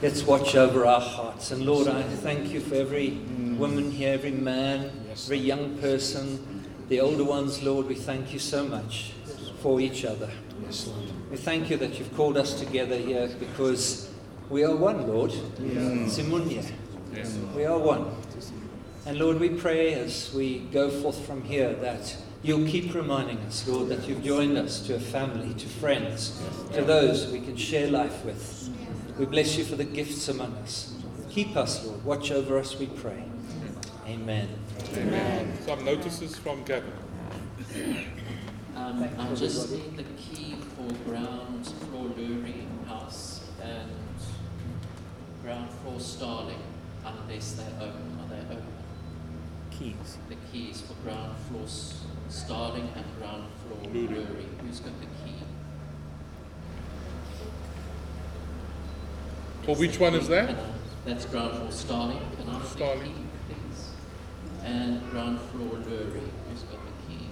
Let's 0.00 0.24
watch 0.24 0.56
over 0.56 0.84
our 0.84 1.00
hearts. 1.00 1.52
And 1.52 1.64
Lord, 1.64 1.86
I 1.86 2.02
thank 2.02 2.50
you 2.50 2.58
for 2.58 2.74
every 2.74 3.10
woman 3.56 3.92
here, 3.92 4.14
every 4.14 4.32
man, 4.32 4.90
every 5.12 5.38
young 5.38 5.78
person, 5.78 6.51
the 6.88 7.00
older 7.00 7.24
ones, 7.24 7.62
Lord. 7.62 7.86
We 7.86 7.94
thank 7.94 8.32
you 8.32 8.38
so 8.38 8.64
much 8.64 9.12
for 9.60 9.80
each 9.80 10.04
other. 10.04 10.30
Yes, 10.64 10.86
Lord. 10.88 11.08
We 11.30 11.36
thank 11.36 11.70
you 11.70 11.76
that 11.78 11.98
you've 11.98 12.14
called 12.14 12.36
us 12.36 12.58
together 12.58 12.96
here 12.96 13.28
because 13.38 14.10
we 14.50 14.64
are 14.64 14.74
one, 14.74 15.06
Lord. 15.06 15.30
Simunye. 15.30 16.70
We 17.54 17.64
are 17.64 17.78
one. 17.78 18.14
And 19.04 19.18
Lord, 19.18 19.40
we 19.40 19.48
pray 19.48 19.94
as 19.94 20.32
we 20.32 20.60
go 20.72 20.88
forth 20.88 21.26
from 21.26 21.42
here 21.42 21.72
that 21.74 22.16
you'll 22.42 22.68
keep 22.68 22.94
reminding 22.94 23.38
us, 23.38 23.66
Lord, 23.66 23.88
that 23.88 24.06
you've 24.06 24.22
joined 24.22 24.56
us 24.56 24.80
to 24.86 24.94
a 24.94 25.00
family, 25.00 25.54
to 25.54 25.66
friends, 25.66 26.40
to 26.74 26.82
those 26.82 27.26
we 27.28 27.40
can 27.40 27.56
share 27.56 27.90
life 27.90 28.24
with. 28.24 28.70
We 29.18 29.26
bless 29.26 29.56
you 29.56 29.64
for 29.64 29.76
the 29.76 29.84
gifts 29.84 30.28
among 30.28 30.54
us. 30.56 30.94
Keep 31.30 31.56
us, 31.56 31.84
Lord. 31.84 32.04
Watch 32.04 32.30
over 32.30 32.58
us, 32.58 32.78
we 32.78 32.86
pray. 32.86 33.24
Amen. 34.06 34.48
Some 35.64 35.84
notices 35.84 36.36
from 36.38 36.62
Gavin. 36.64 36.92
Um, 38.76 39.08
I 39.18 39.34
just 39.34 39.70
need 39.70 39.96
the 39.96 40.04
key 40.16 40.56
for 40.76 40.92
ground 41.08 41.66
floor 41.66 42.10
luring 42.16 42.68
house 42.88 43.42
and 43.62 43.90
ground 45.42 45.70
floor 45.82 46.00
starling 46.00 46.62
unless 47.04 47.52
they're 47.52 47.86
open. 47.86 48.18
Are 48.20 48.28
they 48.28 48.54
open? 48.54 48.66
Keys. 49.70 50.18
The 50.28 50.36
keys 50.50 50.80
for 50.80 50.94
ground 51.04 51.36
floor 51.48 51.66
starling 52.28 52.88
and 52.96 53.04
ground 53.18 53.44
floor 53.66 53.92
Luring. 53.92 54.14
luring. 54.14 54.58
Who's 54.66 54.80
got 54.80 54.92
the 55.00 55.06
key? 55.06 55.36
For 59.64 59.76
which 59.76 59.98
one 60.00 60.14
is 60.14 60.28
that? 60.28 60.56
That's 61.04 61.24
ground 61.26 61.56
floor 61.56 61.70
starling. 61.70 62.20
Can 62.36 62.48
I 62.48 62.52
have 62.54 62.62
the 62.62 62.68
Starling 62.68 63.21
and 64.64 65.10
ground 65.10 65.40
floor 65.50 65.78
jewelry. 65.84 66.20
Who's 66.48 66.62
got 66.62 66.78
the 66.84 66.92
key? 67.08 67.26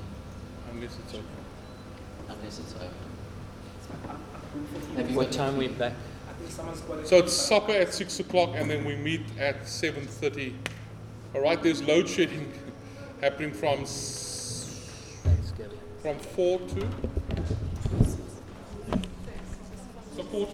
Unless 0.72 0.99
it's 0.99 1.14
open. 1.14 1.26
Unless 2.28 2.59
it's 2.59 2.74
open. 2.74 3.11
Have 4.97 5.11
you 5.11 5.16
what 5.16 5.33
time 5.33 5.57
we 5.57 5.68
back? 5.68 5.93
So 7.05 7.18
it's 7.18 7.33
supper 7.33 7.72
at 7.72 7.93
six 7.93 8.18
o'clock, 8.18 8.51
and 8.55 8.68
then 8.70 8.85
we 8.85 8.97
meet 8.97 9.22
at 9.39 9.68
seven 9.68 10.07
thirty. 10.07 10.55
All 11.35 11.43
right, 11.43 11.62
there's 11.62 11.83
load 11.83 12.09
shedding 12.09 12.53
happening 13.20 13.53
from 13.53 13.85
from 16.03 16.18
four 16.18 16.59
to. 16.59 16.89
Support. 20.16 20.49